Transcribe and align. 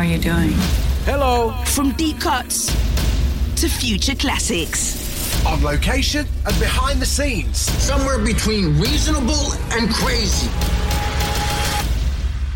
are 0.00 0.04
you 0.04 0.18
doing? 0.18 0.52
Hello. 1.04 1.52
From 1.66 1.92
deep 1.92 2.20
cuts 2.20 2.68
to 3.60 3.68
future 3.68 4.14
classics. 4.14 5.44
On 5.44 5.62
location 5.62 6.26
and 6.46 6.58
behind 6.58 7.02
the 7.02 7.06
scenes. 7.06 7.58
Somewhere 7.58 8.18
between 8.18 8.80
reasonable 8.80 9.52
and 9.72 9.90
crazy. 9.92 10.48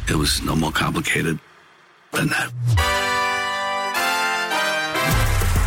It 0.09 0.17
was 0.17 0.43
no 0.43 0.57
more 0.57 0.73
complicated 0.73 1.39
than 2.13 2.29
that. 2.29 2.94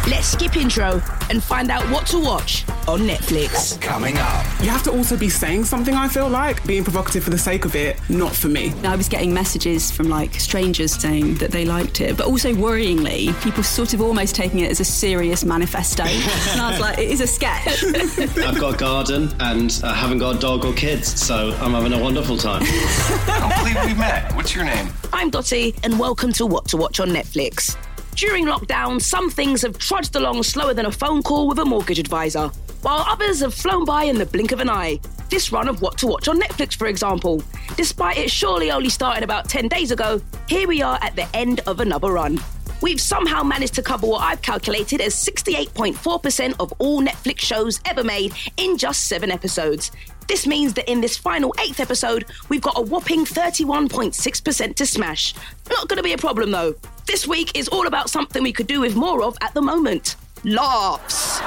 Let's 0.07 0.27
skip 0.27 0.55
intro 0.55 1.01
and 1.29 1.43
find 1.43 1.69
out 1.69 1.83
what 1.91 2.07
to 2.07 2.17
watch 2.17 2.63
on 2.87 3.01
Netflix. 3.01 3.79
Coming 3.81 4.17
up. 4.17 4.45
You 4.61 4.69
have 4.69 4.81
to 4.83 4.91
also 4.91 5.17
be 5.17 5.27
saying 5.27 5.65
something, 5.65 5.93
I 5.93 6.07
feel 6.07 6.29
like. 6.29 6.65
Being 6.65 6.85
provocative 6.85 7.25
for 7.25 7.29
the 7.29 7.37
sake 7.37 7.65
of 7.65 7.75
it, 7.75 7.99
not 8.09 8.33
for 8.33 8.47
me. 8.47 8.71
I 8.85 8.95
was 8.95 9.09
getting 9.09 9.33
messages 9.33 9.91
from 9.91 10.07
like 10.07 10.35
strangers 10.35 10.93
saying 10.93 11.35
that 11.35 11.51
they 11.51 11.65
liked 11.65 11.99
it, 11.99 12.15
but 12.15 12.25
also 12.25 12.53
worryingly, 12.53 13.37
people 13.43 13.63
sort 13.63 13.93
of 13.93 13.99
almost 13.99 14.33
taking 14.33 14.59
it 14.59 14.71
as 14.71 14.79
a 14.79 14.85
serious 14.85 15.43
manifesto. 15.43 16.03
and 16.03 16.61
I 16.61 16.71
was 16.71 16.79
like, 16.79 16.99
it 16.99 17.11
is 17.11 17.19
a 17.19 17.27
sketch. 17.27 17.83
I've 18.37 18.61
got 18.61 18.75
a 18.75 18.77
garden 18.77 19.35
and 19.41 19.77
I 19.83 19.93
haven't 19.93 20.19
got 20.19 20.37
a 20.37 20.39
dog 20.39 20.63
or 20.63 20.71
kids, 20.71 21.19
so 21.21 21.53
I'm 21.59 21.71
having 21.71 21.91
a 21.91 22.01
wonderful 22.01 22.37
time. 22.37 22.61
I 22.63 23.39
don't 23.41 23.73
believe 23.73 23.93
we 23.93 23.99
met. 23.99 24.33
What's 24.37 24.55
your 24.55 24.63
name? 24.63 24.87
I'm 25.11 25.29
Dottie, 25.29 25.75
and 25.83 25.99
welcome 25.99 26.31
to 26.33 26.45
What 26.45 26.65
to 26.69 26.77
Watch 26.77 27.01
on 27.01 27.09
Netflix. 27.09 27.75
During 28.17 28.45
lockdown, 28.47 28.99
some 28.99 29.29
things 29.29 29.61
have 29.61 29.77
trudged 29.77 30.15
along 30.15 30.41
slower 30.41 30.73
than 30.73 30.87
a 30.87 30.91
phone 30.91 31.21
call 31.21 31.47
with 31.47 31.59
a 31.59 31.65
mortgage 31.65 31.99
advisor, 31.99 32.47
while 32.81 33.05
others 33.07 33.41
have 33.41 33.53
flown 33.53 33.85
by 33.85 34.05
in 34.05 34.17
the 34.17 34.25
blink 34.25 34.51
of 34.51 34.59
an 34.59 34.71
eye. 34.71 34.99
This 35.29 35.51
run 35.51 35.67
of 35.67 35.83
What 35.83 35.99
to 35.99 36.07
Watch 36.07 36.27
on 36.27 36.41
Netflix, 36.41 36.75
for 36.75 36.87
example. 36.87 37.43
Despite 37.75 38.17
it 38.17 38.31
surely 38.31 38.71
only 38.71 38.89
starting 38.89 39.23
about 39.23 39.47
10 39.47 39.67
days 39.67 39.91
ago, 39.91 40.19
here 40.49 40.67
we 40.67 40.81
are 40.81 40.97
at 41.03 41.15
the 41.15 41.27
end 41.35 41.59
of 41.67 41.79
another 41.79 42.11
run. 42.11 42.39
We've 42.81 42.99
somehow 42.99 43.43
managed 43.43 43.75
to 43.75 43.83
cover 43.83 44.07
what 44.07 44.23
I've 44.23 44.41
calculated 44.41 44.99
as 44.99 45.13
68.4% 45.13 46.55
of 46.59 46.73
all 46.79 47.03
Netflix 47.03 47.41
shows 47.41 47.79
ever 47.85 48.03
made 48.03 48.33
in 48.57 48.79
just 48.79 49.07
seven 49.07 49.29
episodes. 49.29 49.91
This 50.27 50.47
means 50.47 50.73
that 50.73 50.89
in 50.89 51.01
this 51.01 51.17
final 51.17 51.53
eighth 51.59 51.79
episode, 51.79 52.25
we've 52.49 52.61
got 52.61 52.79
a 52.79 52.81
whopping 52.81 53.25
31.6% 53.25 54.75
to 54.75 54.85
smash. 54.87 55.35
Not 55.69 55.87
to 55.87 56.01
be 56.01 56.13
a 56.13 56.17
problem 56.17 56.49
though. 56.49 56.73
This 57.07 57.25
week 57.25 57.57
is 57.57 57.69
all 57.69 57.87
about 57.87 58.09
something 58.09 58.43
we 58.43 58.51
could 58.51 58.67
do 58.67 58.81
with 58.81 58.97
more 58.97 59.23
of 59.23 59.37
at 59.39 59.53
the 59.53 59.61
moment 59.61 60.17
laughs. 60.43 61.39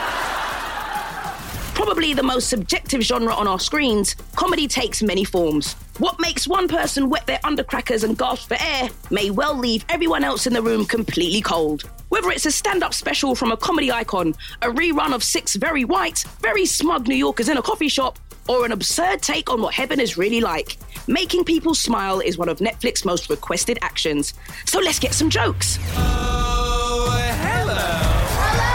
Probably 1.75 2.15
the 2.15 2.23
most 2.23 2.49
subjective 2.49 3.03
genre 3.03 3.35
on 3.35 3.47
our 3.47 3.61
screens, 3.61 4.15
comedy 4.37 4.67
takes 4.67 5.03
many 5.03 5.23
forms. 5.23 5.75
What 5.99 6.19
makes 6.19 6.49
one 6.49 6.67
person 6.67 7.11
wet 7.11 7.27
their 7.27 7.41
undercrackers 7.41 8.05
and 8.05 8.17
gasp 8.17 8.49
for 8.49 8.57
air 8.59 8.89
may 9.11 9.29
well 9.29 9.55
leave 9.55 9.85
everyone 9.91 10.25
else 10.25 10.47
in 10.47 10.55
the 10.55 10.63
room 10.63 10.87
completely 10.87 11.43
cold. 11.43 11.83
Whether 12.09 12.31
it's 12.31 12.47
a 12.47 12.51
stand 12.51 12.83
up 12.83 12.95
special 12.95 13.35
from 13.35 13.53
a 13.53 13.57
comedy 13.57 13.93
icon, 13.93 14.35
a 14.63 14.69
rerun 14.69 15.15
of 15.15 15.23
six 15.23 15.57
very 15.57 15.85
white, 15.85 16.25
very 16.41 16.65
smug 16.65 17.07
New 17.07 17.15
Yorkers 17.15 17.51
in 17.51 17.59
a 17.59 17.63
coffee 17.63 17.89
shop, 17.89 18.19
or 18.51 18.67
an 18.67 18.73
absurd 18.73 19.23
take 19.23 19.49
on 19.49 19.63
what 19.63 19.73
heaven 19.73 20.01
is 20.01 20.19
really 20.19 20.41
like, 20.41 20.77
making 21.07 21.45
people 21.45 21.73
smile 21.73 22.19
is 22.19 22.37
one 22.37 22.49
of 22.49 22.59
Netflix's 22.59 23.05
most 23.05 23.31
requested 23.31 23.79
actions. 23.81 24.35
So 24.67 24.81
let's 24.81 24.99
get 24.99 25.15
some 25.15 25.31
jokes. 25.31 25.79
Oh, 25.95 27.09
hello. 27.41 27.75
Hello, 27.77 28.67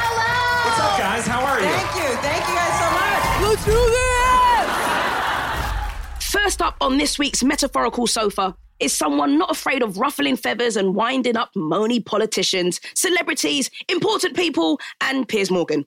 hello. 0.00 0.64
What's 0.64 0.80
up, 0.80 0.98
guys? 0.98 1.26
How 1.26 1.44
are 1.44 1.60
you? 1.60 1.66
Thank 1.66 1.94
you. 1.94 2.08
Thank 2.22 2.48
you 2.48 2.54
guys 2.54 2.72
so 2.80 2.90
much. 2.90 3.22
Let's 3.50 3.64
do 3.66 3.72
this! 6.20 6.32
First 6.32 6.62
up 6.62 6.76
on 6.80 6.96
this 6.96 7.18
week's 7.18 7.44
metaphorical 7.44 8.06
sofa 8.06 8.56
is 8.80 8.96
someone 8.96 9.36
not 9.36 9.50
afraid 9.50 9.82
of 9.82 9.98
ruffling 9.98 10.36
feathers 10.36 10.76
and 10.76 10.94
winding 10.94 11.36
up 11.36 11.50
moany 11.54 12.02
politicians, 12.04 12.80
celebrities, 12.94 13.70
important 13.88 14.36
people, 14.36 14.80
and 15.02 15.28
Piers 15.28 15.50
Morgan. 15.50 15.84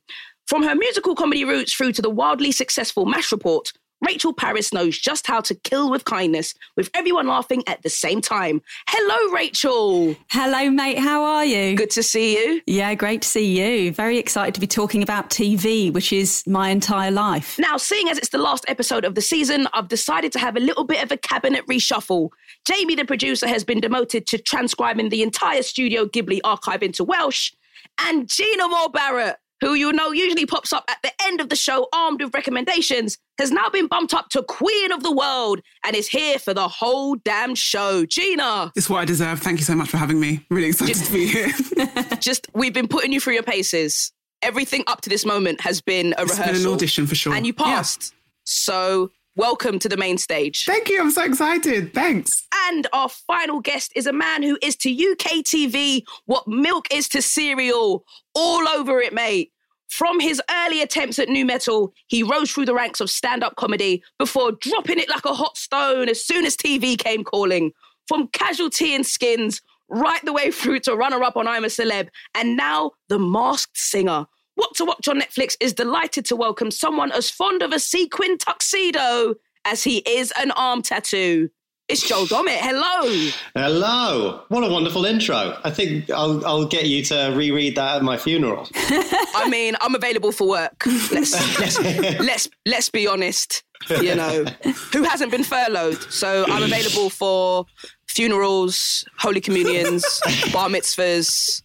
From 0.52 0.64
her 0.64 0.76
musical 0.76 1.16
comedy 1.16 1.46
roots 1.46 1.72
through 1.72 1.94
to 1.94 2.02
the 2.02 2.10
wildly 2.10 2.52
successful 2.52 3.06
MASH 3.06 3.32
report, 3.32 3.72
Rachel 4.06 4.34
Parris 4.34 4.74
knows 4.74 4.98
just 4.98 5.26
how 5.26 5.40
to 5.40 5.56
kill 5.56 5.90
with 5.90 6.04
kindness, 6.04 6.54
with 6.76 6.90
everyone 6.94 7.26
laughing 7.28 7.64
at 7.68 7.82
the 7.84 7.90
same 7.90 8.20
time. 8.20 8.62
Hello, 8.90 9.32
Rachel. 9.34 10.14
Hello, 10.30 10.70
mate. 10.70 11.00
How 11.00 11.24
are 11.24 11.46
you? 11.46 11.78
Good 11.78 11.92
to 11.92 12.04
see 12.04 12.36
you. 12.38 12.62
Yeah, 12.68 12.94
great 12.96 13.22
to 13.22 13.30
see 13.30 13.46
you. 13.62 13.94
Very 13.94 14.18
excited 14.18 14.54
to 14.56 14.60
be 14.60 14.68
talking 14.68 15.02
about 15.02 15.30
TV, 15.30 15.90
which 15.94 16.12
is 16.12 16.44
my 16.46 16.68
entire 16.68 17.12
life. 17.12 17.58
Now, 17.58 17.78
seeing 17.78 18.10
as 18.10 18.18
it's 18.18 18.28
the 18.28 18.38
last 18.38 18.66
episode 18.68 19.06
of 19.06 19.16
the 19.16 19.22
season, 19.22 19.70
I've 19.72 19.88
decided 19.88 20.34
to 20.34 20.40
have 20.40 20.58
a 20.58 20.60
little 20.60 20.84
bit 20.84 21.02
of 21.02 21.14
a 21.14 21.18
cabinet 21.18 21.66
reshuffle. 21.68 22.28
Jamie, 22.66 22.96
the 22.96 23.06
producer, 23.06 23.48
has 23.48 23.64
been 23.64 23.80
demoted 23.80 24.28
to 24.28 24.38
transcribing 24.38 25.08
the 25.08 25.24
entire 25.24 25.64
Studio 25.64 26.04
Ghibli 26.08 26.42
archive 26.44 26.84
into 26.84 27.06
Welsh. 27.06 27.54
And 28.02 28.28
Gena-mour 28.28 28.90
Barrett, 28.90 29.38
who 29.62 29.74
you 29.76 29.94
know 29.94 30.12
usually 30.12 30.46
pops 30.46 30.74
up 30.74 30.84
at 30.90 30.98
the 31.04 31.12
end 31.24 31.40
of 31.40 31.50
the 31.50 31.56
show 31.56 31.88
armed 31.94 32.22
with 32.22 32.34
recommendations, 32.34 33.18
has 33.38 33.52
now 33.52 33.70
been 33.70 33.88
bumped 33.88 34.14
up 34.14 34.30
to 34.30 34.44
Queen 34.44 34.92
of 34.92 35.04
the 35.04 35.12
World 35.12 35.62
and 35.86 35.96
is 35.96 36.08
here 36.08 36.38
for 36.40 36.54
the 36.54 36.68
whole 36.68 37.16
damn 37.16 37.56
show. 37.56 38.06
Gina, 38.06 38.72
It's 38.76 38.90
what 38.90 39.00
I 39.00 39.06
deserve. 39.06 39.40
Thank 39.40 39.60
you 39.60 39.66
so 39.66 39.76
much 39.76 39.90
for 39.90 39.98
having 39.98 40.20
me. 40.20 40.46
Really 40.50 40.68
excited 40.70 40.96
to 40.98 41.12
be 41.14 41.28
here. 41.28 41.50
just 42.20 42.48
we've 42.54 42.74
been 42.74 42.88
putting 42.88 43.12
you 43.14 43.20
through 43.20 43.34
your 43.36 43.44
paces. 43.44 44.12
Everything 44.42 44.84
up 44.88 45.02
to 45.02 45.10
this 45.10 45.26
moment 45.26 45.62
has 45.62 45.82
been 45.82 46.14
a 46.18 46.24
It's 46.24 46.32
rehearsal. 46.38 46.54
been 46.54 46.68
an 46.68 46.74
audition 46.74 47.08
for 47.08 47.16
sure. 47.16 47.34
And 47.34 47.46
you 47.46 47.54
Yeah. 47.58 47.64
passed. 47.66 48.14
So, 48.44 49.12
welcome 49.36 49.80
to 49.80 49.90
the 49.90 49.98
main 49.98 50.18
stage. 50.18 50.66
Thank 50.66 50.90
you. 50.90 51.00
I'm 51.00 51.12
so 51.12 51.24
excited. 51.24 51.94
Thanks. 51.94 52.48
And 52.68 52.88
our 52.94 53.10
final 53.10 53.60
guest 53.60 53.92
is 53.96 54.08
a 54.08 54.14
man 54.14 54.44
who 54.44 54.58
is 54.62 54.76
to 54.78 54.90
UK 54.90 55.44
TV 55.44 56.04
what 56.26 56.48
milk 56.48 56.88
is 56.92 57.08
to 57.10 57.22
cereal. 57.22 58.06
All 58.34 58.68
over 58.68 59.00
it, 59.00 59.14
mate. 59.14 59.52
From 59.90 60.22
his 60.22 60.42
early 60.50 60.82
attempts 60.82 61.20
at 61.20 61.28
nu 61.28 61.44
metal, 61.44 61.94
he 62.08 62.24
rose 62.24 62.52
through 62.52 62.66
the 62.66 62.74
ranks 62.74 63.02
of 63.02 63.10
stand 63.10 63.44
up 63.44 63.58
comedy 63.58 64.02
before 64.18 64.54
dropping 64.54 65.00
it 65.00 65.10
like 65.10 65.26
a 65.26 65.34
hot 65.34 65.58
stone 65.58 66.08
as 66.08 66.24
soon 66.24 66.46
as 66.46 66.56
TV 66.56 66.98
came 66.98 67.26
calling. 67.26 67.74
From 68.08 68.30
casualty 68.30 68.96
and 68.96 69.06
skins, 69.06 69.62
right 69.90 70.24
the 70.24 70.32
way 70.32 70.50
through 70.50 70.80
to 70.82 70.96
runner 70.96 71.22
up 71.24 71.36
on 71.36 71.48
I'm 71.48 71.66
a 71.66 71.68
Celeb, 71.68 72.08
and 72.34 72.56
now 72.56 72.92
the 73.10 73.20
masked 73.20 73.78
singer. 73.78 74.28
What 74.56 74.76
to 74.76 74.86
Watch 74.86 75.08
on 75.08 75.20
Netflix 75.20 75.56
is 75.60 75.74
delighted 75.74 76.26
to 76.26 76.36
welcome 76.36 76.72
someone 76.72 77.12
as 77.12 77.30
fond 77.30 77.62
of 77.62 77.72
a 77.72 77.80
sequin 77.80 78.38
tuxedo 78.38 79.36
as 79.66 79.84
he 79.84 80.00
is 80.00 80.34
an 80.38 80.52
arm 80.52 80.82
tattoo. 80.82 81.50
It's 81.88 82.08
Joel 82.08 82.26
Dommett. 82.26 82.60
Hello. 82.60 83.32
Hello! 83.56 84.44
What 84.48 84.64
a 84.64 84.70
wonderful 84.70 85.06
intro. 85.06 85.58
I 85.64 85.72
think 85.72 86.10
I'll, 86.10 86.46
I'll 86.46 86.66
get 86.66 86.86
you 86.86 87.04
to 87.06 87.34
reread 87.36 87.76
that 87.76 87.98
at 87.98 88.04
my 88.04 88.18
funeral. 88.18 88.68
I 88.76 89.48
mean, 89.50 89.76
I'm 89.82 89.96
available 89.96 90.32
for 90.32 90.48
work. 90.48 90.86
Let's 90.86 91.60
let's 91.60 91.80
let's, 92.20 92.50
let's 92.66 92.90
be 92.90 93.08
honest. 93.08 93.64
You 93.90 94.16
know, 94.16 94.46
who 94.94 95.04
hasn't 95.04 95.32
been 95.32 95.44
furloughed? 95.44 96.02
So 96.12 96.46
I'm 96.48 96.64
available 96.64 97.10
for 97.10 97.66
funerals, 98.08 99.06
holy 99.18 99.42
communions, 99.42 100.06
bar 100.54 100.70
mitzvahs. 100.70 101.62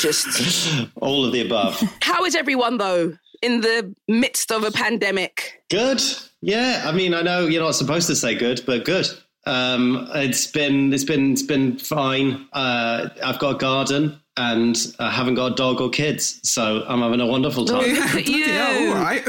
Just 0.00 0.86
All 1.00 1.24
of 1.24 1.32
the 1.32 1.40
above. 1.40 1.80
how 2.02 2.24
is 2.24 2.34
everyone 2.34 2.78
though 2.78 3.16
in 3.42 3.60
the 3.60 3.94
midst 4.08 4.50
of 4.52 4.64
a 4.64 4.70
pandemic? 4.70 5.62
Good. 5.70 6.02
Yeah. 6.40 6.82
I 6.86 6.92
mean, 6.92 7.14
I 7.14 7.22
know 7.22 7.46
you're 7.46 7.62
not 7.62 7.74
supposed 7.74 8.06
to 8.08 8.16
say 8.16 8.34
good, 8.34 8.62
but 8.66 8.84
good. 8.84 9.06
Um, 9.46 10.08
it's 10.14 10.46
been 10.46 10.92
it's 10.92 11.04
been 11.04 11.32
it's 11.32 11.42
been 11.42 11.78
fine. 11.78 12.46
Uh, 12.52 13.08
I've 13.24 13.38
got 13.38 13.54
a 13.54 13.58
garden 13.58 14.20
and 14.36 14.76
I 14.98 15.10
haven't 15.10 15.34
got 15.34 15.52
a 15.52 15.54
dog 15.54 15.80
or 15.80 15.88
kids, 15.90 16.38
so 16.48 16.84
I'm 16.86 17.00
having 17.00 17.20
a 17.20 17.26
wonderful 17.26 17.64
time. 17.64 17.82
You. 17.84 17.94
Yeah, 18.46 18.88
all 18.90 18.94
right. 18.94 19.24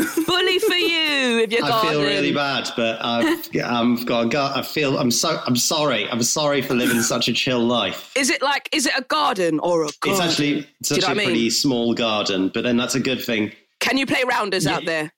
Bully 1.48 1.62
for 1.62 1.66
you 1.66 1.72
with 1.72 1.72
your 1.72 1.74
I 1.74 1.92
feel 1.92 2.02
really 2.04 2.34
bad, 2.34 2.70
but 2.76 3.04
I've, 3.04 3.50
I've 3.64 4.06
got 4.06 4.26
a 4.26 4.30
gar- 4.30 4.58
I 4.58 4.62
feel 4.62 4.98
I'm 4.98 5.12
so 5.12 5.40
I'm 5.46 5.56
sorry. 5.56 6.10
I'm 6.10 6.24
sorry 6.24 6.62
for 6.62 6.74
living 6.74 7.02
such 7.02 7.28
a 7.28 7.34
chill 7.34 7.60
life. 7.66 8.12
Is 8.16 8.30
it 8.30 8.42
like 8.42 8.70
is 8.72 8.86
it 8.86 8.94
a 8.98 9.02
garden 9.04 9.60
or 9.60 9.84
a 9.84 9.90
It's 10.06 10.20
actually 10.20 10.68
it's 10.80 10.90
Do 10.90 10.96
actually 10.96 11.02
know 11.02 11.08
what 11.08 11.10
I 11.10 11.12
a 11.12 11.16
mean? 11.16 11.26
pretty 11.28 11.50
small 11.50 11.94
garden, 11.94 12.50
but 12.54 12.64
then 12.64 12.78
that's 12.78 12.96
a 12.96 13.00
good 13.00 13.24
thing. 13.24 13.52
Can 13.80 13.98
you 13.98 14.06
play 14.06 14.24
rounders 14.28 14.68
out 14.68 14.86
there? 14.86 15.12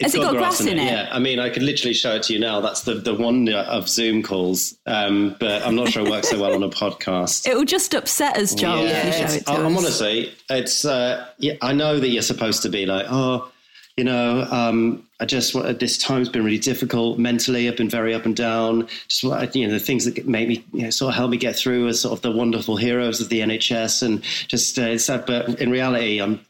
It's 0.00 0.12
Has 0.12 0.14
it 0.14 0.18
got 0.24 0.36
grass 0.36 0.60
in 0.60 0.78
it? 0.78 0.84
Yeah, 0.84 1.08
I 1.10 1.18
mean, 1.18 1.40
I 1.40 1.50
could 1.50 1.62
literally 1.64 1.92
show 1.92 2.14
it 2.14 2.22
to 2.24 2.32
you 2.32 2.38
now. 2.38 2.60
That's 2.60 2.82
the, 2.82 2.94
the 2.94 3.14
wonder 3.16 3.56
of 3.56 3.88
Zoom 3.88 4.22
calls, 4.22 4.76
um, 4.86 5.34
but 5.40 5.60
I'm 5.66 5.74
not 5.74 5.88
sure 5.88 6.06
it 6.06 6.10
works 6.10 6.28
so 6.28 6.40
well 6.40 6.54
on 6.54 6.62
a 6.62 6.68
podcast. 6.68 7.48
It 7.48 7.56
will 7.56 7.64
just 7.64 7.94
upset 7.94 8.36
us, 8.36 8.54
Joel, 8.54 8.84
if 8.86 9.04
you 9.06 9.12
show 9.12 9.34
it 9.34 9.44
to 9.46 9.50
I- 9.50 9.56
I'm 9.56 9.74
us. 9.76 9.78
honestly, 9.82 10.32
it's. 10.50 10.84
Uh, 10.84 11.26
yeah, 11.38 11.54
I 11.62 11.72
know 11.72 11.98
that 11.98 12.08
you're 12.10 12.22
supposed 12.22 12.62
to 12.62 12.68
be 12.68 12.86
like, 12.86 13.06
oh, 13.10 13.50
you 13.96 14.04
know, 14.04 14.42
um, 14.52 15.04
I 15.20 15.24
just 15.24 15.54
want- 15.54 15.80
this 15.80 15.98
time's 15.98 16.28
been 16.28 16.44
really 16.44 16.58
difficult 16.58 17.18
mentally. 17.18 17.68
I've 17.68 17.76
been 17.76 17.90
very 17.90 18.14
up 18.14 18.24
and 18.24 18.36
down. 18.36 18.86
Just 19.08 19.22
you 19.54 19.66
know, 19.66 19.72
the 19.72 19.80
things 19.80 20.04
that 20.04 20.26
make 20.28 20.48
me 20.48 20.64
you 20.72 20.82
know, 20.82 20.90
sort 20.90 21.10
of 21.10 21.16
help 21.16 21.30
me 21.30 21.36
get 21.36 21.56
through 21.56 21.88
as 21.88 22.00
sort 22.00 22.12
of 22.12 22.22
the 22.22 22.30
wonderful 22.30 22.76
heroes 22.76 23.20
of 23.20 23.28
the 23.28 23.40
NHS, 23.40 24.02
and 24.02 24.22
just 24.46 24.78
uh, 24.78 24.82
it's 24.82 25.06
that. 25.08 25.26
But 25.26 25.60
in 25.60 25.70
reality, 25.70 26.20
I'm 26.20 26.40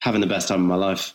having 0.00 0.20
the 0.20 0.26
best 0.26 0.48
time 0.48 0.60
of 0.62 0.66
my 0.66 0.74
life. 0.76 1.14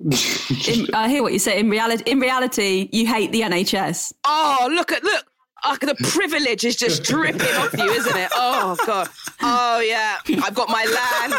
In, 0.00 0.86
I 0.94 1.10
hear 1.10 1.22
what 1.22 1.34
you 1.34 1.38
say. 1.38 1.58
In 1.60 1.68
reality, 1.68 2.10
in 2.10 2.20
reality, 2.20 2.88
you 2.90 3.06
hate 3.06 3.32
the 3.32 3.42
NHS. 3.42 4.14
Oh, 4.24 4.68
look 4.72 4.92
at 4.92 5.04
look. 5.04 5.29
Oh, 5.64 5.76
the 5.80 5.94
privilege 6.10 6.64
is 6.64 6.76
just 6.76 7.02
dripping 7.04 7.40
off 7.42 7.72
you, 7.76 7.84
isn't 7.90 8.16
it? 8.16 8.30
Oh, 8.34 8.76
god. 8.86 9.08
Oh 9.42 9.80
yeah. 9.80 10.18
I've 10.42 10.54
got 10.54 10.68
my 10.68 10.84
land 10.84 11.34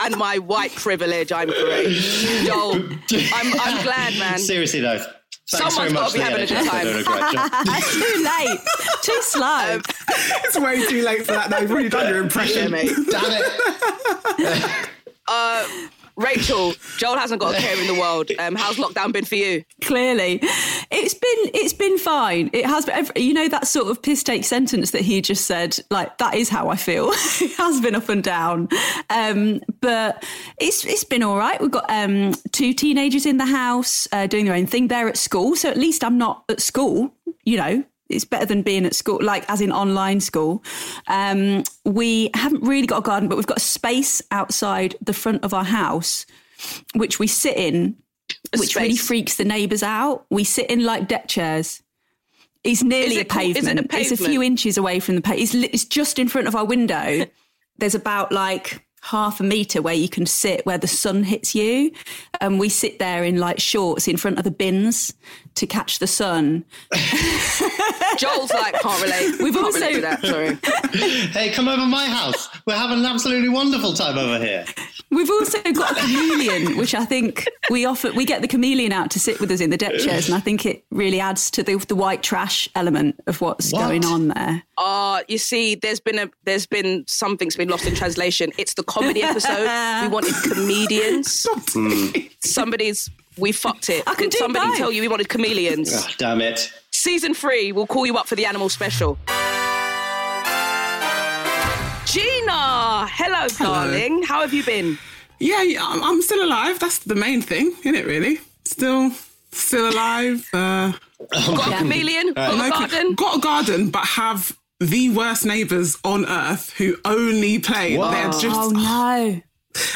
and 0.00 0.16
my 0.16 0.38
white 0.38 0.74
privilege. 0.74 1.32
I'm 1.32 1.48
great. 1.48 1.92
Joel, 2.44 2.74
I'm 2.74 3.60
I'm 3.60 3.82
glad, 3.82 4.18
man. 4.18 4.38
Seriously 4.38 4.80
though, 4.80 4.98
thanks 5.50 5.76
very 5.76 5.90
Someone's 5.90 5.92
much 5.94 6.14
gotta 6.14 6.14
be 6.14 6.20
having 6.20 6.42
a 6.42 6.46
good 6.46 6.64
You're 6.64 6.82
doing 6.82 7.00
a 7.00 7.04
great 7.04 7.32
job. 7.32 7.82
Too 7.82 8.24
late. 8.24 8.60
Too 9.02 9.22
slow. 9.22 9.74
Um, 9.74 9.82
it's 10.44 10.58
way 10.58 10.86
too 10.86 11.02
late 11.02 11.24
for 11.26 11.32
that. 11.32 11.50
now. 11.50 11.58
You've 11.58 11.70
already 11.70 11.88
done 11.88 12.06
your 12.08 12.16
Yeah, 12.18 12.22
impression. 12.22 12.70
mate. 12.70 12.90
Damn 13.10 13.42
it! 14.38 14.88
Uh, 15.28 15.66
Rachel, 16.16 16.74
Joel 16.98 17.16
hasn't 17.16 17.40
got 17.40 17.54
a 17.54 17.58
care 17.58 17.80
in 17.80 17.86
the 17.86 17.98
world. 17.98 18.30
Um, 18.38 18.54
how's 18.54 18.76
lockdown 18.76 19.12
been 19.12 19.24
for 19.24 19.36
you? 19.36 19.64
Clearly, 19.82 20.38
it's 20.90 21.14
been 21.14 21.50
it's 21.54 21.72
been 21.72 21.98
fine. 21.98 22.50
It 22.52 22.66
has 22.66 22.86
been. 22.86 23.06
You 23.16 23.34
know 23.34 23.48
that 23.48 23.66
sort 23.66 23.88
of 23.88 24.02
piss 24.02 24.22
take 24.22 24.44
sentence 24.44 24.90
that 24.90 25.02
he 25.02 25.20
just 25.22 25.46
said. 25.46 25.78
Like 25.90 26.18
that 26.18 26.34
is 26.34 26.48
how 26.48 26.68
I 26.68 26.76
feel. 26.76 27.10
it 27.12 27.56
has 27.56 27.80
been 27.80 27.94
up 27.94 28.08
and 28.08 28.22
down, 28.22 28.68
um, 29.10 29.60
but 29.80 30.24
it's 30.58 30.84
it's 30.84 31.04
been 31.04 31.22
all 31.22 31.36
right. 31.36 31.60
We've 31.60 31.70
got 31.70 31.88
um, 31.88 32.34
two 32.52 32.72
teenagers 32.74 33.26
in 33.26 33.38
the 33.38 33.46
house 33.46 34.06
uh, 34.12 34.26
doing 34.26 34.44
their 34.44 34.54
own 34.54 34.66
thing. 34.66 34.88
They're 34.88 35.08
at 35.08 35.16
school, 35.16 35.56
so 35.56 35.68
at 35.70 35.76
least 35.76 36.04
I'm 36.04 36.18
not 36.18 36.44
at 36.48 36.60
school. 36.60 37.14
You 37.44 37.56
know, 37.56 37.84
it's 38.12 38.24
better 38.24 38.46
than 38.46 38.62
being 38.62 38.84
at 38.86 38.94
school, 38.94 39.18
like 39.22 39.48
as 39.48 39.60
in 39.60 39.72
online 39.72 40.20
school. 40.20 40.62
Um, 41.08 41.64
we 41.84 42.30
haven't 42.34 42.62
really 42.62 42.86
got 42.86 42.98
a 42.98 43.02
garden, 43.02 43.28
but 43.28 43.36
we've 43.36 43.46
got 43.46 43.58
a 43.58 43.60
space 43.60 44.22
outside 44.30 44.94
the 45.00 45.12
front 45.12 45.44
of 45.44 45.54
our 45.54 45.64
house, 45.64 46.26
which 46.94 47.18
we 47.18 47.26
sit 47.26 47.56
in, 47.56 47.96
which 48.56 48.76
really 48.76 48.96
freaks 48.96 49.36
the 49.36 49.44
neighbours 49.44 49.82
out. 49.82 50.26
We 50.30 50.44
sit 50.44 50.70
in 50.70 50.84
like 50.84 51.08
deck 51.08 51.28
chairs. 51.28 51.82
It's 52.64 52.82
nearly 52.82 53.16
a 53.16 53.20
it 53.20 53.28
cool- 53.28 53.42
is 53.42 53.66
it 53.66 53.78
a 53.78 53.82
pavement. 53.82 53.94
It's 53.94 54.20
a 54.20 54.24
few 54.24 54.42
inches 54.42 54.78
away 54.78 55.00
from 55.00 55.16
the 55.16 55.22
pavement. 55.22 55.64
It's, 55.64 55.74
it's 55.74 55.84
just 55.84 56.18
in 56.18 56.28
front 56.28 56.46
of 56.46 56.54
our 56.54 56.64
window. 56.64 57.26
There's 57.78 57.94
about 57.94 58.30
like 58.30 58.84
half 59.02 59.40
a 59.40 59.42
metre 59.42 59.82
where 59.82 59.94
you 59.94 60.08
can 60.08 60.26
sit 60.26 60.64
where 60.64 60.78
the 60.78 60.86
sun 60.86 61.24
hits 61.24 61.54
you. 61.54 61.90
And 62.42 62.58
we 62.58 62.68
sit 62.68 62.98
there 62.98 63.22
in 63.22 63.38
like 63.38 63.60
shorts 63.60 64.08
in 64.08 64.16
front 64.16 64.36
of 64.36 64.42
the 64.44 64.50
bins 64.50 65.14
to 65.54 65.66
catch 65.66 65.98
the 66.00 66.06
sun. 66.08 66.64
Joel's 68.18 68.52
like 68.52 68.74
can't 68.80 69.02
relate. 69.02 69.40
We've 69.42 69.54
can't 69.54 69.64
also- 69.66 69.78
relate 69.80 69.94
to 69.94 70.00
that. 70.02 70.20
Sorry. 70.22 70.58
Hey, 71.32 71.50
come 71.52 71.68
over 71.68 71.86
my 71.86 72.04
house. 72.06 72.48
We're 72.66 72.76
having 72.76 72.98
an 72.98 73.06
absolutely 73.06 73.48
wonderful 73.48 73.94
time 73.94 74.18
over 74.18 74.38
here. 74.44 74.64
We've 75.10 75.30
also 75.30 75.58
got 75.72 75.92
a 75.92 76.00
chameleon, 76.00 76.76
which 76.76 76.94
I 76.94 77.04
think 77.06 77.46
we 77.70 77.86
offer. 77.86 78.12
We 78.12 78.24
get 78.26 78.42
the 78.42 78.48
chameleon 78.48 78.92
out 78.92 79.10
to 79.12 79.20
sit 79.20 79.40
with 79.40 79.50
us 79.50 79.60
in 79.60 79.70
the 79.70 79.76
deck 79.78 79.94
chairs, 79.98 80.26
and 80.28 80.34
I 80.36 80.40
think 80.40 80.66
it 80.66 80.84
really 80.90 81.20
adds 81.20 81.50
to 81.52 81.62
the, 81.62 81.76
the 81.76 81.94
white 81.94 82.22
trash 82.22 82.68
element 82.74 83.18
of 83.26 83.40
what's 83.40 83.72
What? 83.72 83.86
going 83.88 84.04
on 84.04 84.28
there. 84.28 84.62
Uh, 84.76 85.22
you 85.28 85.38
see, 85.38 85.74
there's 85.76 86.00
been 86.00 86.18
a 86.18 86.30
there's 86.44 86.66
been 86.66 87.04
something's 87.06 87.56
been 87.56 87.68
lost 87.68 87.86
in 87.86 87.94
translation. 87.94 88.52
It's 88.58 88.74
the 88.74 88.82
comedy 88.84 89.22
episode. 89.22 89.62
we 90.02 90.08
wanted 90.08 90.34
comedians. 90.52 91.46
Somebody's 92.40 93.08
we 93.38 93.52
fucked 93.52 93.88
it. 93.88 94.02
I 94.06 94.14
can 94.14 94.24
Did 94.24 94.32
do 94.32 94.38
somebody 94.38 94.66
both. 94.66 94.76
tell 94.78 94.92
you 94.92 95.00
we 95.00 95.08
wanted 95.08 95.28
chameleons? 95.28 95.90
Oh, 95.94 96.06
damn 96.18 96.40
it. 96.40 96.70
Season 96.90 97.32
three, 97.34 97.72
we'll 97.72 97.86
call 97.86 98.04
you 98.06 98.16
up 98.16 98.26
for 98.26 98.34
the 98.36 98.44
animal 98.46 98.68
special. 98.68 99.18
Gina, 102.06 103.06
hello, 103.10 103.48
darling. 103.58 104.22
How 104.22 104.42
have 104.42 104.52
you 104.52 104.62
been? 104.62 104.98
Yeah, 105.38 105.62
yeah, 105.62 105.80
I'm, 105.82 106.02
I'm 106.04 106.20
still 106.20 106.44
alive. 106.44 106.78
That's 106.78 106.98
the 106.98 107.14
main 107.14 107.40
thing, 107.40 107.74
isn't 107.80 107.94
it? 107.94 108.04
Really, 108.06 108.38
still, 108.64 109.10
still 109.52 109.88
alive. 109.88 110.46
Uh, 110.52 110.92
Got 111.32 111.68
a 111.72 111.76
chameleon? 111.78 112.32
Got 112.34 112.52
a 112.54 112.56
no- 112.58 112.70
garden? 112.70 113.14
got 113.14 113.38
a 113.38 113.40
garden, 113.40 113.90
but 113.90 114.04
have 114.04 114.56
the 114.80 115.08
worst 115.10 115.46
neighbours 115.46 115.96
on 116.04 116.26
earth 116.26 116.74
who 116.76 116.96
only 117.06 117.58
play. 117.60 117.96
What? 117.96 118.10
They're 118.10 118.30
just 118.30 118.60
Oh 118.60 118.70
no! 118.70 119.40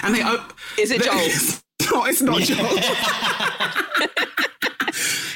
and 0.02 0.14
they. 0.14 0.22
o- 0.24 0.48
Is 0.78 0.90
it 0.92 1.02
they- 1.02 1.08
Joel? 1.88 2.00
No, 2.02 2.06
it's 2.06 2.20
not 2.22 2.40
Joel. 2.42 2.78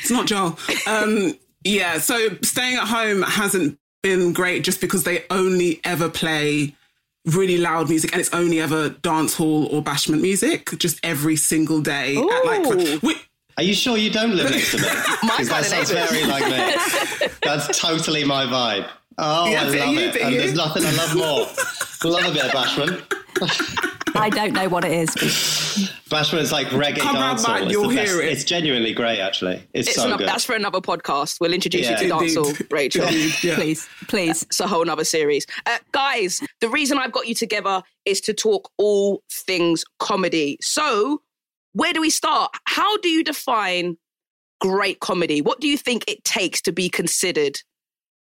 it's 0.03 0.11
not 0.11 0.27
Joel. 0.27 0.59
Um, 0.87 1.35
yeah, 1.65 1.99
so 1.99 2.29
staying 2.43 2.77
at 2.77 2.87
home 2.89 3.23
hasn't 3.23 3.79
been 4.03 4.33
great 4.33 4.65
just 4.65 4.81
because 4.81 5.05
they 5.05 5.25
only 5.31 5.81
ever 5.85 6.09
play 6.09 6.75
really 7.27 7.59
loud 7.59 7.89
music 7.91 8.13
and 8.13 8.21
it's 8.21 8.33
only 8.33 8.61
ever 8.61 8.89
dance 8.89 9.35
hall 9.37 9.67
or 9.67 9.83
bashment 9.83 10.23
music 10.23 10.71
just 10.79 10.99
every 11.03 11.37
single 11.37 11.83
day 11.83 12.17
at 12.17 12.47
like 12.47 12.65
we, 13.03 13.15
Are 13.59 13.63
you 13.63 13.75
sure 13.75 13.99
you 13.99 14.09
don't 14.11 14.35
live 14.35 14.51
next 14.51 14.71
to 14.71 14.79
me? 14.79 14.85
My 15.23 15.37
Because 15.37 15.49
that 15.51 15.65
sounds 15.67 15.91
very 15.91 16.25
like 16.25 16.45
me. 16.49 17.29
That's 17.43 17.79
totally 17.79 18.25
my 18.25 18.47
vibe. 18.47 18.89
Oh, 19.19 19.51
Yeah, 19.51 19.61
I 19.65 19.65
love 19.65 19.95
you- 19.95 20.01
it. 20.01 20.17
And 20.17 20.33
you- 20.33 20.41
there's 20.41 20.55
nothing 20.55 20.83
I 20.87 20.93
love 20.93 21.15
more. 21.15 22.11
love 22.11 22.25
a 22.31 22.33
bit 22.33 22.45
of 22.47 22.53
bashment. 22.53 24.00
I 24.21 24.29
don't 24.29 24.53
know 24.53 24.69
what 24.69 24.85
it 24.85 24.93
is. 24.93 25.09
Bashment 26.11 26.41
is 26.41 26.53
like 26.53 26.67
reggae 26.69 26.99
Come 26.99 27.17
dancehall. 27.17 27.47
back, 27.47 27.63
It's 27.63 27.73
you'll 27.73 27.89
the 27.89 27.95
best. 27.97 28.11
hear 28.13 28.21
it. 28.21 28.29
It's 28.33 28.45
genuinely 28.45 28.93
great, 28.93 29.19
actually. 29.19 29.67
It's, 29.73 29.89
It's 29.89 29.97
so 29.97 30.05
ano- 30.07 30.19
good. 30.19 30.29
that's 30.29 30.45
for 30.45 30.55
another 30.55 30.81
podcast. 30.81 31.39
We'll 31.41 31.53
introduce 31.55 31.87
Yeah. 31.89 32.01
you 32.03 32.09
to 32.09 32.15
Indeed. 32.19 32.37
dancehall, 32.37 32.73
Rachel. 32.73 33.11
Yeah. 33.11 33.55
Please, 33.55 33.89
please. 34.09 34.43
It's 34.43 34.61
a 34.61 34.67
whole 34.67 34.89
other 34.91 35.05
series. 35.05 35.47
Uh, 35.67 35.79
guys, 35.93 36.41
the 36.61 36.69
reason 36.69 36.99
I've 36.99 37.13
got 37.13 37.29
you 37.29 37.35
together 37.35 37.83
is 38.05 38.21
to 38.23 38.35
talk 38.35 38.71
all 38.77 39.23
things 39.33 39.85
comedy. 39.99 40.59
So, 40.61 41.23
where 41.73 41.93
do 41.93 42.01
we 42.01 42.11
start? 42.11 42.51
How 42.67 42.97
do 42.99 43.09
you 43.09 43.23
define 43.25 43.97
great 44.61 45.01
comedy? 45.01 45.41
What 45.41 45.61
do 45.61 45.69
you 45.69 45.79
think 45.79 46.05
it 46.09 46.23
takes 46.25 46.61
to 46.63 46.73
be 46.73 46.89
considered 46.91 47.59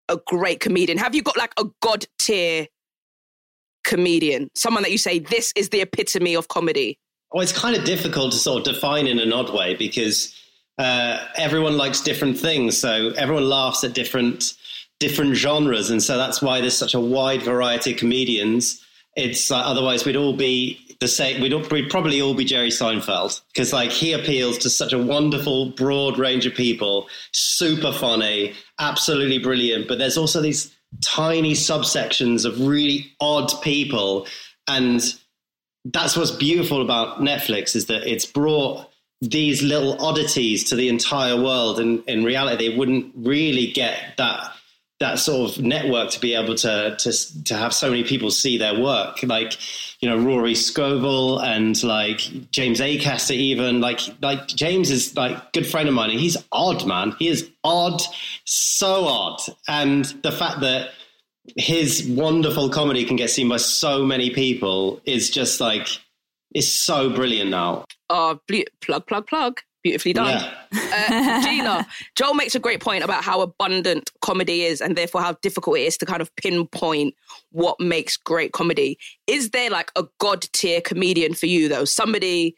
a 0.07 0.17
great 0.27 0.59
comedian? 0.61 0.97
Have 0.97 1.13
you 1.15 1.23
got 1.23 1.35
like 1.37 1.53
a 1.57 1.65
god 1.81 2.05
tier 2.19 2.67
comedian? 3.89 4.49
Someone 4.55 4.83
that 4.83 4.91
you 4.91 4.97
say, 4.97 5.19
this 5.19 5.51
is 5.55 5.69
the 5.69 5.81
epitome 5.81 6.35
of 6.35 6.47
comedy? 6.47 6.97
Well, 7.33 7.43
it's 7.43 7.57
kind 7.57 7.75
of 7.75 7.83
difficult 7.83 8.31
to 8.31 8.37
sort 8.37 8.67
of 8.67 8.73
define 8.73 9.07
in 9.07 9.19
an 9.19 9.33
odd 9.33 9.53
way 9.53 9.75
because 9.75 10.33
uh, 10.77 11.25
everyone 11.35 11.75
likes 11.77 11.99
different 12.01 12.37
things. 12.37 12.77
So 12.77 13.09
everyone 13.17 13.49
laughs 13.49 13.83
at 13.83 13.93
different 13.93 14.53
different 14.99 15.33
genres, 15.35 15.89
and 15.89 16.03
so 16.03 16.17
that's 16.17 16.41
why 16.41 16.59
there's 16.59 16.77
such 16.77 16.93
a 16.93 16.99
wide 16.99 17.41
variety 17.41 17.93
of 17.93 17.97
comedians. 17.97 18.83
It's 19.15 19.49
uh, 19.49 19.57
otherwise 19.57 20.05
we'd 20.05 20.15
all 20.15 20.35
be 20.35 20.79
the 20.99 21.07
same. 21.07 21.41
We'd, 21.41 21.53
all, 21.53 21.63
we'd 21.71 21.89
probably 21.89 22.21
all 22.21 22.33
be 22.33 22.45
Jerry 22.45 22.69
Seinfeld 22.69 23.41
because 23.53 23.71
like 23.71 23.91
he 23.91 24.13
appeals 24.13 24.57
to 24.59 24.69
such 24.69 24.93
a 24.93 24.97
wonderful 24.97 25.71
broad 25.71 26.17
range 26.17 26.45
of 26.45 26.53
people, 26.53 27.07
super 27.31 27.91
funny, 27.91 28.53
absolutely 28.79 29.39
brilliant. 29.39 29.87
But 29.87 29.99
there's 29.99 30.17
also 30.17 30.41
these 30.41 30.73
tiny 31.03 31.53
subsections 31.53 32.45
of 32.45 32.59
really 32.59 33.11
odd 33.19 33.51
people. 33.61 34.27
And 34.67 35.01
that's 35.85 36.15
what's 36.17 36.31
beautiful 36.31 36.81
about 36.81 37.19
Netflix 37.19 37.75
is 37.75 37.87
that 37.87 38.07
it's 38.07 38.25
brought 38.25 38.89
these 39.21 39.61
little 39.61 40.03
oddities 40.03 40.63
to 40.65 40.75
the 40.75 40.87
entire 40.87 41.35
world, 41.35 41.79
and 41.79 42.03
in 42.07 42.23
reality, 42.23 42.69
they 42.69 42.77
wouldn't 42.77 43.11
really 43.15 43.67
get 43.67 44.13
that 44.17 44.53
that 44.99 45.17
sort 45.17 45.57
of 45.57 45.63
network 45.63 46.09
to 46.11 46.19
be 46.19 46.35
able 46.35 46.55
to 46.55 46.95
to 46.97 47.43
to 47.43 47.55
have 47.55 47.73
so 47.73 47.89
many 47.89 48.03
people 48.03 48.31
see 48.31 48.57
their 48.57 48.79
work, 48.79 49.21
like 49.23 49.57
you 49.99 50.09
know 50.09 50.17
Rory 50.17 50.55
Scovel 50.55 51.39
and 51.39 51.81
like 51.83 52.19
James 52.51 52.79
Acaster, 52.79 53.35
even 53.35 53.81
like 53.81 53.99
like 54.21 54.47
James 54.47 54.91
is 54.91 55.15
like 55.15 55.53
good 55.53 55.67
friend 55.67 55.89
of 55.89 55.95
mine, 55.95 56.11
and 56.11 56.19
he's 56.19 56.37
odd, 56.51 56.85
man. 56.85 57.15
He 57.19 57.27
is 57.27 57.49
odd, 57.63 58.01
so 58.45 59.05
odd, 59.05 59.41
and 59.67 60.05
the 60.23 60.31
fact 60.31 60.61
that 60.61 60.91
his 61.57 62.07
wonderful 62.07 62.69
comedy 62.69 63.05
can 63.05 63.15
get 63.15 63.29
seen 63.29 63.49
by 63.49 63.57
so 63.57 64.05
many 64.05 64.29
people 64.29 65.01
is 65.05 65.29
just 65.29 65.59
like 65.59 65.87
it's 66.53 66.67
so 66.67 67.09
brilliant 67.09 67.49
now. 67.49 67.85
Uh, 68.09 68.35
ble- 68.47 68.65
plug, 68.81 69.05
plug, 69.05 69.27
plug. 69.27 69.61
Beautifully 69.81 70.13
done. 70.13 70.43
Uh, 70.73 71.41
Gina, 71.41 71.87
Joel 72.15 72.33
makes 72.33 72.53
a 72.53 72.59
great 72.59 72.81
point 72.81 73.03
about 73.03 73.23
how 73.23 73.41
abundant 73.41 74.11
comedy 74.21 74.63
is 74.63 74.81
and 74.81 74.97
therefore 74.97 75.21
how 75.21 75.33
difficult 75.41 75.77
it 75.77 75.83
is 75.83 75.97
to 75.97 76.05
kind 76.05 76.21
of 76.21 76.35
pinpoint 76.35 77.15
what 77.51 77.79
makes 77.79 78.17
great 78.17 78.51
comedy. 78.51 78.97
Is 79.25 79.51
there 79.51 79.69
like 79.69 79.91
a 79.95 80.05
god 80.19 80.41
tier 80.51 80.81
comedian 80.81 81.33
for 81.33 81.45
you, 81.45 81.69
though? 81.69 81.85
Somebody 81.85 82.55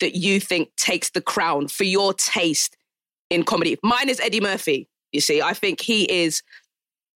that 0.00 0.16
you 0.16 0.40
think 0.40 0.74
takes 0.76 1.10
the 1.10 1.20
crown 1.20 1.68
for 1.68 1.84
your 1.84 2.14
taste 2.14 2.76
in 3.28 3.44
comedy? 3.44 3.76
Mine 3.82 4.08
is 4.08 4.18
Eddie 4.20 4.40
Murphy. 4.40 4.88
You 5.12 5.20
see, 5.20 5.42
I 5.42 5.52
think 5.52 5.80
he 5.80 6.10
is 6.10 6.42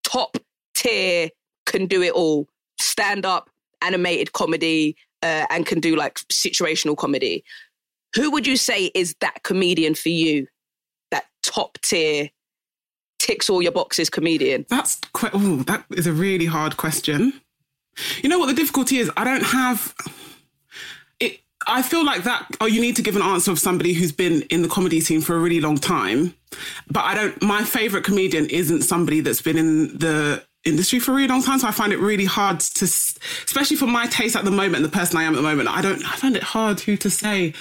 top 0.05 0.37
tier, 0.75 1.31
can 1.65 1.87
do 1.87 2.03
it 2.03 2.13
all 2.13 2.49
stand 2.79 3.25
up, 3.25 3.51
animated 3.83 4.33
comedy, 4.33 4.97
uh, 5.23 5.47
and 5.51 5.67
can 5.67 5.81
do 5.81 5.97
like 5.97 6.21
situational 6.33 6.97
comedy. 6.97 7.45
Who 8.15 8.31
would 8.31 8.47
you 8.47 8.57
say 8.57 8.87
is 8.95 9.15
that 9.21 9.43
comedian 9.43 9.95
for 9.95 10.09
you? 10.09 10.47
That 11.11 11.25
top 11.43 11.79
tier, 11.83 12.31
ticks 13.19 13.51
all 13.51 13.63
your 13.63 13.73
boxes 13.73 14.11
comedian? 14.11 14.67
That's 14.69 14.99
quite. 15.13 15.35
Ooh, 15.35 15.63
that 15.65 15.85
is 15.91 16.07
a 16.07 16.13
really 16.13 16.47
hard 16.47 16.77
question. 16.77 17.41
You 18.23 18.29
know 18.29 18.39
what 18.39 18.47
the 18.47 18.55
difficulty 18.55 18.99
is? 18.99 19.11
I 19.17 19.25
don't 19.25 19.43
have. 19.45 19.95
It. 21.21 21.41
I 21.67 21.83
feel 21.83 22.05
like 22.05 22.25
that. 22.25 22.47
Oh, 22.61 22.67
you 22.67 22.81
need 22.81 22.97
to 22.97 23.03
give 23.03 23.17
an 23.17 23.23
answer 23.23 23.51
of 23.51 23.59
somebody 23.59 23.93
who's 23.93 24.13
been 24.13 24.43
in 24.43 24.63
the 24.63 24.69
comedy 24.69 25.01
scene 25.01 25.21
for 25.21 25.37
a 25.37 25.39
really 25.39 25.61
long 25.61 25.77
time. 25.77 26.35
But 26.91 27.05
I 27.05 27.15
don't. 27.15 27.43
My 27.43 27.65
favorite 27.65 28.05
comedian 28.05 28.47
isn't 28.47 28.83
somebody 28.83 29.21
that's 29.21 29.43
been 29.43 29.59
in 29.59 29.99
the 29.99 30.45
industry 30.65 30.99
for 30.99 31.13
a 31.13 31.15
really 31.15 31.29
long 31.29 31.43
time. 31.43 31.59
So 31.59 31.69
I 31.69 31.73
find 31.73 31.93
it 31.93 31.99
really 31.99 32.25
hard 32.25 32.61
to, 32.61 32.85
especially 32.85 33.77
for 33.77 33.87
my 33.87 34.07
taste 34.07 34.37
at 34.37 34.45
the 34.45 34.51
moment 34.51 34.83
the 34.83 34.89
person 34.89 35.17
I 35.19 35.25
am 35.25 35.35
at 35.35 35.37
the 35.37 35.43
moment. 35.43 35.69
I 35.69 35.83
don't. 35.83 36.05
I 36.05 36.17
find 36.17 36.37
it 36.37 36.43
hard 36.43 36.81
who 36.81 36.97
to 36.97 37.11
say. 37.11 37.55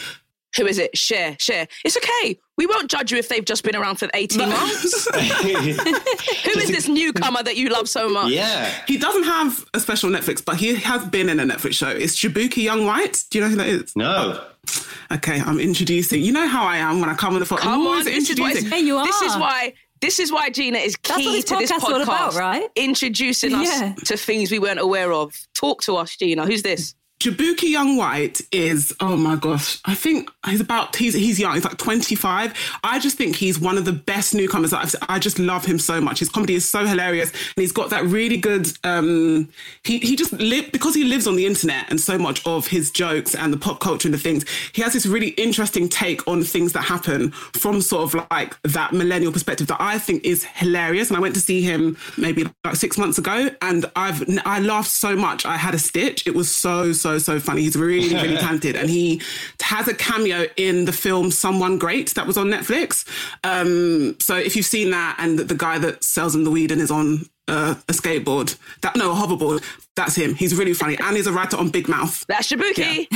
Who 0.57 0.65
is 0.65 0.77
it? 0.79 0.97
Share, 0.97 1.35
share. 1.39 1.67
It's 1.85 1.95
okay. 1.97 2.39
We 2.57 2.65
won't 2.65 2.89
judge 2.89 3.11
you 3.11 3.17
if 3.17 3.29
they've 3.29 3.45
just 3.45 3.63
been 3.63 3.75
around 3.75 3.97
for 3.97 4.09
18 4.13 4.49
months. 4.49 5.07
Who 5.15 6.59
is 6.59 6.67
this 6.67 6.87
newcomer 6.87 7.43
that 7.43 7.55
you 7.57 7.69
love 7.69 7.87
so 7.87 8.09
much? 8.09 8.31
yeah. 8.31 8.71
He 8.87 8.97
doesn't 8.97 9.23
have 9.23 9.65
a 9.73 9.79
special 9.79 10.09
Netflix, 10.09 10.43
but 10.43 10.57
he 10.57 10.75
has 10.75 11.05
been 11.05 11.29
in 11.29 11.39
a 11.39 11.43
Netflix 11.43 11.73
show. 11.73 11.89
It's 11.89 12.15
Jaboukie 12.17 12.63
Young-White. 12.63 13.25
Do 13.29 13.37
you 13.37 13.43
know 13.43 13.49
who 13.51 13.55
that 13.57 13.67
is? 13.67 13.95
No. 13.95 14.39
Oh. 14.39 15.15
Okay, 15.15 15.39
I'm 15.39 15.59
introducing. 15.59 16.21
You 16.21 16.31
know 16.33 16.47
how 16.47 16.65
I 16.65 16.77
am 16.77 16.99
when 16.99 17.09
I 17.09 17.13
come 17.13 17.33
on 17.35 17.39
the 17.39 17.45
phone. 17.45 17.59
I'm 17.59 17.63
Come 17.63 17.81
on, 17.81 17.87
always 17.87 18.05
this 18.05 18.29
is, 18.29 18.39
what 18.39 18.49
introducing. 18.51 18.69
Hey, 18.71 18.85
you 18.85 19.01
this 19.05 19.21
is 19.21 19.37
why. 19.37 19.73
This 20.01 20.19
is 20.19 20.31
why 20.31 20.49
Gina 20.49 20.77
is 20.77 20.95
That's 21.03 21.09
what 21.09 21.17
key 21.19 21.35
this 21.37 21.45
to 21.45 21.55
this 21.55 21.71
podcast, 21.71 21.83
all 21.83 22.01
about, 22.01 22.35
right? 22.35 22.67
Introducing 22.75 23.53
us 23.55 23.67
Yeah. 23.67 23.93
to 24.05 24.17
things 24.17 24.51
we 24.51 24.59
weren't 24.59 24.79
aware 24.79 25.11
of. 25.13 25.33
Talk 25.55 25.81
to 25.83 25.95
us, 25.95 26.15
Gina. 26.17 26.45
Who's 26.45 26.61
this? 26.63 26.93
Jaboukie 27.19 27.71
Young-White 27.71 28.41
is 28.51 28.93
oh 29.00 29.17
my 29.17 29.36
gosh, 29.36 29.79
I 29.86 29.95
think 29.95 30.29
he's 30.45 30.62
about 30.62 30.95
he's 30.95 31.15
he's 31.15 31.39
young, 31.39 31.55
he's 31.55 31.65
like 31.65 31.77
25. 31.77 32.53
I 32.83 33.00
just 33.00 33.17
think 33.17 33.36
he's 33.36 33.59
one 33.59 33.77
of 33.77 33.86
the 33.86 33.91
best 33.91 34.36
newcomers 34.36 34.69
that 34.69 34.83
I've. 34.83 34.95
I 35.09 35.17
just 35.17 35.39
love 35.39 35.65
him 35.65 35.79
so 35.79 36.00
much. 36.00 36.19
His 36.19 36.29
comedy 36.29 36.53
is 36.53 36.69
so 36.69 36.86
hilarious 36.86 37.31
and 37.31 37.62
he's 37.62 37.71
got 37.71 37.89
that 37.89 38.03
really 38.03 38.38
good 38.38 38.67
um 38.83 39.50
he 39.83 39.97
he 39.97 40.15
just 40.15 40.31
live 40.33 40.71
because 40.71 40.93
he 40.93 41.05
lives 41.05 41.25
on 41.25 41.36
the 41.36 41.47
internet 41.47 41.89
and 41.89 42.00
so 42.00 42.19
much 42.19 42.45
of 42.45 42.67
his 42.67 42.91
jokes 42.91 43.33
and 43.33 43.51
the 43.51 43.57
pop 43.57 43.79
culture 43.79 44.07
and 44.07 44.13
the 44.13 44.19
things, 44.19 44.45
he 44.74 44.83
has 44.83 44.93
this 44.93 45.07
really 45.07 45.29
interesting 45.29 45.89
take 45.89 46.27
on 46.27 46.43
things 46.43 46.74
that 46.74 46.83
happen 46.83 47.31
from 47.31 47.81
sort 47.81 48.03
of 48.13 48.27
like 48.29 48.62
that 48.62 48.93
millennial 48.93 49.31
perspective 49.31 49.65
that 49.67 49.81
I 49.81 49.97
think 49.97 50.24
is 50.24 50.43
hilarious. 50.43 51.09
And 51.09 51.17
I 51.17 51.19
went 51.19 51.33
to 51.33 51.41
see 51.41 51.63
him 51.63 51.97
maybe 52.15 52.45
like 52.63 52.75
six 52.75 52.95
months 52.95 53.17
ago 53.17 53.50
and 53.63 53.89
I've 53.95 54.24
I 54.45 54.59
laughed 54.59 54.91
so 54.91 55.15
much. 55.15 55.47
I 55.47 55.57
had 55.57 55.74
a 55.74 55.79
stitch. 55.79 56.27
It 56.27 56.36
was 56.36 56.55
so 56.55 56.91
so 56.91 57.06
so 57.07 57.17
so 57.17 57.39
funny. 57.39 57.61
He's 57.61 57.75
really 57.75 58.13
really 58.13 58.37
talented, 58.45 58.75
and 58.75 58.89
he 58.89 59.21
has 59.61 59.87
a 59.87 59.93
cameo 59.93 60.45
in 60.57 60.85
the 60.85 60.91
film 60.91 61.31
Someone 61.31 61.77
Great 61.77 62.13
that 62.15 62.27
was 62.27 62.37
on 62.37 62.47
Netflix. 62.47 63.05
Um, 63.43 64.17
so 64.19 64.35
if 64.35 64.55
you've 64.55 64.65
seen 64.65 64.91
that, 64.91 65.15
and 65.19 65.39
the, 65.39 65.43
the 65.43 65.55
guy 65.55 65.77
that 65.79 66.03
sells 66.03 66.35
him 66.35 66.43
the 66.43 66.51
weed 66.51 66.71
and 66.71 66.81
is 66.81 66.91
on 66.91 67.25
uh, 67.47 67.75
a 67.87 67.93
skateboard, 67.93 68.57
that 68.81 68.95
no 68.95 69.11
a 69.11 69.15
hoverboard, 69.15 69.63
that's 69.95 70.15
him. 70.15 70.35
He's 70.35 70.55
really 70.55 70.73
funny, 70.73 70.97
and 70.99 71.15
he's 71.15 71.27
a 71.27 71.33
writer 71.33 71.57
on 71.57 71.69
Big 71.69 71.87
Mouth. 71.87 72.25
That's 72.27 72.49
Jaboukie. 72.49 73.07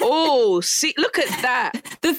oh, 0.00 0.60
see, 0.62 0.94
look 0.96 1.18
at 1.18 1.42
that. 1.42 1.72
The, 2.02 2.18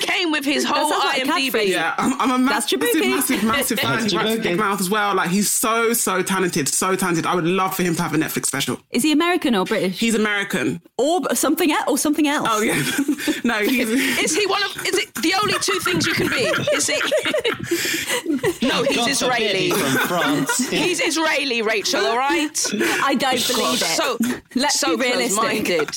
Came 0.00 0.30
with 0.30 0.44
his 0.44 0.64
whole 0.64 0.90
sounds 0.90 1.04
like 1.04 1.22
IMDb. 1.22 1.68
Yeah, 1.68 1.94
I'm, 1.96 2.20
I'm 2.20 2.30
a 2.30 2.38
ma- 2.38 2.50
massive, 2.50 2.80
Jaboukie. 2.80 3.10
massive, 3.10 3.42
massive 3.44 3.80
fan. 3.80 4.06
He 4.08 4.16
writes 4.16 4.42
Big 4.42 4.56
Mouth 4.58 4.80
as 4.80 4.90
well. 4.90 5.14
Like 5.14 5.30
he's 5.30 5.50
so 5.50 5.92
so 5.94 6.22
talented, 6.22 6.68
so 6.68 6.94
talented. 6.96 7.24
I 7.26 7.34
would 7.34 7.44
love 7.46 7.74
for 7.74 7.82
him 7.82 7.94
to 7.96 8.02
have 8.02 8.12
a 8.12 8.18
Netflix 8.18 8.46
special. 8.46 8.78
is 8.90 9.02
he 9.02 9.12
American 9.12 9.54
or 9.54 9.64
British? 9.64 9.98
He's 9.98 10.14
American. 10.14 10.82
or 10.98 11.34
something 11.34 11.72
else? 11.72 11.84
Or 11.88 11.96
something 11.98 12.28
else? 12.28 12.46
Oh 12.50 12.60
yeah, 12.60 12.74
no, 13.44 13.58
he's. 13.60 13.88
Is 14.26 14.34
he 14.36 14.46
one 14.46 14.62
of? 14.64 14.86
Is 14.86 14.98
it 14.98 15.14
the 15.16 15.34
only 15.40 15.54
two 15.60 15.78
things 15.80 16.06
you 16.06 16.12
can 16.14 16.28
be? 16.28 16.42
Is 16.74 16.88
it? 16.90 18.62
no, 18.62 18.82
he's 18.84 18.96
God 18.96 19.10
Israeli. 19.10 19.70
he's 19.70 19.76
from 19.80 20.08
France. 20.08 20.68
He's 20.68 21.00
Israeli, 21.00 21.62
Rachel. 21.62 22.04
All 22.04 22.16
right. 22.18 22.58
I 23.02 23.14
don't 23.14 23.46
believe 23.46 23.80
it. 23.82 23.84
So 23.84 24.18
Let's 24.54 24.78
so 24.80 24.96
be 24.96 25.04
realistic. 25.04 25.94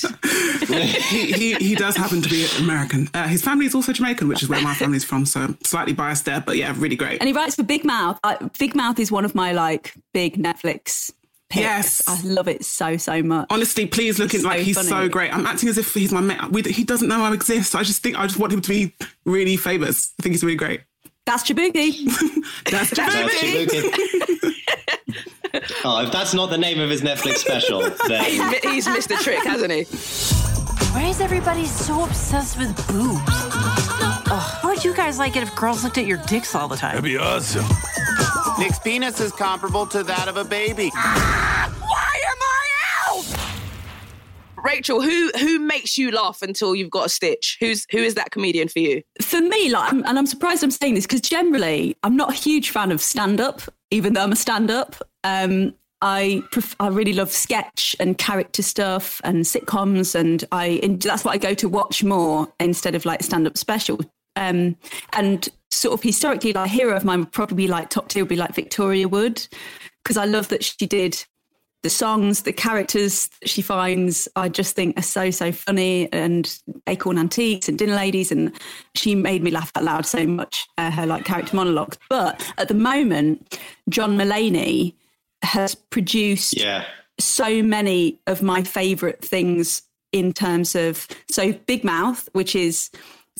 he, 0.68 1.32
he 1.32 1.54
he 1.54 1.74
does 1.74 1.96
happen 1.96 2.22
to 2.22 2.28
be 2.28 2.46
American. 2.58 3.08
Uh, 3.14 3.26
his 3.28 3.42
family 3.42 3.66
is 3.66 3.74
also 3.74 3.89
Jamaican, 3.92 4.28
which 4.28 4.42
is 4.42 4.48
where 4.48 4.60
my 4.62 4.74
family's 4.74 5.04
from. 5.04 5.26
So 5.26 5.54
slightly 5.64 5.92
biased 5.92 6.24
there, 6.24 6.40
but 6.40 6.56
yeah, 6.56 6.74
really 6.76 6.96
great. 6.96 7.20
And 7.20 7.26
he 7.28 7.32
writes 7.32 7.54
for 7.56 7.62
Big 7.62 7.84
Mouth. 7.84 8.18
I, 8.24 8.36
Big 8.58 8.74
Mouth 8.74 8.98
is 8.98 9.10
one 9.12 9.24
of 9.24 9.34
my 9.34 9.52
like 9.52 9.94
big 10.14 10.36
Netflix 10.36 11.10
picks. 11.48 11.62
Yes. 11.62 12.02
I 12.06 12.20
love 12.22 12.48
it 12.48 12.64
so 12.64 12.96
so 12.96 13.22
much. 13.22 13.46
Honestly, 13.50 13.86
please 13.86 14.18
look 14.18 14.32
in. 14.34 14.40
He's 14.40 14.44
Like 14.46 14.60
he's 14.60 14.76
funny. 14.76 14.88
so 14.88 15.08
great. 15.08 15.32
I'm 15.34 15.46
acting 15.46 15.68
as 15.68 15.78
if 15.78 15.92
he's 15.94 16.12
my 16.12 16.20
mate. 16.20 16.40
We, 16.50 16.62
he 16.62 16.84
doesn't 16.84 17.08
know 17.08 17.22
I 17.22 17.32
exist. 17.32 17.74
I 17.74 17.82
just 17.82 18.02
think 18.02 18.18
I 18.18 18.26
just 18.26 18.38
want 18.38 18.52
him 18.52 18.60
to 18.60 18.68
be 18.68 18.94
really 19.24 19.56
famous. 19.56 20.12
I 20.18 20.22
think 20.22 20.34
he's 20.34 20.44
really 20.44 20.56
great. 20.56 20.82
That's 21.26 21.42
Jaboukie. 21.44 22.04
That's 22.70 22.90
That's 22.90 23.14
Jaboukie. 23.14 23.66
Jaboukie. 23.66 24.54
oh, 25.84 26.02
if 26.04 26.12
that's 26.12 26.32
not 26.34 26.50
the 26.50 26.58
name 26.58 26.80
of 26.80 26.90
his 26.90 27.02
Netflix 27.02 27.36
special, 27.38 27.80
then 28.08 28.24
He's, 28.24 28.58
he's 28.58 28.88
missed 28.88 29.08
the 29.08 29.16
trick, 29.16 29.42
hasn't 29.44 29.72
he? 29.72 29.84
Why 30.94 31.06
is 31.08 31.20
everybody 31.20 31.66
so 31.66 32.04
obsessed 32.04 32.58
with 32.58 32.74
boobs? 32.88 33.49
Ugh, 34.80 34.86
how 34.86 34.88
would 34.88 34.96
you 34.98 35.04
guys 35.04 35.18
like 35.18 35.36
it 35.36 35.42
if 35.42 35.54
girls 35.56 35.84
looked 35.84 35.98
at 35.98 36.06
your 36.06 36.18
dicks 36.26 36.54
all 36.54 36.68
the 36.68 36.76
time? 36.76 36.90
That'd 36.94 37.04
be 37.04 37.18
awesome. 37.18 37.64
Nick's 38.58 38.78
penis 38.78 39.20
is 39.20 39.32
comparable 39.32 39.86
to 39.86 40.02
that 40.04 40.28
of 40.28 40.36
a 40.36 40.44
baby. 40.44 40.90
Ah, 40.94 41.70
why 41.80 42.20
am 42.30 42.38
I 42.42 43.36
out? 43.36 44.64
Rachel, 44.64 45.00
who 45.02 45.30
who 45.38 45.58
makes 45.58 45.96
you 45.98 46.10
laugh 46.10 46.42
until 46.42 46.74
you've 46.74 46.90
got 46.90 47.06
a 47.06 47.08
stitch? 47.08 47.56
Who's 47.60 47.86
who 47.90 47.98
is 47.98 48.14
that 48.14 48.30
comedian 48.30 48.68
for 48.68 48.78
you? 48.78 49.02
For 49.22 49.40
me, 49.40 49.70
like, 49.70 49.92
I'm- 49.92 50.02
and 50.06 50.18
I'm 50.18 50.26
surprised 50.26 50.62
I'm 50.64 50.70
saying 50.70 50.94
this 50.94 51.06
because 51.06 51.20
generally 51.22 51.96
I'm 52.02 52.16
not 52.16 52.30
a 52.30 52.34
huge 52.34 52.70
fan 52.70 52.90
of 52.92 53.00
stand 53.00 53.40
up, 53.40 53.62
even 53.90 54.12
though 54.14 54.22
I'm 54.22 54.32
a 54.32 54.36
stand 54.36 54.70
up. 54.70 54.96
Um, 55.24 55.74
I 56.02 56.42
pref- 56.50 56.76
I 56.80 56.88
really 56.88 57.12
love 57.12 57.30
sketch 57.30 57.94
and 58.00 58.16
character 58.16 58.62
stuff 58.62 59.20
and 59.24 59.44
sitcoms, 59.44 60.14
and 60.14 60.44
I 60.52 60.80
and 60.82 61.00
that's 61.00 61.24
what 61.24 61.32
I 61.34 61.38
go 61.38 61.52
to 61.54 61.68
watch 61.68 62.02
more 62.02 62.50
instead 62.58 62.94
of 62.94 63.04
like 63.04 63.22
stand 63.22 63.46
up 63.46 63.56
special. 63.58 64.00
Um, 64.36 64.76
and 65.12 65.48
sort 65.70 65.94
of 65.94 66.02
historically, 66.02 66.52
like 66.52 66.66
a 66.66 66.72
hero 66.72 66.96
of 66.96 67.04
mine 67.04 67.20
would 67.20 67.32
probably 67.32 67.56
be 67.56 67.68
like 67.68 67.90
top 67.90 68.08
tier 68.08 68.22
would 68.22 68.28
be 68.28 68.36
like 68.36 68.54
Victoria 68.54 69.08
Wood 69.08 69.46
because 70.02 70.16
I 70.16 70.24
love 70.24 70.48
that 70.48 70.64
she 70.64 70.86
did 70.86 71.24
the 71.82 71.90
songs, 71.90 72.42
the 72.42 72.52
characters 72.52 73.28
that 73.40 73.48
she 73.48 73.62
finds, 73.62 74.28
I 74.36 74.48
just 74.48 74.76
think 74.76 74.98
are 74.98 75.02
so, 75.02 75.30
so 75.30 75.50
funny. 75.50 76.12
And 76.12 76.58
Acorn 76.86 77.18
Antiques 77.18 77.68
and 77.68 77.78
Dinner 77.78 77.94
Ladies. 77.94 78.30
And 78.30 78.52
she 78.94 79.14
made 79.14 79.42
me 79.42 79.50
laugh 79.50 79.72
out 79.74 79.84
loud 79.84 80.06
so 80.06 80.26
much, 80.26 80.66
uh, 80.76 80.90
her 80.90 81.06
like 81.06 81.24
character 81.24 81.56
monologues. 81.56 81.98
But 82.10 82.52
at 82.58 82.68
the 82.68 82.74
moment, 82.74 83.58
John 83.88 84.16
Mulaney 84.16 84.94
has 85.42 85.74
produced 85.74 86.58
yeah. 86.58 86.84
so 87.18 87.62
many 87.62 88.20
of 88.26 88.42
my 88.42 88.62
favorite 88.62 89.24
things 89.24 89.82
in 90.12 90.32
terms 90.32 90.74
of 90.74 91.06
so 91.30 91.52
Big 91.52 91.82
Mouth, 91.82 92.28
which 92.32 92.54
is 92.54 92.90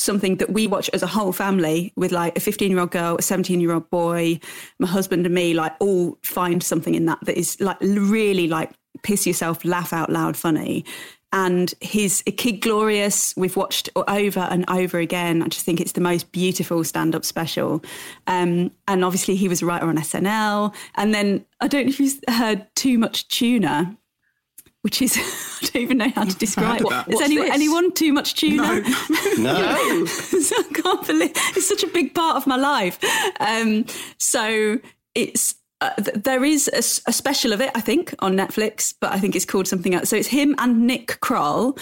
something 0.00 0.37
that 0.37 0.52
we 0.52 0.66
watch 0.66 0.88
as 0.92 1.02
a 1.02 1.07
whole 1.07 1.33
family 1.33 1.92
with 1.97 2.11
like 2.11 2.37
a 2.37 2.40
15 2.40 2.71
year 2.71 2.80
old 2.80 2.90
girl, 2.90 3.16
a 3.19 3.23
17 3.23 3.61
year 3.61 3.73
old 3.73 3.88
boy, 3.90 4.40
my 4.78 4.88
husband 4.88 5.26
and 5.26 5.35
me, 5.35 5.54
like 5.54 5.75
all 5.78 6.19
find 6.23 6.62
something 6.62 6.95
in 6.95 7.07
that 7.07 7.19
that 7.23 7.38
is 7.38 7.61
like 7.61 7.76
really 7.80 8.49
like 8.49 8.71
piss 9.02 9.26
yourself, 9.26 9.64
laugh 9.64 9.92
out 9.92 10.11
loud 10.11 10.37
funny. 10.37 10.85
And 11.33 11.73
his 11.80 12.25
A 12.26 12.33
Kid 12.33 12.61
Gorgeous, 12.61 13.35
we've 13.37 13.57
watched 13.57 13.88
over 13.95 14.40
and 14.40 14.69
over 14.69 14.99
again. 14.99 15.42
I 15.42 15.47
just 15.47 15.64
think 15.64 15.80
it's 15.80 15.92
the 15.92 16.00
most 16.00 16.33
beautiful 16.33 16.83
stand 16.83 17.14
up 17.14 17.25
special. 17.25 17.85
Um, 18.26 18.73
and 18.88 19.04
obviously, 19.04 19.37
he 19.37 19.47
was 19.47 19.62
a 19.62 19.66
writer 19.66 19.87
on 19.87 19.97
SNL. 19.97 20.75
And 20.97 21.14
then 21.14 21.45
I 21.61 21.69
don't 21.69 21.87
know 21.87 21.90
if 21.90 22.00
you've 22.00 22.19
heard 22.28 22.66
Too 22.75 22.99
Much 22.99 23.28
Tuna, 23.28 23.97
which 24.83 25.03
is, 25.03 25.17
I 25.63 25.67
don't 25.67 25.83
even 25.83 25.99
know 25.99 26.09
how 26.11 26.25
to 26.25 26.35
describe 26.37 26.81
of 26.81 26.87
it. 26.87 26.91
that. 26.91 27.09
Is 27.09 27.15
What's 27.17 27.27
any, 27.27 27.51
anyone 27.51 27.93
Too 27.93 28.13
Much 28.13 28.35
Tuna? 28.35 28.83
No. 29.39 30.07
So 30.41 30.57
I 30.59 30.63
can't 30.75 31.07
believe 31.07 31.33
it's 31.35 31.69
such 31.69 31.83
a 31.83 31.87
big 31.89 32.15
part 32.15 32.37
of 32.37 32.47
my 32.47 32.57
life. 32.57 32.99
Um, 33.41 33.85
so 34.19 34.79
it's 35.15 35.55
uh, 35.83 35.95
th- 35.97 36.17
there 36.25 36.45
is 36.45 36.69
a 37.07 37.13
special 37.13 37.53
of 37.53 37.61
it, 37.61 37.71
I 37.75 37.81
think, 37.81 38.15
on 38.21 38.37
Netflix, 38.37 38.95
but 39.01 39.13
I 39.13 39.19
think 39.19 39.35
it's 39.37 39.45
called 39.45 39.67
something 39.69 39.95
else. 39.95 40.09
So 40.11 40.17
it's 40.17 40.29
him 40.29 40.55
and 40.59 40.87
Nick 40.87 41.21
Kroll 41.21 41.79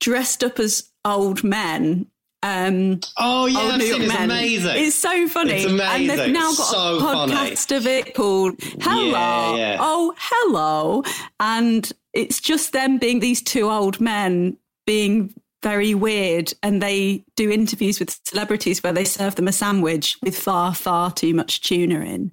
dressed 0.00 0.42
up 0.44 0.58
as 0.58 0.90
old 1.04 1.42
men. 1.44 2.06
Um, 2.44 2.98
Oh 3.18 3.46
yeah, 3.46 3.60
old 3.60 3.78
New 3.78 3.84
York 3.84 4.00
it. 4.00 4.04
It's 4.06 4.14
men. 4.14 4.24
amazing. 4.24 4.76
It's 4.84 4.96
so 4.96 5.28
funny, 5.28 5.52
It's 5.52 5.66
and 5.66 6.10
they've 6.10 6.32
now 6.32 6.50
got 6.50 6.54
So 6.56 6.96
a 6.96 7.00
funny. 7.00 7.32
podcast 7.32 7.76
of 7.76 7.86
it 7.86 8.14
called 8.14 8.54
"Hello." 8.80 9.10
Yeah, 9.10 9.56
yeah. 9.56 9.76
Oh, 9.80 10.12
hello, 10.18 11.04
and 11.38 11.92
it's 12.12 12.40
just 12.40 12.72
them 12.72 12.98
being 12.98 13.20
these 13.20 13.42
two 13.42 13.70
old 13.70 14.00
men 14.00 14.56
being 14.86 15.32
very 15.62 15.94
weird 15.94 16.52
and 16.62 16.82
they 16.82 17.24
do 17.36 17.50
interviews 17.50 18.00
with 18.00 18.18
celebrities 18.24 18.82
where 18.82 18.92
they 18.92 19.04
serve 19.04 19.36
them 19.36 19.46
a 19.46 19.52
sandwich 19.52 20.18
with 20.22 20.36
far 20.36 20.74
far 20.74 21.12
too 21.12 21.32
much 21.32 21.60
tuna 21.60 22.00
in 22.00 22.32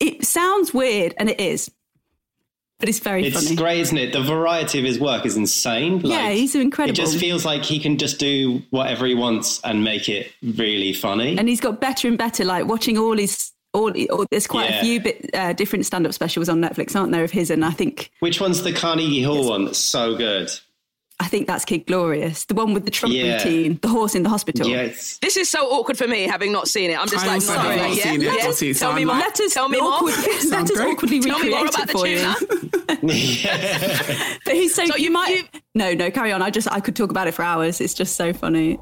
it 0.00 0.24
sounds 0.24 0.74
weird 0.74 1.14
and 1.16 1.30
it 1.30 1.40
is 1.40 1.70
but 2.78 2.90
it's 2.90 2.98
very 2.98 3.24
It's 3.26 3.42
funny 3.42 3.56
great, 3.56 3.80
isn't 3.80 3.96
it? 3.96 4.12
The 4.12 4.20
variety 4.22 4.78
of 4.78 4.84
his 4.84 5.00
work 5.00 5.24
is 5.24 5.34
insane. 5.34 5.98
Yeah, 6.04 6.28
he's 6.32 6.54
incredible. 6.54 6.92
It 6.92 7.02
just 7.02 7.16
feels 7.18 7.42
like 7.42 7.62
he 7.62 7.78
can 7.78 7.96
just 7.96 8.18
do 8.18 8.60
whatever 8.68 9.06
he 9.06 9.14
wants 9.14 9.62
and 9.62 9.82
make 9.82 10.10
it 10.10 10.30
really 10.42 10.92
funny. 10.92 11.38
and 11.38 11.48
he's 11.48 11.60
got 11.62 11.80
better 11.80 12.06
and 12.06 12.18
better 12.18 12.44
like 12.44 12.66
watching 12.66 12.98
all 12.98 13.16
his 13.16 13.50
all, 13.76 13.92
all 14.10 14.26
there's 14.30 14.46
quite 14.46 14.70
Yeah. 14.70 14.80
a 14.80 14.82
few 14.82 15.00
bit 15.00 15.30
uh, 15.34 15.52
different 15.52 15.86
stand-up 15.86 16.12
specials 16.12 16.48
on 16.48 16.60
netflix 16.60 16.96
aren't 16.96 17.12
there 17.12 17.24
of 17.24 17.30
his 17.30 17.50
and 17.50 17.64
i 17.64 17.70
think 17.70 18.10
Which 18.20 18.40
one's 18.40 18.62
the 18.62 18.72
Carnegie 18.72 19.22
Hall 19.22 19.48
one 19.48 19.64
that's 19.66 19.78
so 19.78 20.16
good? 20.16 20.50
I 21.18 21.28
think 21.28 21.46
that's 21.46 21.64
Kid 21.64 21.86
Gorgeous, 21.86 22.44
the 22.44 22.52
one 22.54 22.74
with 22.74 22.84
the 22.84 22.90
Trump 22.90 23.14
Yeah. 23.14 23.38
routine, 23.38 23.78
the 23.80 23.88
horse 23.88 24.14
in 24.14 24.22
the 24.22 24.28
hospital. 24.28 24.68
Yes. 24.68 25.16
This 25.22 25.38
is 25.38 25.48
so 25.48 25.60
awkward 25.60 25.96
for 25.96 26.06
me, 26.06 26.24
having 26.24 26.52
not 26.52 26.68
seen 26.68 26.90
it. 26.90 27.00
I'm 27.00 27.08
just 27.08 27.24
I 27.24 27.28
like, 27.28 27.40
sorry, 27.40 27.76
not 27.76 27.96
yeah, 27.96 28.02
seen 28.02 28.20
it, 28.20 28.34
yeah. 28.34 28.44
Totty, 28.44 28.74
so 28.74 28.80
Tell 28.86 28.92
me 28.94 29.00
I'm 29.00 29.06
more. 29.06 29.16
like- 29.16 29.24
Let 29.24 29.40
us 29.40 29.54
Tell 29.54 29.68
me 29.70 29.80
more. 29.80 29.92
awkward, 29.94 30.14
let 30.50 30.70
us 30.70 30.78
awkwardly 30.78 31.20
Tell 31.20 31.38
me 31.38 31.48
more 31.48 31.64
recreate 31.64 31.74
about 31.74 31.80
it 31.80 31.86
the 31.86 31.92
for 31.98 32.06
you. 32.06 32.18
tuna. 32.18 32.36
But 34.44 34.54
he's 34.56 34.74
so, 34.74 34.84
So 34.84 34.96
you, 34.96 35.04
you- 35.04 35.10
might 35.10 35.30
you- 35.54 35.60
no 35.74 35.94
no 35.94 36.10
carry 36.10 36.32
on. 36.32 36.42
I 36.42 36.50
just 36.50 36.70
I 36.70 36.80
could 36.80 36.94
talk 36.94 37.08
about 37.10 37.28
it 37.28 37.32
for 37.32 37.42
hours. 37.42 37.80
It's 37.80 37.94
just 37.94 38.14
so 38.16 38.34
funny. 38.34 38.78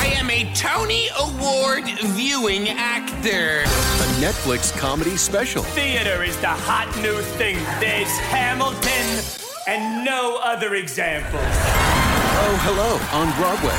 I 0.00 0.06
am 0.16 0.30
a 0.30 0.50
Tony 0.54 1.08
Award 1.18 1.84
viewing 2.16 2.70
actor. 2.70 3.60
A 3.60 4.08
Netflix 4.18 4.74
comedy 4.78 5.18
special. 5.18 5.62
Theater 5.62 6.22
is 6.22 6.34
the 6.40 6.48
hot 6.48 6.90
new 7.02 7.20
thing. 7.36 7.56
There's 7.80 8.08
Hamilton 8.20 9.22
and 9.68 10.02
no 10.02 10.40
other 10.42 10.76
examples. 10.76 11.42
Oh, 11.44 12.56
hello 12.62 12.96
on 13.20 13.28
Broadway. 13.36 13.76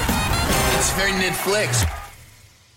It's 0.78 0.94
very 0.94 1.12
Netflix. 1.14 1.90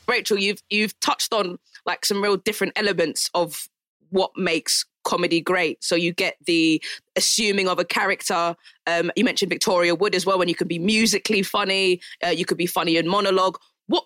Rachel, 0.08 0.38
you've 0.38 0.62
you've 0.70 0.98
touched 1.00 1.34
on 1.34 1.58
like 1.84 2.06
some 2.06 2.22
real 2.22 2.38
different 2.38 2.72
elements 2.76 3.28
of 3.34 3.68
what 4.08 4.30
makes 4.38 4.86
comedy 5.04 5.40
great. 5.40 5.82
So 5.82 5.94
you 5.94 6.12
get 6.12 6.36
the 6.46 6.82
assuming 7.16 7.68
of 7.68 7.78
a 7.78 7.84
character. 7.84 8.56
Um, 8.86 9.10
you 9.16 9.24
mentioned 9.24 9.50
Victoria 9.50 9.94
Wood 9.94 10.14
as 10.14 10.26
well, 10.26 10.38
when 10.38 10.48
you 10.48 10.54
can 10.54 10.68
be 10.68 10.78
musically 10.78 11.42
funny, 11.42 12.00
uh, 12.24 12.30
you 12.30 12.44
could 12.44 12.58
be 12.58 12.66
funny 12.66 12.96
in 12.96 13.06
monologue. 13.08 13.58
What 13.86 14.04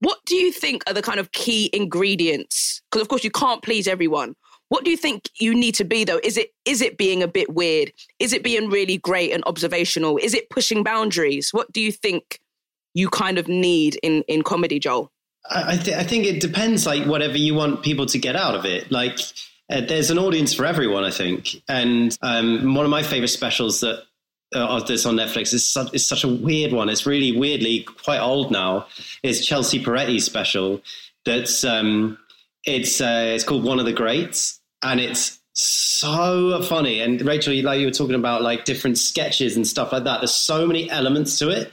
what 0.00 0.18
do 0.26 0.34
you 0.36 0.52
think 0.52 0.82
are 0.86 0.94
the 0.94 1.02
kind 1.02 1.20
of 1.20 1.32
key 1.32 1.70
ingredients? 1.72 2.82
Because 2.90 3.02
of 3.02 3.08
course 3.08 3.24
you 3.24 3.30
can't 3.30 3.62
please 3.62 3.86
everyone. 3.86 4.34
What 4.68 4.84
do 4.84 4.90
you 4.90 4.96
think 4.96 5.28
you 5.38 5.54
need 5.54 5.74
to 5.76 5.84
be 5.84 6.04
though? 6.04 6.20
Is 6.24 6.36
it 6.36 6.50
is 6.64 6.80
it 6.80 6.98
being 6.98 7.22
a 7.22 7.28
bit 7.28 7.54
weird? 7.54 7.92
Is 8.18 8.32
it 8.32 8.42
being 8.42 8.70
really 8.70 8.98
great 8.98 9.32
and 9.32 9.44
observational? 9.46 10.16
Is 10.16 10.34
it 10.34 10.50
pushing 10.50 10.82
boundaries? 10.82 11.50
What 11.52 11.70
do 11.72 11.80
you 11.80 11.92
think 11.92 12.40
you 12.94 13.08
kind 13.08 13.38
of 13.38 13.48
need 13.48 13.98
in 14.02 14.22
in 14.26 14.42
comedy, 14.42 14.78
Joel? 14.78 15.12
I, 15.50 15.76
th- 15.76 15.96
I 15.96 16.04
think 16.04 16.24
it 16.24 16.40
depends, 16.40 16.86
like 16.86 17.06
whatever 17.06 17.36
you 17.36 17.54
want 17.54 17.82
people 17.82 18.06
to 18.06 18.18
get 18.18 18.34
out 18.34 18.54
of 18.54 18.64
it. 18.64 18.90
Like, 18.90 19.18
uh, 19.70 19.80
there's 19.80 20.10
an 20.10 20.18
audience 20.18 20.54
for 20.54 20.64
everyone, 20.64 21.04
I 21.04 21.10
think. 21.10 21.62
And 21.68 22.16
um, 22.22 22.74
one 22.74 22.84
of 22.84 22.90
my 22.90 23.02
favorite 23.02 23.28
specials 23.28 23.80
that 23.80 24.02
uh, 24.54 24.80
this 24.84 25.04
on 25.06 25.16
Netflix 25.16 25.52
is 25.52 25.68
such, 25.68 25.92
is 25.94 26.06
such 26.06 26.22
a 26.24 26.28
weird 26.28 26.72
one. 26.72 26.88
It's 26.88 27.06
really 27.06 27.36
weirdly 27.36 27.82
quite 27.82 28.20
old 28.20 28.50
now. 28.50 28.86
Is 29.22 29.44
Chelsea 29.46 29.82
Peretti's 29.82 30.24
special? 30.24 30.80
That's 31.24 31.64
um, 31.64 32.18
it's 32.64 33.00
uh, 33.00 33.32
it's 33.34 33.44
called 33.44 33.64
One 33.64 33.78
of 33.80 33.86
the 33.86 33.92
Greats, 33.92 34.60
and 34.82 35.00
it's 35.00 35.40
so 35.54 36.62
funny. 36.62 37.00
And 37.00 37.20
Rachel, 37.22 37.52
you- 37.54 37.62
like 37.62 37.80
you 37.80 37.86
were 37.86 37.92
talking 37.92 38.14
about 38.14 38.42
like 38.42 38.64
different 38.64 38.98
sketches 38.98 39.56
and 39.56 39.66
stuff 39.66 39.92
like 39.92 40.04
that. 40.04 40.20
There's 40.20 40.34
so 40.34 40.66
many 40.66 40.90
elements 40.90 41.38
to 41.38 41.48
it, 41.48 41.72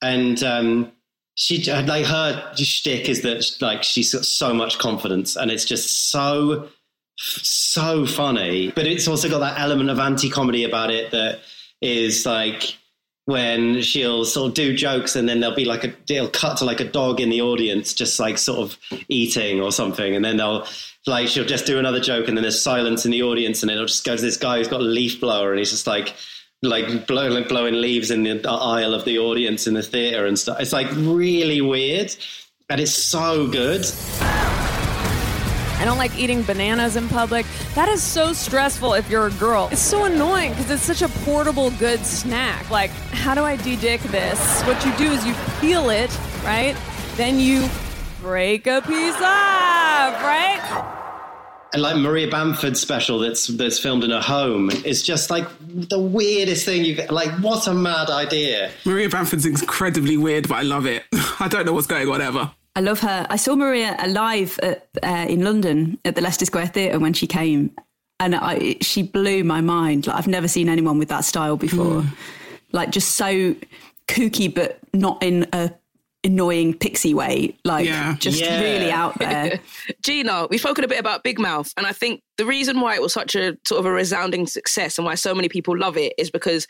and 0.00 0.42
um, 0.42 0.92
she 1.34 1.62
like 1.70 2.06
her 2.06 2.52
shtick 2.56 3.08
is 3.08 3.22
that 3.22 3.44
like 3.60 3.82
she's 3.82 4.14
got 4.14 4.24
so 4.24 4.54
much 4.54 4.78
confidence, 4.78 5.36
and 5.36 5.50
it's 5.50 5.64
just 5.64 6.10
so 6.10 6.68
so 7.22 8.04
funny. 8.06 8.72
But 8.74 8.86
it's 8.86 9.06
also 9.06 9.28
got 9.28 9.38
that 9.38 9.60
element 9.60 9.90
of 9.90 9.98
anti-comedy 9.98 10.64
about 10.64 10.90
it 10.90 11.10
that 11.12 11.40
is 11.80 12.26
like 12.26 12.76
when 13.26 13.80
she'll 13.80 14.24
sort 14.24 14.48
of 14.48 14.54
do 14.54 14.74
jokes 14.76 15.14
and 15.14 15.28
then 15.28 15.38
there'll 15.38 15.54
be 15.54 15.64
like 15.64 15.84
a 15.84 15.94
they'll 16.08 16.28
cut 16.28 16.56
to 16.56 16.64
like 16.64 16.80
a 16.80 16.84
dog 16.84 17.20
in 17.20 17.30
the 17.30 17.40
audience 17.40 17.94
just 17.94 18.18
like 18.18 18.36
sort 18.36 18.58
of 18.58 18.76
eating 19.08 19.60
or 19.60 19.70
something. 19.70 20.16
And 20.16 20.24
then 20.24 20.36
they'll 20.36 20.66
like 21.06 21.28
she'll 21.28 21.44
just 21.44 21.66
do 21.66 21.78
another 21.78 22.00
joke 22.00 22.26
and 22.28 22.36
then 22.36 22.42
there's 22.42 22.60
silence 22.60 23.04
in 23.04 23.12
the 23.12 23.22
audience 23.22 23.62
and 23.62 23.70
then 23.70 23.76
it'll 23.76 23.86
just 23.86 24.04
go 24.04 24.16
to 24.16 24.22
this 24.22 24.36
guy 24.36 24.58
who's 24.58 24.68
got 24.68 24.80
a 24.80 24.84
leaf 24.84 25.20
blower 25.20 25.50
and 25.50 25.58
he's 25.58 25.70
just 25.70 25.86
like 25.86 26.14
like 26.62 27.06
blowing 27.06 27.46
blowing 27.46 27.74
leaves 27.74 28.10
in 28.10 28.22
the 28.24 28.48
aisle 28.48 28.94
of 28.94 29.04
the 29.04 29.18
audience 29.18 29.66
in 29.66 29.74
the 29.74 29.82
theater 29.82 30.26
and 30.26 30.38
stuff. 30.38 30.60
It's 30.60 30.72
like 30.72 30.90
really 30.92 31.60
weird. 31.60 32.14
And 32.68 32.80
it's 32.80 32.94
so 32.94 33.48
good 33.48 33.84
I 35.82 35.84
don't 35.84 35.98
like 35.98 36.16
eating 36.16 36.42
bananas 36.44 36.94
in 36.94 37.08
public. 37.08 37.44
That 37.74 37.88
is 37.88 38.00
so 38.00 38.32
stressful 38.32 38.94
if 38.94 39.10
you're 39.10 39.26
a 39.26 39.32
girl. 39.32 39.68
It's 39.72 39.80
so 39.80 40.04
annoying 40.04 40.50
because 40.50 40.70
it's 40.70 40.84
such 40.84 41.02
a 41.02 41.08
portable, 41.24 41.72
good 41.72 42.06
snack. 42.06 42.70
Like, 42.70 42.90
how 43.10 43.34
do 43.34 43.42
I 43.42 43.56
de-dick 43.56 44.00
this? 44.02 44.62
What 44.62 44.86
you 44.86 44.96
do 44.96 45.10
is 45.10 45.26
you 45.26 45.34
peel 45.60 45.90
it, 45.90 46.16
right? 46.44 46.76
Then 47.16 47.40
you 47.40 47.68
break 48.20 48.68
a 48.68 48.80
piece 48.80 49.16
off, 49.16 50.22
right? 50.22 50.98
and 51.72 51.82
like 51.82 51.96
Maria 51.96 52.28
Bamford's 52.28 52.80
special 52.80 53.18
that's 53.18 53.48
that's 53.48 53.78
filmed 53.78 54.04
in 54.04 54.10
her 54.10 54.20
home 54.20 54.70
is 54.84 55.02
just 55.02 55.30
like 55.30 55.48
the 55.88 55.98
weirdest 55.98 56.66
thing 56.66 56.84
you 56.84 57.02
like 57.08 57.30
what 57.40 57.66
a 57.66 57.72
mad 57.72 58.10
idea 58.10 58.70
Maria 58.84 59.08
Bamford's 59.08 59.46
incredibly 59.46 60.18
weird, 60.18 60.48
but 60.48 60.56
I 60.56 60.62
love 60.62 60.84
it. 60.84 61.04
I 61.40 61.48
don't 61.48 61.64
know 61.64 61.72
what's 61.72 61.86
going 61.86 62.08
on 62.08 62.20
ever. 62.20 62.52
I 62.74 62.80
love 62.80 63.00
her. 63.00 63.26
I 63.28 63.36
saw 63.36 63.54
Maria 63.54 63.96
alive 63.98 64.58
at, 64.62 64.88
uh, 65.02 65.26
in 65.28 65.44
London 65.44 65.98
at 66.04 66.14
the 66.14 66.20
Leicester 66.22 66.46
Square 66.46 66.68
Theatre 66.68 66.98
when 66.98 67.12
she 67.12 67.26
came, 67.26 67.70
and 68.18 68.34
I, 68.34 68.76
she 68.80 69.02
blew 69.02 69.44
my 69.44 69.60
mind. 69.60 70.06
Like 70.06 70.16
I've 70.16 70.26
never 70.28 70.48
seen 70.48 70.68
anyone 70.68 70.98
with 70.98 71.08
that 71.08 71.24
style 71.24 71.56
before. 71.56 72.04
Like 72.72 72.90
just 72.90 73.12
so 73.16 73.54
kooky, 74.08 74.52
but 74.52 74.78
not 74.94 75.22
in 75.22 75.46
a 75.52 75.72
annoying 76.24 76.72
pixie 76.72 77.12
way. 77.14 77.54
Like 77.64 77.84
Yeah. 77.84 78.16
just 78.18 78.40
Yeah. 78.40 78.60
really 78.60 78.90
out 78.90 79.18
there. 79.18 79.60
Gina, 80.02 80.46
we've 80.48 80.60
spoken 80.60 80.84
a 80.84 80.88
bit 80.88 81.00
about 81.00 81.24
Big 81.24 81.38
Mouth, 81.38 81.72
and 81.76 81.86
I 81.86 81.92
think 81.92 82.22
the 82.38 82.46
reason 82.46 82.80
why 82.80 82.94
it 82.94 83.02
was 83.02 83.12
such 83.12 83.34
a 83.34 83.58
sort 83.66 83.80
of 83.80 83.86
a 83.86 83.92
resounding 83.92 84.46
success 84.46 84.96
and 84.98 85.04
why 85.04 85.16
so 85.16 85.34
many 85.34 85.48
people 85.48 85.76
love 85.76 85.96
it 85.98 86.14
is 86.16 86.30
because 86.30 86.66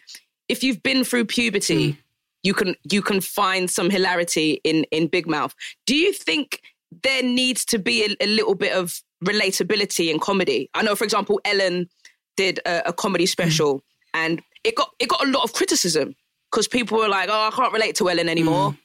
if 0.48 0.64
you've 0.64 0.82
been 0.82 1.04
through 1.04 1.26
puberty, 1.26 1.96
you 2.42 2.54
can 2.54 2.74
you 2.90 3.02
can 3.02 3.20
find 3.20 3.70
some 3.70 3.90
hilarity 3.90 4.60
in 4.64 4.84
in 4.90 5.06
Big 5.06 5.26
Mouth. 5.26 5.54
Do 5.86 5.94
you 5.94 6.12
think 6.12 6.60
there 7.02 7.22
needs 7.22 7.64
to 7.66 7.78
be 7.78 8.04
a, 8.04 8.24
a 8.24 8.26
little 8.26 8.54
bit 8.54 8.72
of 8.72 9.00
relatability 9.24 10.10
in 10.10 10.18
comedy? 10.18 10.68
I 10.74 10.82
know, 10.82 10.94
for 10.94 11.04
example, 11.04 11.40
Ellen 11.44 11.88
did 12.36 12.60
a, 12.66 12.88
a 12.88 12.92
comedy 12.92 13.24
mm. 13.24 13.28
special, 13.28 13.82
and 14.14 14.42
it 14.64 14.74
got 14.74 14.90
it 14.98 15.08
got 15.08 15.24
a 15.26 15.30
lot 15.30 15.44
of 15.44 15.52
criticism 15.52 16.14
because 16.50 16.68
people 16.68 16.98
were 16.98 17.08
like, 17.08 17.28
"Oh, 17.30 17.48
I 17.52 17.54
can't 17.54 17.72
relate 17.72 17.96
to 17.96 18.10
Ellen 18.10 18.28
anymore." 18.28 18.70
Mm. 18.70 18.78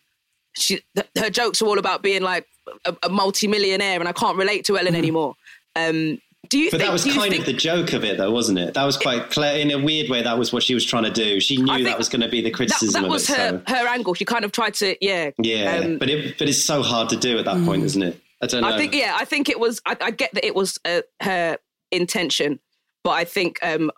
She, 0.55 0.81
th- 0.95 1.07
her 1.19 1.29
jokes 1.29 1.61
are 1.61 1.67
all 1.67 1.77
about 1.77 2.01
being 2.01 2.23
like 2.23 2.47
a, 2.85 2.95
a 3.03 3.09
multi-millionaire, 3.09 3.99
and 3.99 4.07
I 4.07 4.13
can't 4.13 4.37
relate 4.37 4.65
to 4.65 4.77
Ellen 4.77 4.93
mm. 4.93 4.97
anymore. 4.97 5.35
Um, 5.75 6.19
do 6.49 6.57
you 6.59 6.71
but 6.71 6.79
think? 6.79 6.87
that 6.87 6.93
was 6.93 7.03
kind 7.05 7.31
think- 7.31 7.39
of 7.39 7.45
the 7.45 7.53
joke 7.53 7.93
of 7.93 8.03
it 8.03 8.17
though 8.17 8.31
wasn't 8.31 8.57
it 8.57 8.73
that 8.73 8.83
was 8.85 8.97
quite 8.97 9.29
clear 9.29 9.53
in 9.53 9.71
a 9.71 9.77
weird 9.77 10.09
way 10.09 10.21
that 10.21 10.37
was 10.37 10.51
what 10.53 10.63
she 10.63 10.73
was 10.73 10.85
trying 10.85 11.03
to 11.03 11.11
do 11.11 11.39
she 11.39 11.57
knew 11.57 11.83
that 11.83 11.97
was 11.97 12.09
going 12.09 12.21
to 12.21 12.29
be 12.29 12.41
the 12.41 12.51
criticism 12.51 13.03
that 13.03 13.09
was 13.09 13.29
of 13.29 13.35
it 13.35 13.39
her 13.39 13.63
so 13.67 13.75
her 13.75 13.87
angle. 13.87 14.13
She 14.13 14.25
kind 14.25 14.45
of 14.45 14.51
tried 14.51 14.73
to, 14.75 14.95
yeah, 15.05 15.31
yeah 15.37 15.77
um, 15.83 15.97
but 15.97 16.09
it 16.09 16.37
but 16.37 16.47
it's 16.49 16.63
so 16.63 16.81
hard 16.81 17.09
to 17.09 17.15
do 17.15 17.37
at 17.37 17.45
that 17.45 17.63
point 17.65 17.83
isn't 17.83 18.01
it 18.03 18.21
i 18.41 18.47
don't 18.47 18.61
know 18.61 18.67
I 18.69 18.77
think 18.77 18.93
yeah, 18.93 19.15
I 19.19 19.25
think 19.25 19.49
it 19.49 19.59
was. 19.59 19.81
I, 19.85 19.97
I 19.99 20.11
get 20.11 20.33
that 20.33 20.45
it 20.45 20.53
was 20.55 20.77
uh, 20.85 21.01
her 21.21 21.57
intention, 21.91 22.59
but 23.03 23.11
I 23.11 23.23
think 23.23 23.57
um, 23.63 23.89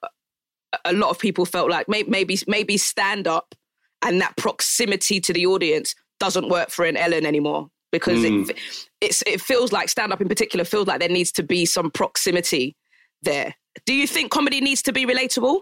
a- 0.74 0.78
a 0.86 0.94
lot 0.94 1.10
of 1.10 1.20
people 1.20 1.46
felt 1.46 1.70
like 1.70 1.90
may, 1.90 2.04
maybe 2.04 2.38
maybe 2.48 2.78
stand 2.78 3.28
up 3.28 3.56
and 4.02 4.22
that 4.22 4.38
proximity 4.38 5.20
to 5.20 5.34
the 5.34 5.46
audience 5.46 5.94
doesn't 6.20 6.48
work 6.48 6.70
for 6.70 6.86
an 6.86 6.96
Ellen 6.96 7.26
anymore 7.26 7.70
because 7.92 8.20
Mm. 8.20 8.50
it 8.50 8.58
it's 9.02 9.24
it 9.26 9.42
feels 9.42 9.72
like 9.72 9.90
stand 9.90 10.12
up 10.14 10.22
in 10.22 10.28
particular 10.28 10.66
feels 10.66 10.88
like 10.88 11.00
there 11.00 11.10
needs 11.10 11.32
to 11.34 11.44
be 11.44 11.66
some 11.66 11.90
proximity 11.92 12.76
there. 13.24 13.56
Do 13.86 13.94
you 13.94 14.08
think 14.08 14.32
comedy 14.32 14.62
needs 14.62 14.82
to 14.84 14.92
be 14.94 15.06
relatable? 15.06 15.62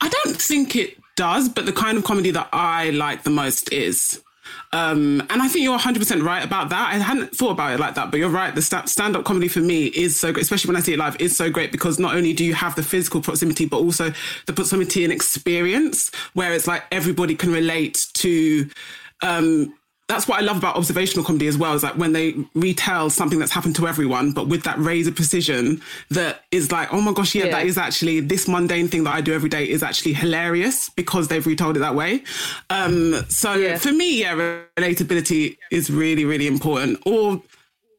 I 0.00 0.08
don't 0.08 0.36
think 0.36 0.76
it 0.76 0.98
does, 1.16 1.48
but 1.48 1.66
the 1.66 1.72
kind 1.72 1.96
of 1.98 2.04
comedy 2.04 2.30
that 2.32 2.48
I 2.52 2.90
like 2.90 3.22
the 3.22 3.30
most 3.30 3.72
is. 3.72 4.20
Um, 4.72 5.20
and 5.30 5.40
I 5.40 5.48
think 5.48 5.62
you're 5.62 5.78
100% 5.78 6.22
right 6.24 6.44
about 6.44 6.70
that. 6.70 6.92
I 6.94 6.98
hadn't 6.98 7.34
thought 7.36 7.52
about 7.52 7.72
it 7.72 7.80
like 7.80 7.94
that, 7.94 8.10
but 8.10 8.18
you're 8.18 8.28
right. 8.28 8.54
The 8.54 8.60
sta- 8.62 8.86
stand 8.86 9.16
up 9.16 9.24
comedy 9.24 9.48
for 9.48 9.60
me 9.60 9.86
is 9.86 10.18
so 10.18 10.32
great, 10.32 10.42
especially 10.42 10.68
when 10.68 10.76
I 10.76 10.80
see 10.80 10.92
it 10.94 10.98
live, 10.98 11.16
is 11.20 11.36
so 11.36 11.48
great 11.50 11.72
because 11.72 11.98
not 11.98 12.14
only 12.14 12.32
do 12.32 12.44
you 12.44 12.54
have 12.54 12.74
the 12.74 12.82
physical 12.82 13.20
proximity, 13.22 13.66
but 13.66 13.78
also 13.78 14.12
the 14.46 14.52
proximity 14.52 15.04
and 15.04 15.12
experience 15.12 16.10
where 16.34 16.52
it's 16.52 16.66
like 16.66 16.84
everybody 16.90 17.34
can 17.34 17.52
relate 17.52 18.06
to. 18.14 18.68
Um, 19.22 19.74
that's 20.12 20.28
what 20.28 20.38
I 20.38 20.42
love 20.42 20.58
about 20.58 20.76
observational 20.76 21.24
comedy 21.24 21.46
as 21.46 21.56
well, 21.56 21.74
is 21.74 21.82
like 21.82 21.96
when 21.96 22.12
they 22.12 22.34
retell 22.54 23.08
something 23.10 23.38
that's 23.38 23.52
happened 23.52 23.76
to 23.76 23.88
everyone, 23.88 24.32
but 24.32 24.46
with 24.46 24.62
that 24.64 24.78
razor 24.78 25.12
precision 25.12 25.80
that 26.10 26.44
is 26.50 26.70
like, 26.70 26.92
oh 26.92 27.00
my 27.00 27.12
gosh, 27.12 27.34
yeah, 27.34 27.46
Yeah. 27.46 27.50
that 27.52 27.66
is 27.66 27.78
actually 27.78 28.20
this 28.20 28.46
mundane 28.46 28.88
thing 28.88 29.04
that 29.04 29.14
I 29.14 29.20
do 29.22 29.32
every 29.32 29.48
day 29.48 29.68
is 29.68 29.82
actually 29.82 30.12
hilarious 30.12 30.90
because 30.90 31.28
they've 31.28 31.46
retold 31.46 31.76
it 31.76 31.80
that 31.80 31.94
way. 31.94 32.22
Um, 32.70 33.24
so 33.28 33.76
for 33.78 33.92
me, 33.92 34.20
yeah, 34.20 34.34
relatability 34.76 35.56
is 35.70 35.90
really, 35.90 36.24
really 36.24 36.46
important. 36.46 37.00
Or 37.06 37.40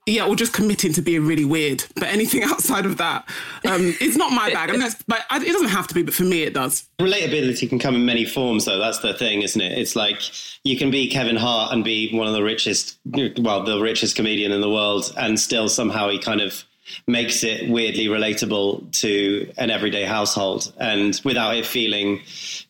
yeah, 0.06 0.26
or 0.26 0.36
just 0.36 0.54
committing 0.54 0.94
to 0.94 1.02
being 1.02 1.26
really 1.26 1.46
weird. 1.46 1.84
But 1.96 2.06
anything 2.06 2.44
outside 2.50 2.86
of 2.86 2.98
that, 2.98 3.28
um, 3.66 3.96
it's 4.02 4.18
not 4.18 4.32
my 4.32 4.52
bag. 4.52 4.70
And 4.70 4.82
that's, 4.82 5.02
but 5.04 5.22
I, 5.30 5.38
it 5.38 5.52
doesn't 5.52 5.70
have 5.70 5.88
to 5.88 5.94
be, 5.94 6.04
but 6.04 6.14
for 6.14 6.24
me, 6.24 6.44
it 6.44 6.54
does. 6.54 6.88
Relatability 7.00 7.70
can 7.70 7.80
come 7.80 7.96
in 7.96 8.06
many 8.06 8.26
forms, 8.26 8.66
though. 8.66 8.80
That's 8.80 9.00
the 9.00 9.14
thing, 9.14 9.42
isn't 9.42 9.62
it? 9.62 9.78
It's 9.78 9.96
like 9.96 10.22
you 10.64 10.78
can 10.78 10.92
be 10.92 11.10
Kevin 11.10 11.36
Hart 11.36 11.74
and 11.74 11.84
be 11.84 12.16
one 12.16 12.28
of 12.28 12.34
the 12.34 12.44
richest, 12.44 12.98
well, 13.06 13.64
the 13.64 13.80
richest 13.82 14.16
comedian 14.16 14.52
in 14.52 14.62
the 14.62 14.70
world, 14.70 15.14
and 15.18 15.40
still 15.40 15.70
somehow 15.70 16.10
he 16.10 16.20
kind 16.20 16.42
of 16.42 16.64
makes 17.08 17.44
it 17.44 17.70
weirdly 17.70 18.08
relatable 18.08 18.92
to 18.92 19.50
an 19.58 19.72
everyday 19.72 20.04
household 20.04 20.74
and 20.78 21.20
without 21.24 21.56
it 21.56 21.66
feeling 21.66 22.22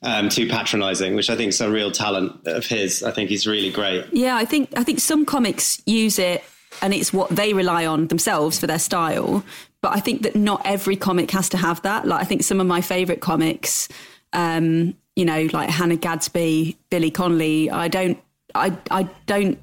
um, 0.03 0.29
too 0.29 0.47
patronizing, 0.47 1.15
which 1.15 1.31
I 1.31 1.35
think 1.35 1.49
is 1.49 1.61
a 1.61 1.69
real 1.69 1.91
talent 1.91 2.45
of 2.45 2.65
his. 2.65 3.01
I 3.03 3.11
think 3.11 3.29
he's 3.29 3.47
really 3.47 3.71
great. 3.71 4.05
Yeah, 4.11 4.35
I 4.35 4.45
think 4.45 4.69
I 4.77 4.83
think 4.83 4.99
some 4.99 5.25
comics 5.25 5.81
use 5.85 6.19
it 6.19 6.43
and 6.81 6.93
it's 6.93 7.13
what 7.13 7.29
they 7.29 7.53
rely 7.53 7.85
on 7.85 8.07
themselves 8.07 8.59
for 8.59 8.67
their 8.67 8.79
style. 8.79 9.43
But 9.81 9.95
I 9.95 9.99
think 9.99 10.21
that 10.23 10.35
not 10.35 10.61
every 10.65 10.95
comic 10.95 11.31
has 11.31 11.49
to 11.49 11.57
have 11.57 11.81
that. 11.81 12.07
Like 12.07 12.21
I 12.21 12.23
think 12.23 12.43
some 12.43 12.59
of 12.59 12.67
my 12.67 12.81
favorite 12.81 13.21
comics, 13.21 13.89
um, 14.31 14.95
you 15.15 15.25
know, 15.25 15.47
like 15.53 15.69
Hannah 15.69 15.97
Gadsby, 15.97 16.77
Billy 16.89 17.11
Connolly, 17.11 17.69
I 17.69 17.87
don't 17.87 18.17
I 18.55 18.77
I 18.89 19.09
don't 19.25 19.59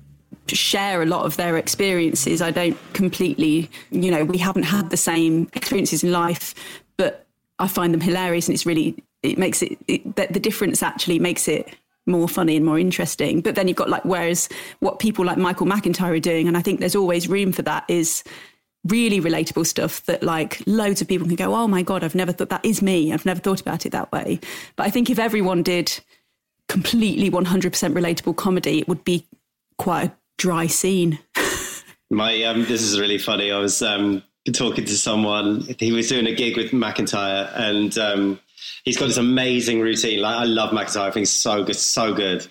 share 0.47 1.03
a 1.03 1.07
lot 1.07 1.25
of 1.25 1.37
their 1.37 1.57
experiences. 1.57 2.43
I 2.43 2.51
don't 2.51 2.77
completely, 2.93 3.71
you 3.91 4.11
know, 4.11 4.25
we 4.25 4.39
haven't 4.39 4.65
had 4.65 4.91
the 4.91 4.97
same 4.97 5.49
experiences 5.53 6.03
in 6.03 6.13
life, 6.13 6.55
but 6.97 7.27
I 7.59 7.69
find 7.69 7.95
them 7.95 8.01
hilarious 8.01 8.49
and 8.49 8.55
it's 8.55 8.67
really, 8.67 8.97
it 9.23 9.39
makes 9.39 9.63
it, 9.63 9.79
it 9.87 10.17
the, 10.17 10.27
the 10.31 10.41
difference 10.41 10.83
actually 10.83 11.19
makes 11.19 11.47
it 11.47 11.75
more 12.07 12.29
funny 12.29 12.57
and 12.57 12.65
more 12.65 12.79
interesting. 12.79 13.41
But 13.41 13.55
then 13.55 13.69
you've 13.69 13.77
got 13.77 13.89
like, 13.89 14.05
whereas 14.05 14.49
what 14.81 14.99
people 14.99 15.25
like 15.25 15.39
Michael 15.39 15.67
McIntyre 15.67 16.17
are 16.17 16.21
doing, 16.21 16.49
and 16.49 16.57
I 16.57 16.63
think 16.63 16.81
there's 16.81 16.97
always 16.97 17.29
room 17.29 17.53
for 17.53 17.63
that, 17.63 17.85
is 17.89 18.25
really 18.85 19.21
relatable 19.21 19.67
stuff 19.67 20.05
that 20.07 20.23
like 20.23 20.63
loads 20.67 21.03
of 21.03 21.09
people 21.09 21.27
can 21.27 21.37
go, 21.37 21.55
oh 21.55 21.69
my 21.69 21.83
God, 21.83 22.03
I've 22.03 22.15
never 22.15 22.33
thought 22.33 22.49
that 22.49 22.65
is 22.65 22.81
me. 22.81 23.13
I've 23.13 23.27
never 23.27 23.41
thought 23.41 23.61
about 23.61 23.85
it 23.85 23.91
that 23.91 24.11
way. 24.11 24.41
But 24.77 24.87
I 24.87 24.91
think 24.91 25.11
if 25.11 25.19
everyone 25.19 25.63
did 25.63 26.01
completely 26.69 27.31
100% 27.31 27.45
relatable 27.93 28.37
comedy, 28.37 28.79
it 28.79 28.89
would 28.89 29.05
be 29.05 29.27
quite 29.77 30.05
a 30.05 30.13
dry 30.39 30.67
scene. 30.67 31.19
My 32.11 32.43
um, 32.43 32.65
this 32.65 32.83
is 32.83 32.99
really 32.99 33.19
funny. 33.19 33.53
I 33.53 33.59
was 33.59 33.83
um, 33.83 34.23
talking 34.53 34.85
to 34.85 34.97
someone. 34.97 35.61
He 35.79 35.93
was 35.93 36.09
doing 36.09 36.27
a 36.27 36.35
gig 36.35 36.57
with 36.57 36.73
McIntyre, 36.73 37.51
and 37.55 37.97
um, 37.99 38.41
he's 38.85 38.97
got 38.97 39.07
this 39.07 39.17
amazing 39.17 39.81
routine. 39.81 40.21
Like 40.21 40.37
I 40.37 40.45
love 40.45 40.71
McIntyre. 40.71 41.03
I 41.03 41.11
think 41.11 41.23
he's 41.23 41.33
so 41.33 41.65
good, 41.65 41.77
so 41.77 42.15
good. 42.15 42.47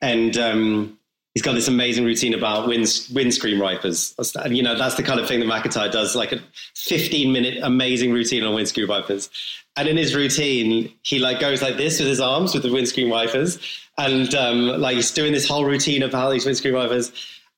And 0.00 0.36
um, 0.36 0.98
he's 1.34 1.42
got 1.42 1.54
this 1.54 1.68
amazing 1.68 2.04
routine 2.04 2.34
about 2.34 2.66
wind, 2.66 2.86
windscreen 3.12 3.58
wipers. 3.58 4.14
And, 4.36 4.56
you 4.56 4.62
know, 4.62 4.76
that's 4.76 4.96
the 4.96 5.02
kind 5.02 5.20
of 5.20 5.26
thing 5.26 5.40
that 5.40 5.46
McIntyre 5.46 5.90
does, 5.90 6.14
like 6.14 6.32
a 6.32 6.40
15 6.76 7.32
minute 7.32 7.58
amazing 7.62 8.12
routine 8.12 8.44
on 8.44 8.54
windscreen 8.54 8.88
wipers. 8.88 9.30
And 9.76 9.88
in 9.88 9.96
his 9.96 10.14
routine, 10.14 10.92
he 11.02 11.18
like 11.18 11.40
goes 11.40 11.62
like 11.62 11.76
this 11.76 11.98
with 11.98 12.08
his 12.08 12.20
arms 12.20 12.52
with 12.52 12.62
the 12.62 12.72
windscreen 12.72 13.08
wipers. 13.08 13.58
And 13.96 14.34
um, 14.34 14.66
like 14.80 14.96
he's 14.96 15.10
doing 15.10 15.32
this 15.32 15.48
whole 15.48 15.64
routine 15.64 16.02
about 16.02 16.30
these 16.30 16.44
windscreen 16.44 16.74
wipers. 16.74 17.12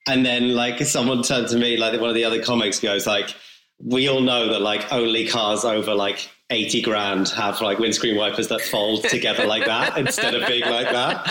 And 0.06 0.24
then 0.24 0.54
like 0.54 0.80
someone 0.82 1.22
turned 1.22 1.48
to 1.48 1.56
me, 1.56 1.76
like 1.76 1.98
one 2.00 2.10
of 2.10 2.14
the 2.14 2.24
other 2.24 2.42
comics 2.42 2.78
goes 2.78 3.06
like, 3.06 3.34
we 3.82 4.08
all 4.08 4.20
know 4.20 4.48
that 4.52 4.60
like 4.60 4.92
only 4.92 5.26
cars 5.26 5.64
over 5.64 5.94
like 5.94 6.30
80 6.54 6.82
grand 6.82 7.28
have 7.30 7.60
like 7.60 7.78
windscreen 7.78 8.16
wipers 8.16 8.46
that 8.48 8.60
fold 8.60 9.02
together 9.04 9.44
like 9.44 9.66
that 9.66 9.98
instead 9.98 10.34
of 10.34 10.46
being 10.46 10.62
like 10.62 10.88
that. 10.90 11.26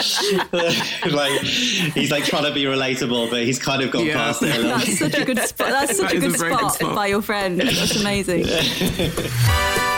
like 1.12 1.40
he's 1.42 2.12
like 2.12 2.26
trying 2.26 2.44
to 2.44 2.54
be 2.54 2.66
relatable, 2.66 3.30
but 3.30 3.44
he's 3.44 3.58
kind 3.58 3.82
of 3.82 3.90
gone 3.90 4.06
yeah. 4.06 4.16
past 4.16 4.44
it. 4.44 4.62
That's 4.62 5.00
such 5.00 5.18
a 5.18 5.24
good 5.24 5.40
spot. 5.40 5.70
That's 5.70 5.98
such 5.98 6.12
that 6.12 6.18
a, 6.18 6.20
good, 6.20 6.36
a 6.36 6.38
spot 6.38 6.74
spot 6.74 6.96
by 6.96 7.08
your 7.08 7.22
friend. 7.22 7.60
That's 7.60 7.96
amazing. 8.00 8.44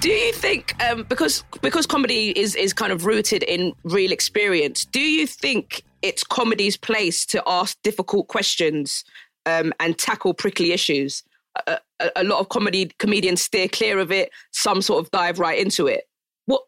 Do 0.00 0.10
you 0.10 0.32
think 0.32 0.74
um, 0.84 1.04
because 1.04 1.44
because 1.60 1.86
comedy 1.86 2.30
is 2.38 2.56
is 2.56 2.72
kind 2.72 2.92
of 2.92 3.06
rooted 3.06 3.44
in 3.44 3.74
real 3.84 4.10
experience? 4.10 4.84
Do 4.84 5.00
you 5.00 5.26
think 5.26 5.84
it's 6.02 6.24
comedy's 6.24 6.76
place 6.76 7.24
to 7.26 7.42
ask 7.46 7.80
difficult 7.82 8.26
questions 8.26 9.04
um, 9.46 9.72
and 9.78 9.96
tackle 9.96 10.34
prickly 10.34 10.72
issues? 10.72 11.22
A, 11.66 11.78
a, 12.00 12.10
a, 12.16 12.24
lot 12.24 12.40
of 12.40 12.48
comedy 12.48 12.90
comedians 12.98 13.42
steer 13.42 13.68
clear 13.68 13.98
of 13.98 14.12
it. 14.12 14.30
Some 14.52 14.82
sort 14.82 15.04
of 15.04 15.10
dive 15.10 15.38
right 15.38 15.58
into 15.58 15.86
it. 15.86 16.04
What 16.46 16.62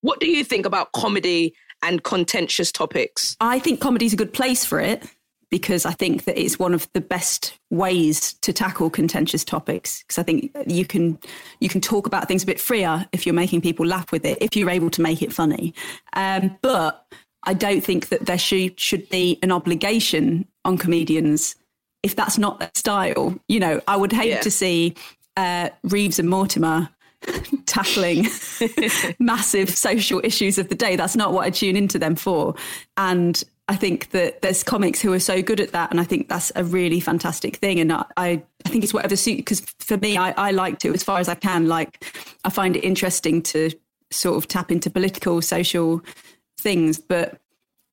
What 0.00 0.20
do 0.20 0.28
you 0.28 0.44
think 0.44 0.66
about 0.66 0.92
comedy 0.92 1.54
and 1.82 2.02
contentious 2.02 2.72
topics? 2.72 3.36
I 3.40 3.58
think 3.58 3.80
comedy's 3.80 4.12
a 4.12 4.16
good 4.16 4.32
place 4.32 4.64
for 4.64 4.80
it 4.80 5.04
because 5.52 5.84
I 5.84 5.92
think 5.92 6.24
that 6.24 6.40
it's 6.40 6.58
one 6.58 6.72
of 6.72 6.88
the 6.94 7.00
best 7.02 7.58
ways 7.68 8.32
to 8.40 8.54
tackle 8.54 8.88
contentious 8.88 9.44
topics. 9.44 10.02
Because 10.02 10.16
I 10.18 10.22
think 10.22 10.50
you 10.66 10.86
can 10.86 11.18
you 11.60 11.68
can 11.68 11.80
talk 11.80 12.06
about 12.06 12.26
things 12.26 12.42
a 12.42 12.46
bit 12.46 12.58
freer 12.58 13.06
if 13.12 13.26
you're 13.26 13.34
making 13.34 13.60
people 13.60 13.86
laugh 13.86 14.10
with 14.10 14.24
it, 14.24 14.38
if 14.40 14.56
you're 14.56 14.70
able 14.70 14.90
to 14.90 15.02
make 15.02 15.20
it 15.20 15.32
funny. 15.32 15.74
Um, 16.14 16.56
but 16.62 17.06
I 17.44 17.54
don't 17.54 17.82
think 17.82 18.08
that 18.08 18.26
there 18.26 18.38
should 18.38 18.80
should 18.80 19.08
be 19.10 19.38
an 19.42 19.52
obligation 19.52 20.48
on 20.64 20.78
comedians 20.78 21.56
if 22.02 22.16
that's 22.16 22.38
not 22.38 22.58
their 22.58 22.70
style. 22.74 23.34
You 23.48 23.60
know, 23.60 23.80
I 23.86 23.96
would 23.96 24.12
hate 24.12 24.30
yeah. 24.30 24.40
to 24.40 24.50
see 24.50 24.94
uh, 25.36 25.70
Reeves 25.84 26.18
and 26.18 26.28
Mortimer 26.28 26.88
tackling 27.66 28.26
massive 29.18 29.70
social 29.70 30.20
issues 30.24 30.58
of 30.58 30.68
the 30.68 30.74
day. 30.74 30.96
That's 30.96 31.16
not 31.16 31.32
what 31.32 31.44
I 31.44 31.50
tune 31.50 31.76
into 31.76 31.98
them 31.98 32.16
for. 32.16 32.54
And 32.96 33.42
I 33.68 33.76
think 33.76 34.10
that 34.10 34.42
there's 34.42 34.62
comics 34.62 35.00
who 35.00 35.12
are 35.12 35.20
so 35.20 35.40
good 35.40 35.60
at 35.60 35.72
that, 35.72 35.90
and 35.90 36.00
I 36.00 36.04
think 36.04 36.28
that's 36.28 36.50
a 36.56 36.64
really 36.64 37.00
fantastic 37.00 37.56
thing. 37.56 37.78
And 37.78 37.92
I, 37.92 38.04
I, 38.16 38.42
think 38.66 38.82
it's 38.82 38.92
whatever 38.92 39.16
suit 39.16 39.38
because 39.38 39.60
for 39.60 39.96
me, 39.96 40.16
I, 40.16 40.32
I 40.32 40.50
like 40.50 40.78
to 40.80 40.92
as 40.92 41.02
far 41.02 41.20
as 41.20 41.28
I 41.28 41.36
can. 41.36 41.68
Like, 41.68 42.04
I 42.44 42.50
find 42.50 42.76
it 42.76 42.84
interesting 42.84 43.40
to 43.44 43.70
sort 44.10 44.36
of 44.36 44.48
tap 44.48 44.70
into 44.70 44.90
political, 44.90 45.40
social 45.40 46.02
things. 46.58 46.98
But 46.98 47.40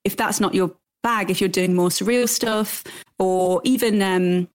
if 0.03 0.17
that's 0.17 0.39
not 0.39 0.53
your 0.55 0.75
bag, 1.03 1.29
if 1.29 1.39
you're 1.39 1.49
doing 1.49 1.75
more 1.75 1.89
surreal 1.89 2.27
stuff 2.27 2.83
or 3.17 3.61
even 3.63 4.01
um, 4.01 4.47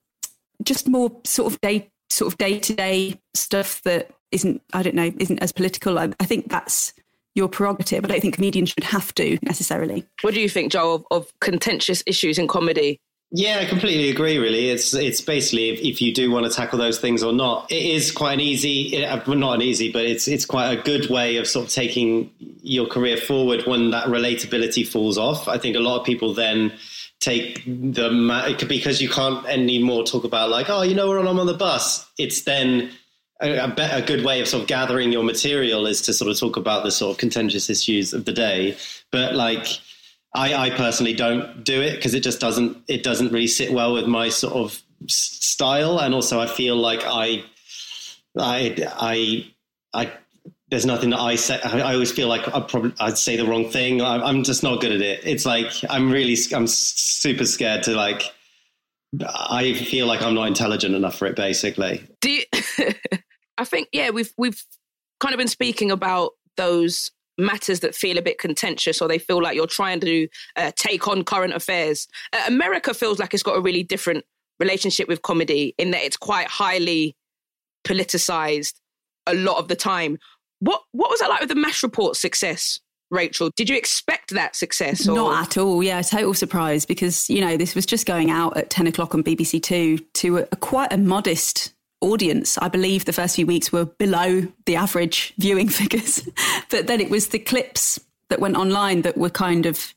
just 0.62 0.88
more 0.88 1.10
sort 1.24 1.52
of 1.52 1.60
day, 1.60 1.90
sort 2.10 2.32
of 2.32 2.38
day 2.38 2.58
to 2.58 2.74
day 2.74 3.20
stuff 3.34 3.82
that 3.82 4.10
isn't, 4.30 4.62
I 4.72 4.82
don't 4.82 4.94
know, 4.94 5.12
isn't 5.18 5.38
as 5.38 5.52
political, 5.52 5.98
I, 5.98 6.10
I 6.20 6.24
think 6.24 6.48
that's 6.48 6.92
your 7.34 7.48
prerogative. 7.48 8.04
I 8.04 8.08
don't 8.08 8.20
think 8.20 8.34
comedians 8.34 8.70
should 8.70 8.84
have 8.84 9.14
to 9.14 9.38
necessarily. 9.42 10.06
What 10.22 10.34
do 10.34 10.40
you 10.40 10.48
think, 10.48 10.72
Joe, 10.72 10.94
of, 10.94 11.06
of 11.10 11.32
contentious 11.40 12.02
issues 12.06 12.38
in 12.38 12.46
comedy? 12.46 13.00
Yeah, 13.30 13.58
I 13.60 13.64
completely 13.64 14.10
agree. 14.10 14.38
Really, 14.38 14.70
it's 14.70 14.94
it's 14.94 15.20
basically 15.20 15.70
if, 15.70 15.80
if, 15.80 16.00
you 16.00 16.14
do 16.14 16.30
want 16.30 16.46
to 16.46 16.52
tackle 16.52 16.78
those 16.78 17.00
things 17.00 17.22
or 17.22 17.32
not. 17.32 17.70
It 17.70 17.82
is 17.82 18.12
quite 18.12 18.34
an 18.34 18.40
easy, 18.40 19.04
uh, 19.04 19.20
well, 19.26 19.36
not 19.36 19.54
an 19.56 19.62
easy, 19.62 19.90
but 19.90 20.04
it's 20.04 20.28
it's 20.28 20.46
quite 20.46 20.70
a 20.70 20.80
good 20.80 21.10
way 21.10 21.36
of 21.36 21.48
sort 21.48 21.66
of 21.66 21.72
taking 21.72 22.30
your 22.62 22.86
career 22.86 23.16
forward 23.16 23.66
when 23.66 23.90
that 23.90 24.06
relatability 24.06 24.86
falls 24.86 25.18
off. 25.18 25.48
I 25.48 25.58
think 25.58 25.74
a 25.74 25.80
lot 25.80 25.98
of 25.98 26.06
people 26.06 26.32
then 26.32 26.74
take 27.18 27.64
the 27.64 28.66
because 28.68 29.00
you 29.00 29.08
can't 29.08 29.44
anymore 29.46 30.04
talk 30.04 30.24
about 30.24 30.50
like, 30.50 30.68
oh, 30.68 30.82
you 30.82 30.94
know, 30.94 31.08
when 31.08 31.26
I'm 31.26 31.38
on 31.38 31.46
the 31.46 31.54
bus. 31.54 32.08
It's 32.18 32.42
then 32.42 32.92
a, 33.40 33.72
a, 33.78 34.02
good 34.02 34.24
way 34.24 34.40
of 34.40 34.48
sort 34.48 34.62
of 34.62 34.68
gathering 34.68 35.12
your 35.12 35.24
material 35.24 35.86
is 35.86 36.02
to 36.02 36.12
sort 36.12 36.30
of 36.30 36.38
talk 36.38 36.56
about 36.56 36.84
the 36.84 36.90
sort 36.90 37.12
of 37.12 37.18
contentious 37.18 37.68
issues 37.68 38.12
of 38.12 38.24
the 38.24 38.32
day. 38.32 38.76
But 39.10 39.34
like, 39.34 39.66
I, 40.34 40.54
I 40.54 40.70
personally 40.70 41.14
don't 41.14 41.62
do 41.62 41.80
it 41.80 41.94
because 41.94 42.14
it 42.14 42.20
just 42.20 42.40
doesn't 42.40 42.78
it 42.88 43.02
doesn't 43.02 43.32
really 43.32 43.46
sit 43.46 43.72
well 43.72 43.94
with 43.94 44.06
my 44.06 44.28
sort 44.28 44.54
of 44.54 44.82
style, 45.06 45.98
and 46.00 46.14
also 46.14 46.40
I 46.40 46.46
feel 46.46 46.76
like 46.76 47.02
I 47.04 47.44
I 48.36 48.88
I 48.98 49.50
I 49.92 50.12
there's 50.70 50.86
nothing 50.86 51.10
that 51.10 51.20
I 51.20 51.36
say. 51.36 51.60
I 51.62 51.92
always 51.94 52.10
feel 52.10 52.26
like 52.26 52.52
I 52.52 52.60
probably 52.60 52.92
I'd 52.98 53.16
say 53.16 53.36
the 53.36 53.46
wrong 53.46 53.70
thing. 53.70 54.02
I'm 54.02 54.42
just 54.42 54.62
not 54.62 54.80
good 54.80 54.92
at 54.92 55.00
it. 55.00 55.20
It's 55.24 55.46
like 55.46 55.70
I'm 55.88 56.10
really 56.10 56.36
I'm 56.52 56.66
super 56.66 57.44
scared 57.44 57.84
to 57.84 57.92
like. 57.92 58.24
I 59.22 59.74
feel 59.74 60.08
like 60.08 60.22
I'm 60.22 60.34
not 60.34 60.48
intelligent 60.48 60.96
enough 60.96 61.16
for 61.16 61.26
it. 61.26 61.36
Basically, 61.36 62.04
do 62.20 62.32
you, 62.32 62.42
I 63.58 63.64
think 63.64 63.88
yeah, 63.92 64.10
we've 64.10 64.32
we've 64.36 64.60
kind 65.20 65.32
of 65.32 65.38
been 65.38 65.46
speaking 65.46 65.92
about 65.92 66.32
those 66.56 67.12
matters 67.38 67.80
that 67.80 67.94
feel 67.94 68.18
a 68.18 68.22
bit 68.22 68.38
contentious 68.38 69.00
or 69.00 69.08
they 69.08 69.18
feel 69.18 69.42
like 69.42 69.56
you're 69.56 69.66
trying 69.66 70.00
to 70.00 70.28
uh, 70.56 70.70
take 70.76 71.08
on 71.08 71.24
current 71.24 71.54
affairs. 71.54 72.06
Uh, 72.32 72.42
America 72.46 72.94
feels 72.94 73.18
like 73.18 73.34
it's 73.34 73.42
got 73.42 73.56
a 73.56 73.60
really 73.60 73.82
different 73.82 74.24
relationship 74.60 75.08
with 75.08 75.22
comedy 75.22 75.74
in 75.78 75.90
that 75.90 76.02
it's 76.02 76.16
quite 76.16 76.46
highly 76.46 77.16
politicized 77.84 78.74
a 79.26 79.34
lot 79.34 79.58
of 79.58 79.68
the 79.68 79.76
time. 79.76 80.18
What 80.60 80.82
what 80.92 81.10
was 81.10 81.20
that 81.20 81.28
like 81.28 81.40
with 81.40 81.48
the 81.48 81.54
Mash 81.54 81.82
Report 81.82 82.16
success? 82.16 82.80
Rachel, 83.10 83.50
did 83.54 83.68
you 83.68 83.76
expect 83.76 84.30
that 84.30 84.56
success? 84.56 85.06
Or? 85.06 85.14
Not 85.14 85.42
at 85.42 85.58
all. 85.58 85.82
Yeah, 85.82 86.00
total 86.02 86.34
surprise 86.34 86.86
because 86.86 87.28
you 87.28 87.40
know 87.40 87.56
this 87.56 87.74
was 87.74 87.86
just 87.86 88.06
going 88.06 88.30
out 88.30 88.56
at 88.56 88.70
ten 88.70 88.86
o'clock 88.86 89.14
on 89.14 89.22
BBC 89.22 89.62
Two 89.62 89.98
to 90.14 90.38
a, 90.38 90.42
a 90.52 90.56
quite 90.56 90.92
a 90.92 90.96
modest 90.96 91.73
audience. 92.04 92.58
I 92.58 92.68
believe 92.68 93.04
the 93.04 93.12
first 93.12 93.36
few 93.36 93.46
weeks 93.46 93.72
were 93.72 93.84
below 93.84 94.46
the 94.66 94.76
average 94.76 95.34
viewing 95.38 95.68
figures, 95.80 96.28
but 96.70 96.86
then 96.86 97.00
it 97.00 97.10
was 97.10 97.28
the 97.28 97.38
clips 97.38 97.98
that 98.28 98.40
went 98.40 98.56
online 98.56 99.02
that 99.02 99.16
were 99.16 99.30
kind 99.30 99.66
of 99.66 99.94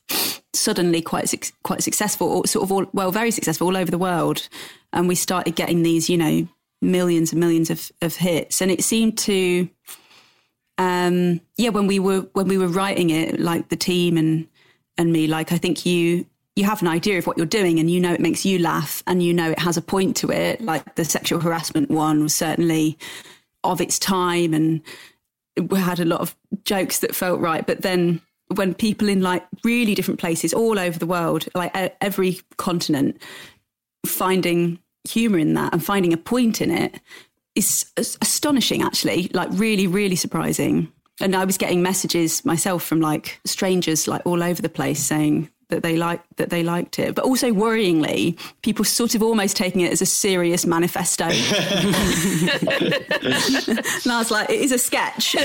suddenly 0.52 1.02
quite 1.02 1.52
quite 1.62 1.82
successful, 1.82 2.28
or 2.28 2.46
sort 2.46 2.64
of 2.64 2.72
all, 2.72 2.86
well, 2.92 3.10
very 3.10 3.30
successful 3.30 3.66
all 3.66 3.76
over 3.76 3.90
the 3.90 3.98
world, 3.98 4.48
and 4.92 5.08
we 5.08 5.14
started 5.14 5.54
getting 5.54 5.82
these, 5.82 6.08
you 6.08 6.16
know, 6.16 6.48
millions 6.80 7.32
and 7.32 7.40
millions 7.40 7.70
of, 7.70 7.90
of 8.02 8.16
hits, 8.16 8.60
and 8.60 8.70
it 8.70 8.82
seemed 8.82 9.18
to, 9.18 9.68
um, 10.78 11.40
yeah, 11.56 11.70
when 11.70 11.86
we 11.86 11.98
were 11.98 12.20
when 12.32 12.48
we 12.48 12.58
were 12.58 12.68
writing 12.68 13.10
it, 13.10 13.40
like 13.40 13.68
the 13.68 13.76
team 13.76 14.16
and 14.16 14.48
and 14.96 15.12
me, 15.12 15.26
like 15.26 15.52
I 15.52 15.58
think 15.58 15.86
you 15.86 16.26
you 16.58 16.64
have 16.64 16.82
an 16.82 16.88
idea 16.88 17.18
of 17.18 17.26
what 17.26 17.36
you're 17.36 17.46
doing 17.46 17.78
and 17.78 17.88
you 17.88 18.00
know 18.00 18.12
it 18.12 18.18
makes 18.18 18.44
you 18.44 18.58
laugh 18.58 19.00
and 19.06 19.22
you 19.22 19.32
know 19.32 19.48
it 19.48 19.60
has 19.60 19.76
a 19.76 19.82
point 19.82 20.16
to 20.16 20.30
it. 20.32 20.60
Like 20.60 20.96
the 20.96 21.04
sexual 21.04 21.38
harassment 21.38 21.88
one 21.88 22.20
was 22.20 22.34
certainly 22.34 22.98
of 23.62 23.80
its 23.80 23.96
time 23.96 24.52
and 24.52 24.82
we 25.70 25.78
had 25.78 26.00
a 26.00 26.04
lot 26.04 26.20
of 26.20 26.34
jokes 26.64 26.98
that 26.98 27.14
felt 27.14 27.38
right. 27.38 27.64
But 27.64 27.82
then 27.82 28.20
when 28.56 28.74
people 28.74 29.08
in 29.08 29.22
like 29.22 29.46
really 29.62 29.94
different 29.94 30.18
places 30.18 30.52
all 30.52 30.80
over 30.80 30.98
the 30.98 31.06
world, 31.06 31.46
like 31.54 31.70
every 32.00 32.40
continent, 32.56 33.22
finding 34.04 34.80
humor 35.08 35.38
in 35.38 35.54
that 35.54 35.72
and 35.72 35.84
finding 35.84 36.12
a 36.12 36.16
point 36.16 36.60
in 36.60 36.72
it 36.72 37.00
is 37.54 37.86
astonishing, 37.96 38.82
actually, 38.82 39.30
like 39.32 39.48
really, 39.52 39.86
really 39.86 40.16
surprising. 40.16 40.92
And 41.20 41.36
I 41.36 41.44
was 41.44 41.56
getting 41.56 41.82
messages 41.82 42.44
myself 42.44 42.82
from 42.82 43.00
like 43.00 43.40
strangers, 43.44 44.08
like 44.08 44.22
all 44.24 44.42
over 44.42 44.60
the 44.60 44.68
place, 44.68 44.98
saying 44.98 45.50
that 45.68 45.82
they 45.82 45.96
like 45.96 46.22
that 46.36 46.50
they 46.50 46.62
liked 46.62 46.98
it, 46.98 47.14
but 47.14 47.24
also 47.24 47.50
worryingly, 47.50 48.38
people 48.62 48.84
sort 48.84 49.14
of 49.14 49.22
almost 49.22 49.56
taking 49.56 49.82
it 49.82 49.92
as 49.92 50.02
a 50.02 50.06
serious 50.06 50.66
manifesto. 50.66 51.24
and 51.26 51.34
I 54.10 54.18
was 54.18 54.30
like, 54.30 54.50
it 54.50 54.60
is 54.60 54.72
a 54.72 54.78
sketch. 54.78 55.36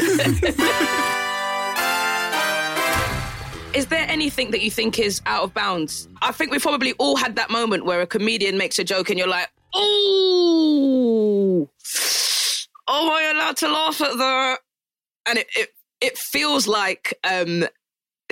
Is 3.74 3.88
there 3.88 4.06
anything 4.08 4.52
that 4.52 4.62
you 4.62 4.70
think 4.70 5.00
is 5.00 5.20
out 5.26 5.44
of 5.44 5.54
bounds? 5.54 6.08
I 6.22 6.32
think 6.32 6.52
we've 6.52 6.62
probably 6.62 6.94
all 6.94 7.16
had 7.16 7.36
that 7.38 7.50
moment 7.50 7.86
where 7.86 8.02
a 8.02 8.08
comedian 8.08 8.56
makes 8.56 8.78
a 8.78 8.84
joke 8.84 9.10
and 9.10 9.18
you're 9.18 9.28
like, 9.28 9.50
oh, 9.74 11.68
oh, 12.88 13.06
am 13.06 13.12
I 13.12 13.32
allowed 13.34 13.58
to 13.58 13.68
laugh 13.68 14.00
at 14.00 14.16
that? 14.16 14.60
And 15.26 15.40
it, 15.40 15.48
it, 15.56 15.70
it 16.02 16.18
feels 16.20 16.68
like 16.68 17.18
um, 17.24 17.66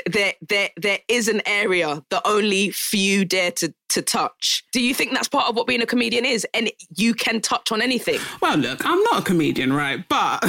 there 0.06 0.34
there 0.42 0.70
there 0.78 1.00
is 1.08 1.28
an 1.28 1.42
area 1.46 2.04
that 2.10 2.22
only 2.26 2.72
few 2.72 3.26
dare 3.26 3.52
to 3.52 3.74
to 3.90 4.02
touch. 4.02 4.64
Do 4.72 4.82
you 4.82 4.94
think 4.94 5.12
that's 5.14 5.28
part 5.28 5.48
of 5.50 5.56
what 5.56 5.68
being 5.68 5.82
a 5.82 5.86
comedian 5.86 6.26
is? 6.26 6.48
And 6.54 6.72
you 6.96 7.14
can 7.14 7.42
touch 7.42 7.72
on 7.72 7.82
anything. 7.82 8.20
Well, 8.42 8.58
look, 8.58 8.86
I'm 8.86 9.02
not 9.04 9.22
a 9.22 9.24
comedian, 9.24 9.74
right? 9.74 10.08
But 10.08 10.40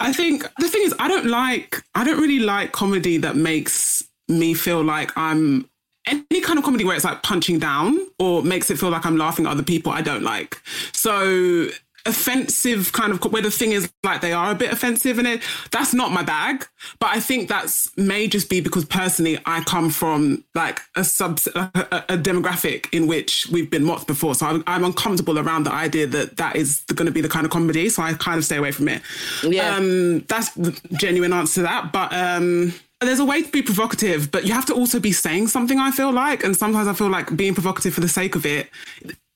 I 0.00 0.12
think 0.14 0.42
the 0.58 0.68
thing 0.68 0.82
is 0.82 0.94
I 0.98 1.08
don't 1.08 1.26
like 1.26 1.82
I 1.94 2.04
don't 2.04 2.20
really 2.20 2.40
like 2.40 2.72
comedy 2.72 3.16
that 3.18 3.36
makes 3.36 4.02
me 4.28 4.54
feel 4.54 4.82
like 4.82 5.10
I'm 5.16 5.68
any 6.06 6.40
kind 6.40 6.58
of 6.58 6.64
comedy 6.64 6.84
where 6.84 6.96
it's 6.96 7.04
like 7.04 7.22
punching 7.22 7.58
down 7.58 7.98
or 8.18 8.42
makes 8.42 8.70
it 8.70 8.78
feel 8.78 8.90
like 8.90 9.04
I'm 9.04 9.16
laughing 9.16 9.46
at 9.46 9.52
other 9.52 9.62
people, 9.62 9.92
I 9.92 10.02
don't 10.02 10.22
like. 10.22 10.60
So 10.92 11.68
offensive 12.06 12.92
kind 12.92 13.12
of 13.12 13.32
where 13.32 13.42
the 13.42 13.50
thing 13.50 13.72
is 13.72 13.90
like 14.02 14.20
they 14.20 14.32
are 14.32 14.52
a 14.52 14.54
bit 14.54 14.72
offensive 14.72 15.18
and 15.18 15.26
it 15.26 15.42
that's 15.70 15.92
not 15.92 16.12
my 16.12 16.22
bag. 16.22 16.66
But 16.98 17.10
i 17.10 17.20
think 17.20 17.48
that's 17.48 17.96
may 17.96 18.26
just 18.26 18.48
be 18.48 18.60
because 18.60 18.84
personally 18.84 19.38
i 19.46 19.62
come 19.62 19.90
from 19.90 20.44
like 20.54 20.80
a 20.96 21.04
sub 21.04 21.38
a, 21.54 22.04
a 22.08 22.18
demographic 22.18 22.86
in 22.92 23.06
which 23.06 23.46
we've 23.50 23.70
been 23.70 23.84
mocked 23.84 24.06
before. 24.06 24.34
So 24.34 24.46
I'm, 24.46 24.64
I'm, 24.66 24.84
uncomfortable 24.84 25.38
around 25.38 25.64
the 25.64 25.72
idea 25.72 26.06
that 26.06 26.36
that 26.38 26.56
is 26.56 26.84
going 26.94 27.06
to 27.06 27.12
be 27.12 27.20
the 27.20 27.28
kind 27.28 27.44
of 27.44 27.52
comedy. 27.52 27.88
So 27.88 28.02
i 28.02 28.14
kind 28.14 28.38
of 28.38 28.44
stay 28.44 28.56
away 28.56 28.72
from 28.72 28.88
it. 28.88 29.02
Yeah. 29.42 29.76
Um 29.76 30.20
that's 30.28 30.50
the 30.54 30.78
genuine 30.98 31.32
answer 31.32 31.56
to 31.56 31.62
that. 31.62 31.92
But 31.92 32.12
um 32.12 32.72
there's 33.00 33.18
a 33.18 33.24
way 33.24 33.42
to 33.42 33.50
be 33.50 33.62
provocative, 33.62 34.30
but 34.30 34.44
you 34.44 34.52
have 34.52 34.66
to 34.66 34.74
also 34.74 35.00
be 35.00 35.12
saying 35.12 35.48
something, 35.48 35.78
I 35.78 35.90
feel 35.90 36.12
like. 36.12 36.44
And 36.44 36.54
sometimes 36.54 36.86
I 36.86 36.92
feel 36.92 37.08
like 37.08 37.34
being 37.34 37.54
provocative 37.54 37.94
for 37.94 38.00
the 38.00 38.08
sake 38.08 38.34
of 38.34 38.44
it 38.44 38.68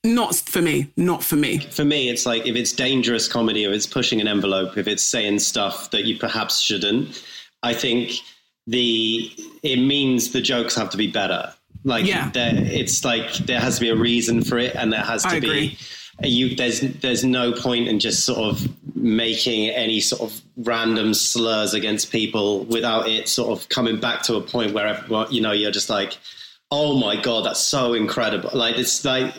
not 0.05 0.35
for 0.35 0.61
me. 0.61 0.91
Not 0.95 1.23
for 1.23 1.35
me. 1.35 1.59
For 1.59 1.83
me, 1.83 2.09
it's 2.09 2.25
like 2.25 2.45
if 2.45 2.55
it's 2.55 2.71
dangerous 2.71 3.27
comedy, 3.27 3.65
if 3.65 3.71
it's 3.71 3.87
pushing 3.87 4.21
an 4.21 4.27
envelope, 4.27 4.77
if 4.77 4.87
it's 4.87 5.03
saying 5.03 5.39
stuff 5.39 5.91
that 5.91 6.05
you 6.05 6.17
perhaps 6.17 6.59
shouldn't, 6.59 7.23
I 7.63 7.73
think 7.73 8.11
the 8.67 9.31
it 9.63 9.77
means 9.77 10.31
the 10.31 10.41
jokes 10.41 10.75
have 10.75 10.89
to 10.91 10.97
be 10.97 11.07
better. 11.07 11.53
Like 11.83 12.05
yeah. 12.05 12.31
it's 12.33 13.03
like 13.03 13.33
there 13.33 13.59
has 13.59 13.75
to 13.75 13.81
be 13.81 13.89
a 13.89 13.95
reason 13.95 14.43
for 14.43 14.57
it, 14.57 14.75
and 14.75 14.93
there 14.93 15.03
has 15.03 15.23
to 15.23 15.39
be. 15.39 15.77
You, 16.23 16.55
there's 16.55 16.79
there's 16.79 17.25
no 17.25 17.51
point 17.51 17.89
in 17.89 17.99
just 17.99 18.25
sort 18.25 18.39
of 18.39 18.67
making 18.95 19.69
any 19.69 19.99
sort 19.99 20.21
of 20.21 20.41
random 20.55 21.13
slurs 21.13 21.73
against 21.73 22.09
people 22.09 22.63
without 22.65 23.09
it 23.09 23.27
sort 23.27 23.57
of 23.57 23.67
coming 23.67 23.99
back 23.99 24.23
to 24.23 24.35
a 24.35 24.41
point 24.41 24.73
where 24.73 25.03
you 25.29 25.41
know 25.41 25.51
you're 25.51 25.71
just 25.71 25.89
like, 25.89 26.17
oh 26.71 26.97
my 26.97 27.19
god, 27.21 27.45
that's 27.45 27.59
so 27.59 27.93
incredible. 27.93 28.49
Like 28.53 28.77
it's 28.77 29.03
like 29.03 29.33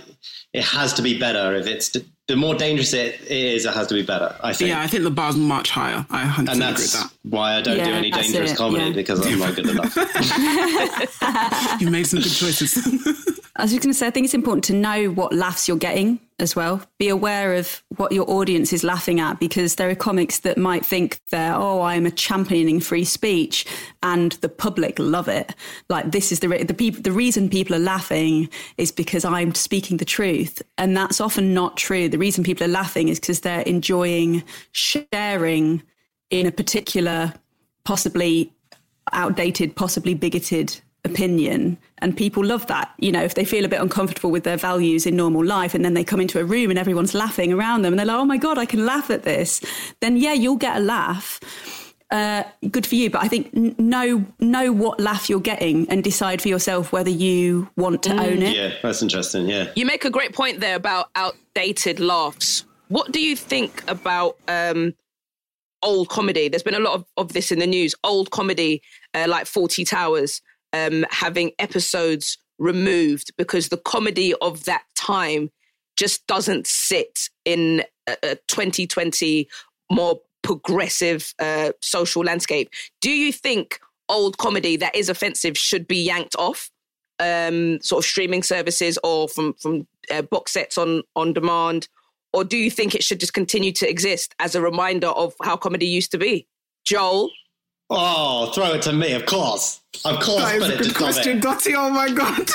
it 0.57 0.65
has 0.65 0.95
to 0.95 1.03
be 1.03 1.19
better. 1.19 1.55
If 1.55 1.67
it's 1.67 1.95
the 2.29 2.35
more 2.35 2.55
dangerous 2.55 2.95
it 2.95 3.21
is, 3.31 3.67
it 3.67 3.75
has 3.75 3.87
to 3.89 3.95
be 3.95 4.03
better. 4.03 4.35
I 4.43 4.55
think. 4.55 4.71
Yeah, 4.71 4.81
I 4.81 4.87
think 4.87 5.05
the 5.05 5.11
bar's 5.11 5.37
much 5.37 5.69
higher. 5.69 6.07
I 6.09 6.23
100 6.25 6.53
and 6.53 6.63
that's 6.63 6.95
agree 6.95 7.03
with 7.03 7.11
that. 7.11 7.31
why 7.31 7.57
I 7.57 7.61
don't 7.61 7.77
yeah, 7.77 7.85
do 7.85 7.93
any 7.93 8.11
dangerous 8.11 8.53
it, 8.53 8.57
comedy 8.57 8.87
yeah. 8.87 8.93
because 8.93 9.25
I'm 9.27 9.39
not 9.39 9.55
good 9.55 9.69
enough. 9.69 9.95
you 11.81 11.91
made 11.91 12.07
some 12.07 12.21
good 12.21 12.33
choices. 12.33 13.41
I 13.59 13.63
was 13.63 13.71
just 13.71 13.83
going 13.83 13.93
to 13.93 13.99
say, 13.99 14.07
I 14.07 14.11
think 14.11 14.25
it's 14.25 14.35
important 14.35 14.65
to 14.65 14.75
know 14.75 15.07
what 15.11 15.33
laughs 15.33 15.67
you're 15.67 15.79
getting 15.79 16.21
as 16.39 16.55
well. 16.55 16.83
Be 16.99 17.09
aware 17.09 17.55
of 17.55 17.83
what 17.97 18.13
your 18.13 18.29
audience 18.31 18.73
is 18.73 18.85
laughing 18.85 19.19
at 19.19 19.41
because 19.41 19.77
there 19.77 19.89
are 19.89 19.95
comics 19.95 20.41
that 20.41 20.59
might 20.59 20.85
think 20.85 21.21
they're, 21.31 21.55
oh, 21.55 21.81
I'm 21.81 22.05
a 22.05 22.11
championing 22.11 22.81
free 22.81 23.05
speech 23.05 23.65
and 24.03 24.33
the 24.33 24.51
public 24.51 24.99
love 24.99 25.29
it. 25.29 25.55
Like 25.89 26.13
this 26.13 26.33
is 26.33 26.41
the, 26.41 26.49
the 26.65 26.75
people, 26.75 27.01
the 27.01 27.13
reason 27.13 27.49
people 27.49 27.75
are 27.75 27.81
laughing 27.81 28.51
is 28.77 28.93
because 28.93 29.25
I'm 29.25 29.55
speaking 29.55 29.97
the 29.97 30.05
truth. 30.05 30.61
And 30.77 30.95
that's 30.95 31.21
often 31.21 31.55
not 31.55 31.79
true. 31.79 32.11
The 32.11 32.19
reason 32.19 32.45
people 32.45 32.67
are 32.67 32.69
laughing 32.69 33.09
is 33.09 33.19
because 33.19 33.41
they're 33.41 33.61
enjoying 33.61 34.45
sharing 34.73 35.83
in 36.29 36.47
a 36.47 36.53
particular, 36.53 37.33
possibly 37.85 38.53
outdated, 39.13 39.77
possibly 39.77 40.13
bigoted 40.13 40.79
opinion 41.07 41.79
and 41.99 42.17
people 42.17 42.45
love 42.45 42.67
that 42.67 42.93
you 42.99 43.11
know 43.11 43.23
if 43.23 43.35
they 43.35 43.45
feel 43.45 43.65
a 43.65 43.69
bit 43.69 43.81
uncomfortable 43.81 44.31
with 44.31 44.45
their 44.45 44.57
values 44.57 45.07
in 45.07 45.17
normal 45.17 45.45
life 45.45 45.75
and 45.75 45.85
then 45.85 45.95
they 45.95 46.05
come 46.05 46.21
into 46.21 46.39
a 46.39 46.45
room 46.45 46.69
and 46.69 46.79
everyone's 46.79 47.15
laughing 47.15 47.53
around 47.53 47.83
them 47.83 47.93
and 47.93 47.99
they're 47.99 48.07
like 48.07 48.19
oh 48.19 48.25
my 48.25 48.37
god 48.37 48.59
i 48.59 48.67
can 48.67 48.85
laugh 48.85 49.09
at 49.11 49.23
this 49.23 49.63
then 50.01 50.17
yeah 50.17 50.33
you'll 50.33 50.57
get 50.57 50.77
a 50.77 50.81
laugh 50.81 51.41
uh, 52.11 52.45
good 52.71 52.87
for 52.87 52.95
you. 52.95 53.11
But 53.11 53.25
i 53.25 53.29
think 53.29 53.53
know 53.55 54.25
know 54.39 54.73
what 54.73 55.01
laugh 55.01 55.29
you're 55.29 55.41
getting 55.41 55.89
and 55.91 56.05
decide 56.05 56.41
for 56.41 56.49
yourself 56.49 56.93
whether 56.93 57.11
you 57.11 57.69
want 57.77 58.03
to 58.05 58.11
mm. 58.11 58.21
own 58.21 58.43
it. 58.43 58.57
Yeah 58.57 58.75
that's 58.83 59.03
interesting 59.03 59.49
yeah. 59.49 59.73
You 59.75 59.87
make 59.87 60.05
a 60.05 60.11
great 60.11 60.33
point 60.33 60.61
there 60.61 60.77
about 60.77 61.11
outdated 61.17 61.99
laughs. 62.01 62.65
What 62.89 63.11
do 63.11 63.21
you 63.21 63.35
think 63.35 63.83
about 63.89 64.37
um, 64.47 64.95
old 65.83 66.09
comedy? 66.09 66.49
There's 66.49 66.63
been 66.63 66.75
a 66.75 66.81
lot 66.81 66.95
of, 66.95 67.05
of 67.17 67.33
this 67.33 67.51
in 67.51 67.59
the 67.59 67.67
news. 67.67 67.97
Old 68.05 68.31
comedy 68.31 68.83
uh, 69.13 69.27
like 69.29 69.47
Fawlty 69.47 69.85
Towers 69.89 70.41
um, 70.73 71.05
having 71.11 71.53
episodes 71.59 72.39
removed 72.59 73.33
because 73.37 73.69
the 73.69 73.77
comedy 73.77 74.35
of 74.41 74.65
that 74.65 74.85
time 74.95 75.51
just 75.97 76.27
doesn't 76.27 76.67
sit 76.67 77.31
in 77.45 77.83
a, 78.07 78.17
a 78.23 78.35
2020 78.49 79.49
more 79.91 80.21
progressive 80.43 81.35
uh, 81.39 81.73
social 81.81 82.23
landscape. 82.23 82.71
Do 83.01 83.11
you 83.11 83.33
think 83.33 83.81
old 84.09 84.39
comedy 84.39 84.77
that 84.77 84.95
is 84.95 85.09
offensive 85.09 85.59
should 85.59 85.89
be 85.89 86.03
yanked 86.03 86.37
off 86.39 86.71
um, 87.19 87.81
sort 87.81 88.05
of 88.05 88.09
streaming 88.09 88.43
services 88.43 88.99
or 89.03 89.29
from 89.29 89.55
from 89.55 89.87
uh, 90.11 90.23
box 90.23 90.53
sets 90.53 90.79
on 90.79 91.03
on 91.15 91.33
demand, 91.33 91.89
or 92.33 92.45
do 92.45 92.57
you 92.57 92.71
think 92.71 92.95
it 92.95 93.03
should 93.03 93.21
just 93.21 93.33
continue 93.33 93.73
to 93.73 93.89
exist 93.89 94.35
as 94.39 94.55
a 94.55 94.61
reminder 94.61 95.09
of 95.09 95.35
how 95.43 95.57
comedy 95.57 95.87
used 95.87 96.11
to 96.13 96.19
be? 96.19 96.47
Joel. 96.85 97.31
Oh, 97.89 98.51
throw 98.53 98.73
it 98.73 98.83
to 98.83 98.93
me, 98.93 99.13
of 99.13 99.27
course. 99.27 99.81
Of 100.05 100.21
course, 100.21 100.43
that 100.43 100.57
is 100.57 100.69
a 100.69 100.77
good 100.77 100.95
question, 100.95 101.41
Dotty. 101.41 101.75
Oh 101.75 101.89
my 101.91 102.11
god! 102.11 102.49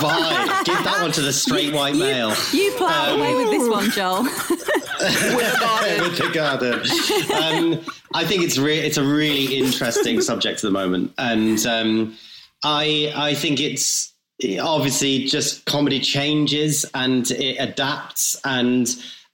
Fine, 0.00 0.64
give 0.64 0.82
that 0.84 0.98
one 1.00 1.12
to 1.12 1.20
the 1.20 1.32
straight 1.32 1.72
white 1.72 1.94
male. 1.94 2.34
You, 2.52 2.62
you 2.62 2.72
plough 2.72 3.14
um, 3.14 3.20
away 3.20 3.34
with 3.34 3.50
this 3.50 3.68
one, 3.68 3.90
Joel. 3.90 4.22
with 4.24 4.66
the 4.66 5.56
garden. 5.60 6.02
with 6.02 6.18
the 6.18 6.30
garden. 6.32 6.80
Um, 7.32 7.80
I 8.14 8.24
think 8.24 8.42
it's 8.42 8.58
re- 8.58 8.78
it's 8.78 8.96
a 8.96 9.04
really 9.04 9.56
interesting 9.56 10.20
subject 10.20 10.58
at 10.58 10.62
the 10.62 10.70
moment, 10.70 11.12
and 11.16 11.64
um, 11.66 12.16
I 12.64 13.12
I 13.14 13.34
think 13.34 13.60
it's 13.60 14.12
obviously 14.60 15.24
just 15.24 15.64
comedy 15.64 16.00
changes 16.00 16.84
and 16.94 17.30
it 17.30 17.56
adapts 17.58 18.40
and 18.44 18.88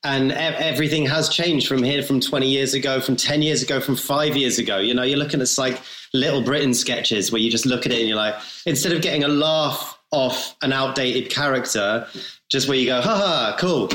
and 0.04 0.32
everything 0.32 1.06
has 1.06 1.28
changed 1.28 1.66
from 1.66 1.82
here 1.82 2.02
from 2.02 2.20
20 2.20 2.48
years 2.48 2.72
ago 2.72 3.00
from 3.00 3.16
10 3.16 3.42
years 3.42 3.62
ago 3.62 3.80
from 3.80 3.96
five 3.96 4.36
years 4.36 4.58
ago. 4.58 4.78
You 4.78 4.94
know 4.94 5.02
you're 5.02 5.18
looking 5.18 5.40
at 5.40 5.58
like 5.58 5.80
little 6.14 6.42
britain 6.42 6.74
sketches 6.74 7.32
where 7.32 7.40
you 7.40 7.50
just 7.50 7.66
look 7.66 7.84
at 7.84 7.92
it 7.92 7.98
and 7.98 8.08
you're 8.08 8.16
like 8.16 8.34
instead 8.64 8.92
of 8.92 9.02
getting 9.02 9.24
a 9.24 9.28
laugh 9.28 9.98
off 10.10 10.56
an 10.62 10.72
outdated 10.72 11.30
character 11.30 12.06
just 12.50 12.68
where 12.68 12.78
you 12.78 12.86
go 12.86 13.00
ha 13.00 13.56
cool. 13.58 13.90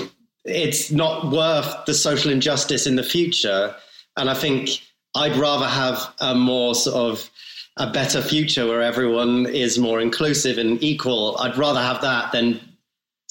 It's 0.46 0.92
not 0.92 1.32
worth 1.32 1.86
the 1.86 1.94
social 1.94 2.32
injustice 2.32 2.86
in 2.86 2.96
the 2.98 3.04
future. 3.04 3.76
And 4.16 4.30
i 4.30 4.34
think 4.36 4.70
i'd 5.16 5.36
rather 5.38 5.68
have 5.68 6.13
a 6.20 6.36
more 6.36 6.76
sort 6.76 6.96
of 6.96 7.30
a 7.78 7.92
better 7.92 8.22
future 8.22 8.68
where 8.68 8.82
everyone 8.82 9.46
is 9.48 9.80
more 9.80 10.00
inclusive 10.00 10.58
and 10.58 10.82
equal. 10.84 11.38
I'd 11.39 11.58
rather 11.58 11.82
have 11.82 12.02
that 12.02 12.32
than 12.32 12.62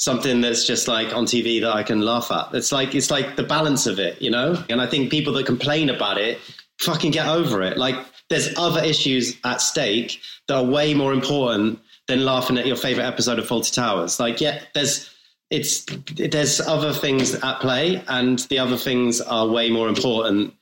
something 0.03 0.41
that's 0.41 0.67
just 0.67 0.89
like 0.89 1.15
on 1.15 1.25
TV 1.25 1.61
that 1.61 1.73
I 1.73 1.85
can 1.85 2.01
laugh 2.01 2.33
at. 2.33 2.53
It's 2.55 2.73
like 2.73 2.93
it's 2.93 3.09
like 3.09 3.37
the 3.37 3.45
balance 3.45 3.87
of 3.87 4.01
it, 4.01 4.21
you 4.21 4.33
know. 4.33 4.61
And 4.69 4.81
I 4.81 4.87
think 4.89 5.13
people 5.13 5.33
that 5.35 5.47
complain 5.47 5.89
about 5.91 6.19
it 6.19 6.41
fucking 6.81 7.13
get 7.13 7.29
over 7.29 7.63
it. 7.63 7.79
Like 7.79 7.95
there's 8.29 8.53
other 8.59 8.83
issues 8.83 9.37
at 9.45 9.61
stake 9.61 10.21
that 10.49 10.57
are 10.57 10.65
way 10.65 10.93
more 10.93 11.13
important 11.13 11.79
than 12.09 12.25
laughing 12.25 12.59
at 12.59 12.67
your 12.67 12.75
favorite 12.75 13.05
episode 13.05 13.39
of 13.39 13.47
Fawlty 13.47 13.73
Towers. 13.73 14.19
Like, 14.19 14.41
yeah, 14.41 14.63
there's 14.75 15.09
it's 15.51 15.85
there's 16.17 16.61
other 16.61 16.93
things 16.93 17.35
at 17.37 17.61
play, 17.61 18.03
and 18.09 18.41
the 18.51 18.59
other 18.59 18.77
things 18.77 19.21
are 19.21 19.47
way 19.47 19.71
more 19.71 19.89
important 19.89 20.53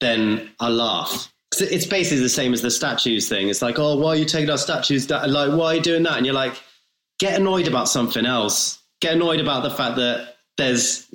than 0.00 0.50
a 0.60 0.68
laugh. 0.68 1.32
It's 1.58 1.86
basically 1.86 2.22
the 2.22 2.28
same 2.28 2.52
as 2.52 2.60
the 2.60 2.70
statues 2.70 3.30
thing. 3.30 3.48
It's 3.48 3.62
like, 3.62 3.78
oh, 3.78 3.96
why 3.96 4.10
are 4.10 4.16
you 4.16 4.26
taking 4.26 4.50
our 4.50 4.58
statues? 4.58 5.08
Like, 5.08 5.52
why 5.52 5.64
are 5.64 5.74
you 5.76 5.80
doing 5.80 6.02
that? 6.02 6.18
And 6.18 6.26
you're 6.26 6.34
like, 6.34 6.54
get 7.18 7.38
annoyed 7.38 7.66
about 7.66 7.88
something 7.88 8.26
else. 8.26 8.79
Get 9.00 9.14
annoyed 9.14 9.40
about 9.40 9.62
the 9.62 9.70
fact 9.70 9.96
that 9.96 10.36
there's 10.56 11.06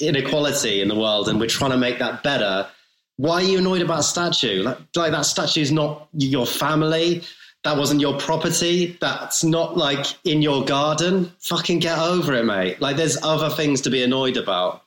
inequality 0.00 0.82
in 0.82 0.88
the 0.88 0.94
world, 0.94 1.28
and 1.28 1.40
we're 1.40 1.48
trying 1.48 1.70
to 1.70 1.76
make 1.76 1.98
that 1.98 2.22
better. 2.22 2.68
Why 3.16 3.36
are 3.36 3.42
you 3.42 3.58
annoyed 3.58 3.82
about 3.82 4.04
statue? 4.04 4.62
Like, 4.62 4.78
like 4.96 5.12
that 5.12 5.26
statue 5.26 5.60
is 5.60 5.72
not 5.72 6.08
your 6.12 6.46
family. 6.46 7.22
That 7.64 7.76
wasn't 7.76 8.00
your 8.00 8.18
property. 8.18 8.96
That's 9.00 9.44
not 9.44 9.76
like 9.76 10.06
in 10.24 10.40
your 10.40 10.64
garden. 10.64 11.32
Fucking 11.40 11.80
get 11.80 11.98
over 11.98 12.34
it, 12.34 12.44
mate. 12.44 12.80
Like, 12.80 12.96
there's 12.96 13.18
other 13.22 13.50
things 13.50 13.82
to 13.82 13.90
be 13.90 14.02
annoyed 14.02 14.36
about. 14.36 14.82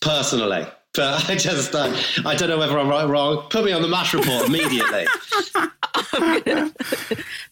Personally, 0.00 0.66
but 0.94 1.24
I 1.30 1.36
just 1.36 1.74
uh, 1.74 1.94
I 2.24 2.34
don't 2.34 2.48
know 2.48 2.58
whether 2.58 2.78
I'm 2.78 2.88
right 2.88 3.04
or 3.04 3.08
wrong. 3.08 3.46
Put 3.50 3.64
me 3.64 3.72
on 3.72 3.82
the 3.82 3.88
mash 3.88 4.14
report 4.14 4.46
immediately. 4.46 5.06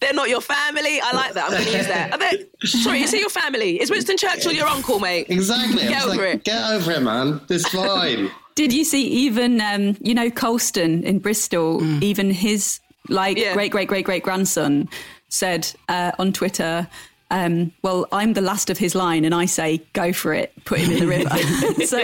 They're 0.01 0.13
not 0.13 0.29
your 0.29 0.41
family. 0.41 1.01
I 1.01 1.13
like 1.13 1.35
that. 1.35 1.45
I'm 1.47 1.51
going 1.53 1.65
to 1.65 1.77
use 1.77 1.87
that. 1.87 2.13
Are 2.13 2.19
they, 2.19 2.47
sorry, 2.67 3.03
is 3.03 3.13
he 3.13 3.21
your 3.21 3.31
family? 3.31 3.81
Is 3.81 3.91
Winston 3.91 4.17
Churchill 4.17 4.53
your 4.53 4.67
uncle, 4.67 5.01
mate? 5.01 5.27
Exactly. 5.29 5.89
Get 5.89 6.05
over 6.05 6.17
like, 6.17 6.21
it. 6.21 6.45
Get 6.45 6.71
over 6.71 6.93
it, 6.93 7.03
man. 7.03 7.41
It's 7.49 7.69
fine. 7.69 8.31
Did 8.55 8.73
you 8.73 8.85
see 8.85 9.07
even 9.07 9.61
um, 9.61 9.97
you 10.01 10.15
know 10.15 10.31
Colston 10.31 11.05
in 11.05 11.21
Bristol? 11.21 11.81
Even 12.03 12.33
his 12.33 12.81
like 13.09 13.37
great 13.53 13.71
great 13.71 13.87
great 13.87 14.05
great 14.05 14.25
grandson 14.25 14.89
said 15.29 15.73
uh, 15.89 16.11
on 16.19 16.33
Twitter. 16.33 16.89
Um, 17.31 17.73
well, 17.83 18.07
I'm 18.11 18.33
the 18.33 18.41
last 18.41 18.71
of 18.71 18.79
his 18.79 18.95
line, 18.95 19.25
and 19.25 19.35
I 19.35 19.45
say, 19.45 19.79
go 19.93 20.13
for 20.13 20.33
it, 20.33 20.53
put 20.65 20.81
him 20.81 20.93
in 20.93 20.99
the 21.01 21.07
river. 21.07 21.29
so, 21.85 21.99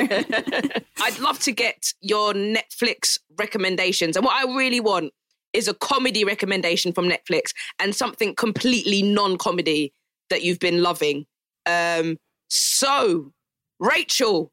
I'd 1.02 1.18
love 1.18 1.40
to 1.40 1.52
get 1.52 1.94
your 2.02 2.34
Netflix 2.34 3.18
recommendations. 3.38 4.16
And 4.16 4.24
what 4.24 4.34
I 4.34 4.54
really 4.54 4.80
want 4.80 5.12
is 5.54 5.68
a 5.68 5.74
comedy 5.74 6.24
recommendation 6.24 6.92
from 6.92 7.08
Netflix 7.08 7.54
and 7.78 7.94
something 7.94 8.34
completely 8.34 9.02
non 9.02 9.38
comedy 9.38 9.92
that 10.28 10.42
you've 10.42 10.58
been 10.58 10.82
loving. 10.82 11.26
Um, 11.64 12.18
so, 12.48 13.32
Rachel, 13.78 14.52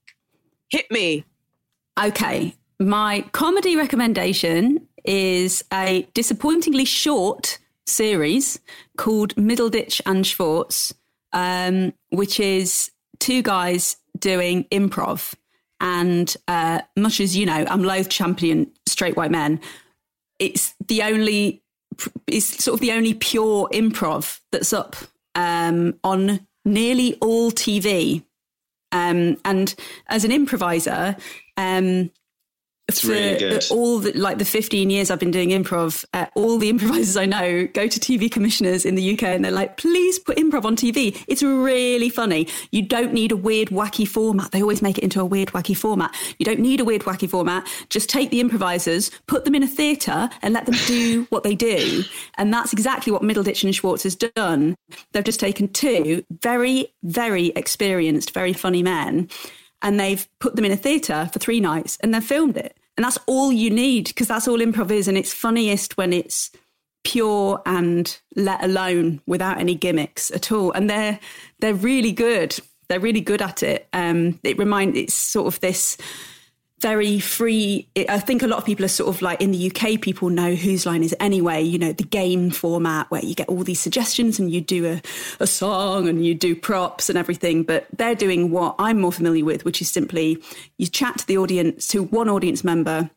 hit 0.69 0.89
me. 0.91 1.25
okay, 2.01 2.55
my 2.79 3.21
comedy 3.31 3.75
recommendation 3.75 4.87
is 5.03 5.63
a 5.73 6.07
disappointingly 6.13 6.85
short 6.85 7.57
series 7.85 8.59
called 8.97 9.35
Middleditch 9.35 10.01
and 10.05 10.25
Schwartz, 10.25 10.93
um, 11.33 11.93
which 12.09 12.39
is 12.39 12.91
two 13.19 13.41
guys 13.41 13.97
doing 14.17 14.65
improv. 14.71 15.33
And 15.79 16.35
uh, 16.47 16.81
much 16.95 17.19
as 17.19 17.35
you 17.35 17.45
know, 17.45 17.65
I'm 17.67 17.83
loath 17.83 18.09
champion 18.09 18.71
straight 18.87 19.15
white 19.15 19.31
men. 19.31 19.59
It's 20.41 20.73
the 20.87 21.03
only, 21.03 21.61
it's 22.25 22.63
sort 22.63 22.73
of 22.73 22.79
the 22.81 22.91
only 22.91 23.13
pure 23.13 23.69
improv 23.71 24.39
that's 24.51 24.73
up 24.73 24.95
um, 25.35 25.99
on 26.03 26.47
nearly 26.65 27.13
all 27.21 27.51
TV. 27.51 28.23
Um, 28.91 29.37
and 29.45 29.75
as 30.07 30.25
an 30.25 30.31
improviser, 30.31 31.15
um, 31.57 32.09
It's 32.91 33.01
for 33.01 33.09
really 33.09 33.37
good. 33.37 33.65
all 33.71 33.99
the, 33.99 34.11
like 34.13 34.37
the 34.37 34.45
15 34.45 34.89
years 34.89 35.09
I've 35.11 35.19
been 35.19 35.31
doing 35.31 35.49
improv, 35.49 36.05
uh, 36.13 36.27
all 36.35 36.57
the 36.57 36.69
improvisers 36.73 37.17
I 37.17 37.25
know 37.25 37.67
go 37.67 37.87
to 37.87 37.99
TV 37.99 38.31
commissioners 38.31 38.85
in 38.85 38.95
the 38.95 39.13
UK 39.13 39.23
and 39.23 39.43
they're 39.45 39.51
like, 39.51 39.77
please 39.77 40.19
put 40.19 40.37
improv 40.37 40.65
on 40.65 40.75
TV. 40.75 41.23
It's 41.27 41.43
really 41.43 42.09
funny. 42.09 42.47
You 42.71 42.81
don't 42.81 43.13
need 43.13 43.31
a 43.31 43.37
weird, 43.37 43.69
wacky 43.69 44.07
format. 44.07 44.51
They 44.51 44.61
always 44.61 44.81
make 44.81 44.97
it 44.97 45.03
into 45.03 45.21
a 45.21 45.25
weird, 45.25 45.49
wacky 45.49 45.75
format. 45.75 46.15
You 46.37 46.45
don't 46.45 46.59
need 46.59 46.79
a 46.79 46.85
weird, 46.85 47.03
wacky 47.03 47.29
format. 47.29 47.67
Just 47.89 48.09
take 48.09 48.29
the 48.29 48.39
improvisers, 48.39 49.11
put 49.27 49.45
them 49.45 49.55
in 49.55 49.63
a 49.63 49.67
theatre 49.67 50.29
and 50.41 50.53
let 50.53 50.65
them 50.65 50.75
do 50.87 51.23
what 51.29 51.43
they 51.43 51.55
do. 51.55 52.03
And 52.37 52.53
that's 52.53 52.73
exactly 52.73 53.11
what 53.11 53.21
Middleditch 53.21 53.63
and 53.63 53.73
Schwartz 53.73 54.03
has 54.03 54.15
done. 54.15 54.75
They've 55.11 55.23
just 55.23 55.39
taken 55.39 55.67
two 55.69 56.23
very, 56.41 56.93
very 57.03 57.47
experienced, 57.55 58.33
very 58.33 58.53
funny 58.53 58.83
men 58.83 59.29
and 59.81 59.99
they've 59.99 60.27
put 60.39 60.55
them 60.55 60.65
in 60.65 60.71
a 60.71 60.77
theatre 60.77 61.29
for 61.31 61.39
three 61.39 61.59
nights 61.59 61.97
and 62.01 62.13
they've 62.13 62.23
filmed 62.23 62.57
it. 62.57 62.77
And 62.97 63.05
that's 63.05 63.17
all 63.25 63.51
you 63.51 63.69
need 63.69 64.07
because 64.07 64.27
that's 64.27 64.47
all 64.47 64.59
improv 64.59 64.91
is. 64.91 65.07
And 65.07 65.17
it's 65.17 65.33
funniest 65.33 65.97
when 65.97 66.13
it's 66.13 66.51
pure 67.03 67.61
and 67.65 68.19
let 68.35 68.63
alone 68.63 69.21
without 69.25 69.59
any 69.59 69.75
gimmicks 69.75 70.29
at 70.31 70.51
all. 70.51 70.71
And 70.71 70.89
they're 70.89 71.19
they're 71.59 71.73
really 71.73 72.11
good. 72.11 72.57
They're 72.89 72.99
really 72.99 73.21
good 73.21 73.41
at 73.41 73.63
it. 73.63 73.87
Um, 73.93 74.39
it 74.43 74.57
remind 74.57 74.97
it's 74.97 75.13
sort 75.13 75.47
of 75.47 75.59
this 75.61 75.97
very 76.81 77.19
free. 77.19 77.87
I 78.09 78.19
think 78.19 78.41
a 78.41 78.47
lot 78.47 78.57
of 78.57 78.65
people 78.65 78.83
are 78.83 78.89
sort 78.89 79.15
of 79.15 79.21
like 79.21 79.39
in 79.39 79.51
the 79.51 79.71
UK, 79.71 80.01
people 80.01 80.29
know 80.29 80.55
whose 80.55 80.85
line 80.85 81.03
is 81.03 81.15
anyway. 81.19 81.61
You 81.61 81.77
know, 81.77 81.93
the 81.93 82.03
game 82.03 82.49
format 82.49 83.09
where 83.11 83.23
you 83.23 83.35
get 83.35 83.47
all 83.47 83.63
these 83.63 83.79
suggestions 83.79 84.39
and 84.39 84.51
you 84.51 84.61
do 84.61 84.85
a, 84.85 85.01
a 85.39 85.47
song 85.47 86.07
and 86.09 86.25
you 86.25 86.33
do 86.33 86.55
props 86.55 87.09
and 87.09 87.17
everything. 87.17 87.63
But 87.63 87.87
they're 87.95 88.15
doing 88.15 88.49
what 88.49 88.75
I'm 88.79 88.99
more 88.99 89.11
familiar 89.11 89.45
with, 89.45 89.63
which 89.63 89.81
is 89.81 89.91
simply 89.91 90.43
you 90.77 90.87
chat 90.87 91.19
to 91.19 91.27
the 91.27 91.37
audience, 91.37 91.87
to 91.89 92.03
one 92.03 92.27
audience 92.27 92.63
member, 92.63 93.11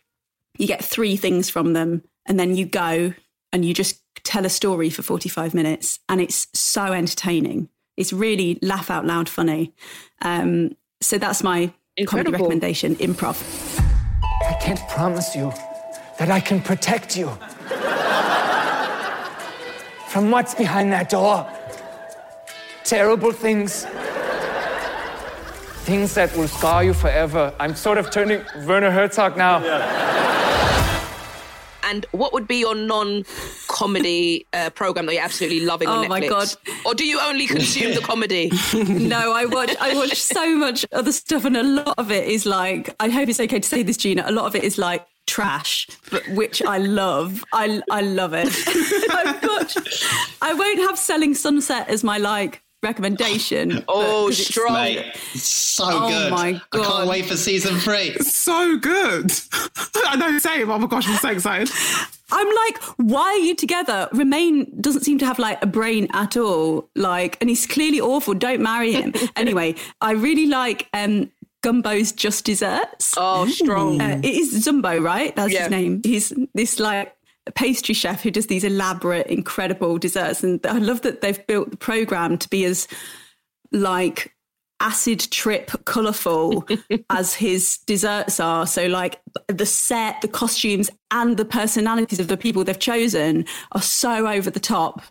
you 0.58 0.66
get 0.66 0.84
three 0.84 1.16
things 1.16 1.48
from 1.48 1.72
them, 1.72 2.02
and 2.26 2.38
then 2.38 2.54
you 2.54 2.66
go 2.66 3.14
and 3.52 3.64
you 3.64 3.72
just 3.72 4.00
tell 4.24 4.44
a 4.44 4.50
story 4.50 4.90
for 4.90 5.02
45 5.02 5.54
minutes. 5.54 5.98
And 6.08 6.20
it's 6.20 6.48
so 6.52 6.92
entertaining. 6.92 7.68
It's 7.96 8.12
really 8.12 8.58
laugh 8.62 8.90
out 8.90 9.06
loud 9.06 9.28
funny. 9.28 9.72
Um, 10.22 10.76
so 11.00 11.18
that's 11.18 11.42
my 11.42 11.72
comedy 11.96 12.02
Incredible. 12.02 12.32
recommendation 12.32 12.96
improv. 12.96 13.38
I 14.50 14.54
can't 14.60 14.80
promise 14.88 15.36
you 15.36 15.52
that 16.18 16.28
I 16.28 16.40
can 16.40 16.60
protect 16.60 17.16
you 17.16 17.28
from 20.08 20.30
what's 20.32 20.56
behind 20.56 20.92
that 20.92 21.08
door. 21.08 21.46
Terrible 22.82 23.30
things. 23.30 23.86
Things 25.84 26.14
that 26.14 26.36
will 26.36 26.48
scar 26.48 26.82
you 26.82 26.94
forever. 26.94 27.54
I'm 27.60 27.76
sort 27.76 27.98
of 27.98 28.10
turning 28.10 28.42
Werner 28.66 28.90
Herzog 28.90 29.36
now. 29.36 29.60
And 31.84 32.06
what 32.12 32.32
would 32.32 32.46
be 32.48 32.56
your 32.56 32.74
non 32.74 33.24
comedy 33.68 34.46
uh, 34.52 34.70
program 34.70 35.06
that 35.06 35.14
you're 35.14 35.22
absolutely 35.22 35.60
loving 35.60 35.88
on 35.88 36.04
Oh 36.04 36.08
my 36.08 36.26
God. 36.26 36.48
Or 36.84 36.94
do 36.94 37.06
you 37.06 37.20
only 37.20 37.46
consume 37.46 37.94
the 37.94 38.00
comedy? 38.00 38.50
no, 38.74 39.32
I 39.32 39.44
watch 39.46 39.74
I 39.80 39.94
watch 39.94 40.20
so 40.20 40.56
much 40.56 40.84
other 40.92 41.12
stuff, 41.12 41.44
and 41.44 41.56
a 41.56 41.62
lot 41.62 41.94
of 41.98 42.10
it 42.10 42.28
is 42.28 42.46
like 42.46 42.94
I 43.00 43.08
hope 43.08 43.28
it's 43.28 43.40
okay 43.40 43.60
to 43.60 43.68
say 43.68 43.82
this, 43.82 43.96
Gina. 43.96 44.24
A 44.26 44.32
lot 44.32 44.46
of 44.46 44.54
it 44.54 44.64
is 44.64 44.78
like 44.78 45.06
trash, 45.26 45.88
but 46.10 46.26
which 46.30 46.62
I 46.62 46.78
love. 46.78 47.44
I 47.52 47.82
I 47.90 48.00
love 48.00 48.32
it. 48.34 48.48
I've 49.12 49.40
got. 49.40 49.76
I 50.42 50.54
won't 50.54 50.80
have 50.80 50.98
Selling 50.98 51.34
Sunset 51.34 51.88
as 51.88 52.04
my 52.04 52.18
like 52.18 52.62
recommendation. 52.84 53.82
Oh, 53.88 54.30
strong. 54.30 54.74
Mate, 54.74 55.16
so 55.34 55.84
Oh 55.86 56.08
good. 56.08 56.30
my 56.30 56.60
I 56.72 56.78
can't 56.78 57.08
wait 57.08 57.26
for 57.26 57.36
season 57.36 57.78
three. 57.80 58.14
so 58.20 58.76
good. 58.78 59.32
I 60.06 60.16
know, 60.16 60.38
same. 60.38 60.70
Oh 60.70 60.78
my 60.78 60.86
gosh, 60.86 61.08
I'm 61.08 61.16
so 61.18 61.28
excited. 61.30 61.70
I'm 62.30 62.46
like, 62.46 62.78
why 62.96 63.22
are 63.24 63.38
you 63.38 63.54
together? 63.54 64.08
Romain 64.12 64.72
doesn't 64.80 65.02
seem 65.02 65.18
to 65.18 65.26
have 65.26 65.38
like 65.38 65.62
a 65.62 65.66
brain 65.66 66.08
at 66.12 66.36
all. 66.36 66.88
Like, 66.94 67.36
and 67.40 67.50
he's 67.50 67.66
clearly 67.66 68.00
awful. 68.00 68.34
Don't 68.34 68.60
marry 68.62 68.92
him. 68.92 69.12
anyway, 69.36 69.74
I 70.00 70.12
really 70.12 70.46
like 70.46 70.88
um 70.94 71.30
Gumbo's 71.62 72.12
Just 72.12 72.44
Desserts. 72.44 73.14
Oh, 73.16 73.46
strong. 73.48 74.00
Uh, 74.00 74.20
it 74.22 74.34
is 74.34 74.66
Zumbo, 74.66 75.02
right? 75.02 75.34
That's 75.34 75.52
Yeah. 75.52 75.62
his 75.62 75.70
name. 75.70 76.00
He's 76.04 76.32
this 76.54 76.78
like 76.78 77.14
pastry 77.52 77.94
chef 77.94 78.22
who 78.22 78.30
does 78.30 78.46
these 78.46 78.64
elaborate, 78.64 79.26
incredible 79.26 79.98
desserts. 79.98 80.42
And 80.42 80.64
I 80.66 80.78
love 80.78 81.02
that 81.02 81.20
they've 81.20 81.46
built 81.46 81.70
the 81.70 81.76
program 81.76 82.38
to 82.38 82.48
be 82.48 82.64
as 82.64 82.88
like 83.72 84.34
acid 84.80 85.20
trip 85.30 85.70
colourful 85.84 86.66
as 87.10 87.34
his 87.34 87.78
desserts 87.86 88.40
are. 88.40 88.66
So 88.66 88.86
like 88.86 89.20
the 89.48 89.66
set, 89.66 90.20
the 90.20 90.28
costumes 90.28 90.90
and 91.10 91.36
the 91.36 91.44
personalities 91.44 92.20
of 92.20 92.28
the 92.28 92.36
people 92.36 92.64
they've 92.64 92.78
chosen 92.78 93.46
are 93.72 93.82
so 93.82 94.26
over 94.26 94.50
the 94.50 94.60
top. 94.60 95.02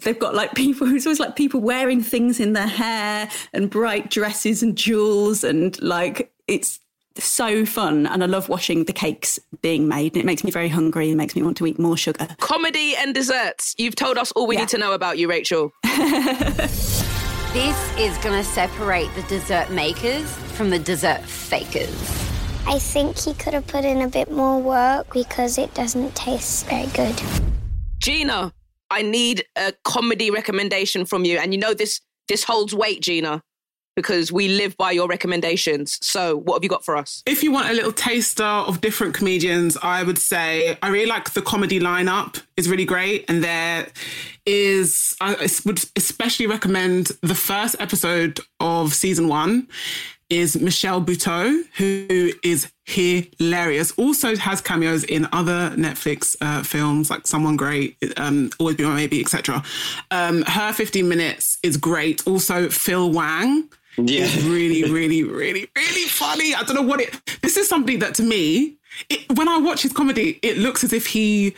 They've 0.00 0.18
got 0.18 0.34
like 0.34 0.54
people 0.54 0.86
who's 0.86 1.06
always 1.06 1.20
like 1.20 1.36
people 1.36 1.60
wearing 1.60 2.02
things 2.02 2.40
in 2.40 2.54
their 2.54 2.66
hair 2.66 3.28
and 3.52 3.70
bright 3.70 4.10
dresses 4.10 4.62
and 4.62 4.76
jewels 4.76 5.44
and 5.44 5.80
like 5.82 6.32
it's 6.48 6.80
so 7.16 7.66
fun 7.66 8.06
and 8.06 8.22
I 8.22 8.26
love 8.26 8.48
watching 8.48 8.84
the 8.84 8.92
cakes 8.92 9.38
being 9.62 9.88
made. 9.88 10.16
It 10.16 10.24
makes 10.24 10.44
me 10.44 10.50
very 10.50 10.68
hungry 10.68 11.08
and 11.08 11.18
makes 11.18 11.34
me 11.36 11.42
want 11.42 11.56
to 11.58 11.66
eat 11.66 11.78
more 11.78 11.96
sugar. 11.96 12.28
Comedy 12.38 12.94
and 12.96 13.14
desserts. 13.14 13.74
You've 13.78 13.96
told 13.96 14.18
us 14.18 14.32
all 14.32 14.46
we 14.46 14.56
need 14.56 14.68
to 14.68 14.78
know 14.78 14.92
about 14.92 15.18
you, 15.18 15.28
Rachel. 15.28 15.72
This 17.52 17.76
is 17.98 18.16
going 18.18 18.40
to 18.40 18.48
separate 18.48 19.12
the 19.16 19.22
dessert 19.22 19.70
makers 19.70 20.30
from 20.52 20.70
the 20.70 20.78
dessert 20.78 21.20
fakers. 21.22 21.90
I 22.64 22.78
think 22.78 23.18
he 23.18 23.34
could 23.34 23.54
have 23.54 23.66
put 23.66 23.84
in 23.84 24.02
a 24.02 24.08
bit 24.08 24.30
more 24.30 24.62
work 24.62 25.12
because 25.12 25.58
it 25.58 25.74
doesn't 25.74 26.14
taste 26.14 26.66
very 26.66 26.86
good. 26.86 27.20
Gina, 27.98 28.52
I 28.88 29.02
need 29.02 29.46
a 29.56 29.72
comedy 29.82 30.30
recommendation 30.30 31.04
from 31.04 31.24
you. 31.24 31.38
And 31.38 31.52
you 31.52 31.58
know 31.58 31.74
this 31.74 32.00
this 32.28 32.44
holds 32.44 32.72
weight, 32.72 33.02
Gina, 33.02 33.42
because 33.96 34.32
we 34.32 34.48
live 34.48 34.76
by 34.76 34.90
your 34.90 35.08
recommendations. 35.08 35.98
So 36.02 36.36
what 36.36 36.54
have 36.54 36.62
you 36.62 36.70
got 36.70 36.84
for 36.84 36.96
us? 36.96 37.22
If 37.26 37.42
you 37.42 37.52
want 37.52 37.70
a 37.70 37.72
little 37.72 37.92
taster 37.92 38.44
of 38.44 38.80
different 38.80 39.14
comedians, 39.14 39.76
I 39.82 40.02
would 40.02 40.18
say 40.18 40.78
I 40.82 40.88
really 40.88 41.06
like 41.06 41.30
the 41.30 41.42
comedy 41.42 41.80
lineup. 41.80 42.42
is 42.56 42.68
really 42.68 42.84
great, 42.84 43.24
and 43.28 43.42
there 43.42 43.88
is 44.46 45.16
I 45.20 45.48
would 45.64 45.84
especially 45.96 46.46
recommend 46.46 47.08
the 47.22 47.34
first 47.34 47.76
episode 47.78 48.40
of 48.58 48.94
season 48.94 49.28
one 49.28 49.68
is 50.30 50.58
Michelle 50.60 51.02
Buteau, 51.02 51.64
who 51.76 52.32
is 52.42 52.72
hilarious. 52.84 53.90
Also 53.92 54.36
has 54.36 54.60
cameos 54.60 55.02
in 55.04 55.28
other 55.32 55.70
Netflix 55.76 56.36
uh, 56.40 56.62
films 56.62 57.10
like 57.10 57.26
Someone 57.26 57.56
Great, 57.56 57.96
um, 58.16 58.50
Always 58.58 58.76
Be 58.76 58.84
My 58.84 58.94
Maybe, 58.94 59.20
etc. 59.20 59.62
Um, 60.12 60.42
her 60.42 60.72
15 60.72 61.08
minutes 61.08 61.58
is 61.62 61.76
great. 61.76 62.26
Also 62.26 62.70
Phil 62.70 63.10
Wang. 63.10 63.68
Yeah. 63.96 64.24
Is 64.24 64.44
really, 64.44 64.90
really, 64.90 65.24
really, 65.24 65.68
really 65.76 66.08
funny. 66.08 66.54
I 66.54 66.62
don't 66.62 66.76
know 66.76 66.82
what 66.82 67.00
it. 67.00 67.20
This 67.42 67.56
is 67.56 67.68
something 67.68 67.98
that 67.98 68.14
to 68.16 68.22
me, 68.22 68.76
it, 69.08 69.36
when 69.36 69.48
I 69.48 69.58
watch 69.58 69.82
his 69.82 69.92
comedy, 69.92 70.38
it 70.42 70.58
looks 70.58 70.84
as 70.84 70.92
if 70.92 71.06
he 71.06 71.54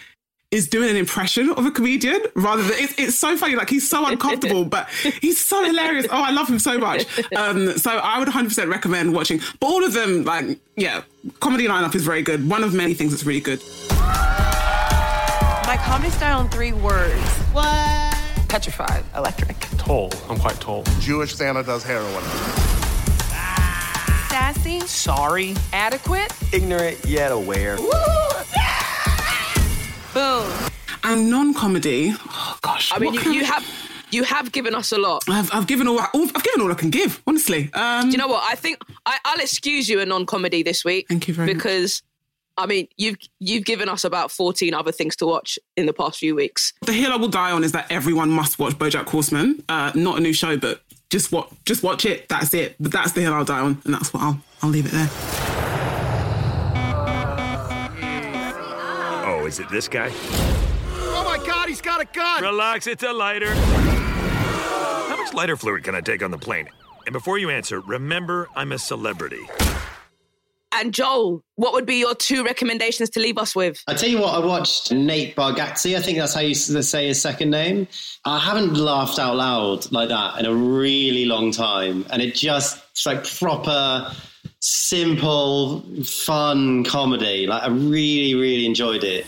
is 0.50 0.68
doing 0.68 0.90
an 0.90 0.96
impression 0.96 1.50
of 1.50 1.64
a 1.64 1.70
comedian 1.70 2.20
rather 2.34 2.62
than 2.62 2.74
it's, 2.74 2.94
it's 2.98 3.18
so 3.18 3.36
funny 3.38 3.56
like 3.56 3.70
he's 3.70 3.88
so 3.88 4.04
uncomfortable 4.10 4.66
but 4.66 4.86
he's 5.22 5.42
so 5.42 5.64
hilarious 5.64 6.06
oh 6.10 6.22
i 6.22 6.30
love 6.30 6.46
him 6.46 6.58
so 6.58 6.76
much 6.76 7.06
um, 7.36 7.74
so 7.78 7.90
i 7.90 8.18
would 8.18 8.28
100% 8.28 8.70
recommend 8.70 9.14
watching 9.14 9.40
but 9.60 9.66
all 9.66 9.82
of 9.82 9.94
them 9.94 10.24
like 10.24 10.58
yeah 10.76 11.00
comedy 11.40 11.66
lineup 11.66 11.94
is 11.94 12.04
very 12.04 12.20
good 12.20 12.46
one 12.50 12.62
of 12.62 12.74
many 12.74 12.92
things 12.92 13.12
that's 13.12 13.24
really 13.24 13.40
good 13.40 13.62
My 15.72 15.78
comedy 15.78 16.10
style 16.10 16.42
in 16.42 16.50
three 16.50 16.74
words. 16.74 17.14
What? 17.52 18.11
Petrified. 18.52 19.02
Electric. 19.16 19.58
Tall. 19.78 20.10
I'm 20.28 20.36
quite 20.38 20.60
tall. 20.60 20.84
Jewish 21.00 21.34
Santa 21.34 21.62
does 21.62 21.82
heroin. 21.82 22.22
Sassy. 24.28 24.80
Sorry. 24.80 25.54
Adequate. 25.72 26.30
Ignorant 26.52 27.02
yet 27.06 27.32
aware. 27.32 27.78
Boom. 30.12 30.52
and 31.04 31.30
non-comedy 31.30 32.12
oh 32.28 32.58
gosh 32.60 32.92
I 32.94 32.98
mean, 32.98 33.14
you, 33.14 33.32
you 33.32 33.40
I- 33.40 33.44
have 33.46 33.64
you 34.10 34.22
have 34.24 34.52
given 34.52 34.74
us 34.74 34.92
a 34.92 34.98
lot. 34.98 35.24
I've, 35.26 35.50
I've 35.54 35.66
given 35.66 35.88
all, 35.88 35.98
all 35.98 36.28
I've 36.34 36.44
given 36.44 36.60
all 36.60 36.70
I 36.70 36.74
can 36.74 36.90
give 36.90 37.22
honestly 37.26 37.70
um, 37.72 38.04
Do 38.04 38.10
you 38.12 38.18
know 38.18 38.26
what? 38.26 38.44
I 38.46 38.54
think 38.54 38.76
I, 39.06 39.16
I'll 39.24 39.40
excuse 39.40 39.88
you 39.88 40.00
a 40.00 40.04
non-comedy 40.04 40.62
this 40.62 40.84
week. 40.84 41.06
Thank 41.08 41.26
you 41.26 41.32
very 41.32 41.54
much. 41.54 42.02
Because 42.56 42.64
I 42.64 42.66
mean 42.66 42.88
you've 42.96 43.16
you've 43.38 43.64
given 43.64 43.88
us 43.88 44.04
about 44.04 44.30
fourteen 44.30 44.74
other 44.74 44.92
things 44.92 45.16
to 45.16 45.26
watch 45.26 45.58
in 45.76 45.86
the 45.86 45.92
past 45.92 46.18
few 46.18 46.34
weeks. 46.34 46.72
The 46.82 46.92
hill 46.92 47.12
I 47.12 47.16
will 47.16 47.28
die 47.28 47.50
on 47.50 47.64
is 47.64 47.72
that 47.72 47.90
everyone 47.90 48.30
must 48.30 48.58
watch 48.58 48.74
BoJack 48.74 49.08
Horseman. 49.08 49.62
Uh, 49.68 49.92
not 49.94 50.18
a 50.18 50.20
new 50.20 50.32
show, 50.32 50.56
but 50.56 50.82
just 51.10 51.32
what 51.32 51.50
just 51.64 51.82
watch 51.82 52.04
it. 52.04 52.28
That's 52.28 52.54
it. 52.54 52.76
But 52.80 52.92
that's 52.92 53.12
the 53.12 53.22
hill 53.22 53.34
I'll 53.34 53.44
die 53.44 53.60
on, 53.60 53.80
and 53.84 53.94
that's 53.94 54.12
what 54.12 54.22
I'll 54.22 54.40
I'll 54.62 54.70
leave 54.70 54.86
it 54.86 54.92
there. 54.92 55.08
Oh, 59.24 59.44
is 59.46 59.58
it 59.60 59.68
this 59.70 59.88
guy? 59.88 60.10
Oh 60.12 61.24
my 61.24 61.44
God, 61.46 61.68
he's 61.68 61.80
got 61.80 62.00
a 62.00 62.04
gun! 62.04 62.42
Relax, 62.42 62.86
it's 62.86 63.02
a 63.02 63.12
lighter. 63.12 63.54
How 63.54 65.16
much 65.16 65.34
lighter 65.34 65.56
fluid 65.56 65.84
can 65.84 65.94
I 65.94 66.00
take 66.00 66.22
on 66.22 66.30
the 66.30 66.38
plane? 66.38 66.68
And 67.06 67.12
before 67.12 67.38
you 67.38 67.50
answer, 67.50 67.80
remember 67.80 68.48
I'm 68.54 68.72
a 68.72 68.78
celebrity. 68.78 69.40
And 70.74 70.94
Joel, 70.94 71.44
what 71.56 71.74
would 71.74 71.84
be 71.84 71.96
your 71.96 72.14
two 72.14 72.44
recommendations 72.44 73.10
to 73.10 73.20
leave 73.20 73.36
us 73.36 73.54
with? 73.54 73.82
I 73.86 73.94
tell 73.94 74.08
you 74.08 74.20
what, 74.20 74.34
I 74.34 74.44
watched 74.44 74.90
Nate 74.90 75.36
Bargatze. 75.36 75.96
I 75.96 76.00
think 76.00 76.18
that's 76.18 76.32
how 76.32 76.40
you 76.40 76.54
say 76.54 77.08
his 77.08 77.20
second 77.20 77.50
name. 77.50 77.86
I 78.24 78.38
haven't 78.38 78.74
laughed 78.74 79.18
out 79.18 79.36
loud 79.36 79.90
like 79.92 80.08
that 80.08 80.38
in 80.38 80.46
a 80.46 80.54
really 80.54 81.26
long 81.26 81.52
time, 81.52 82.06
and 82.10 82.22
it 82.22 82.34
just 82.34 82.82
it's 82.92 83.04
like 83.04 83.24
proper, 83.24 84.10
simple, 84.60 85.82
fun 86.04 86.84
comedy. 86.84 87.46
Like 87.46 87.64
I 87.64 87.68
really, 87.68 88.34
really 88.34 88.64
enjoyed 88.64 89.04
it. 89.04 89.26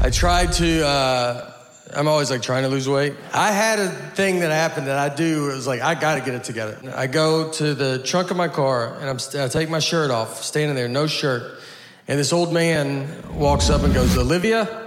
I 0.00 0.10
tried 0.10 0.52
to. 0.54 0.86
Uh, 0.86 1.52
I'm 1.94 2.08
always 2.08 2.30
like 2.30 2.42
trying 2.42 2.62
to 2.64 2.68
lose 2.68 2.88
weight. 2.88 3.14
I 3.32 3.50
had 3.50 3.78
a 3.78 3.88
thing 4.14 4.40
that 4.40 4.50
happened 4.50 4.86
that 4.88 4.98
I 4.98 5.14
do. 5.14 5.50
It 5.50 5.54
was 5.54 5.66
like 5.66 5.80
I 5.80 5.94
got 5.94 6.16
to 6.16 6.20
get 6.20 6.34
it 6.34 6.44
together. 6.44 6.78
I 6.94 7.06
go 7.06 7.50
to 7.52 7.74
the 7.74 7.98
trunk 8.00 8.30
of 8.30 8.36
my 8.36 8.48
car 8.48 8.94
and 9.00 9.08
I'm 9.08 9.18
st- 9.18 9.42
I 9.42 9.48
take 9.48 9.70
my 9.70 9.78
shirt 9.78 10.10
off, 10.10 10.42
standing 10.42 10.76
there, 10.76 10.88
no 10.88 11.06
shirt, 11.06 11.58
and 12.06 12.18
this 12.18 12.32
old 12.32 12.52
man 12.52 13.08
walks 13.34 13.70
up 13.70 13.82
and 13.82 13.94
goes, 13.94 14.16
"Olivia." 14.16 14.84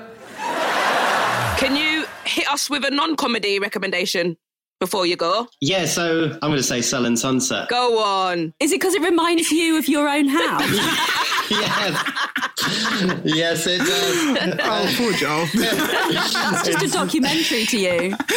Can 1.58 1.76
you 1.76 2.06
hit 2.26 2.52
us 2.52 2.70
with 2.70 2.84
a 2.86 2.89
non-comedy 2.89 3.60
recommendation 3.60 4.36
before 4.80 5.06
you 5.06 5.16
go? 5.16 5.47
Yeah, 5.60 5.86
so 5.86 6.32
I'm 6.41 6.49
going 6.49 6.56
to 6.56 6.64
say 6.64 6.82
Selling 6.82 7.16
Sunset. 7.16 7.70
Go 7.70 7.99
on. 7.99 8.54
Is 8.60 8.72
it 8.72 8.80
because 8.80 8.95
it 8.95 9.02
reminds 9.04 9.52
you 9.52 9.78
of 9.78 9.88
your 9.88 10.10
own 10.10 10.28
house? 10.28 11.28
yes. 11.52 12.41
yes, 13.24 13.68
it 13.68 13.80
does. 13.80 14.58
oh, 14.62 14.93
poor 14.97 15.14
Joel. 15.14 15.47
That's 15.56 16.68
just 16.68 16.84
a 16.84 16.88
documentary 16.88 17.66
to 17.66 17.78
you. 17.78 18.16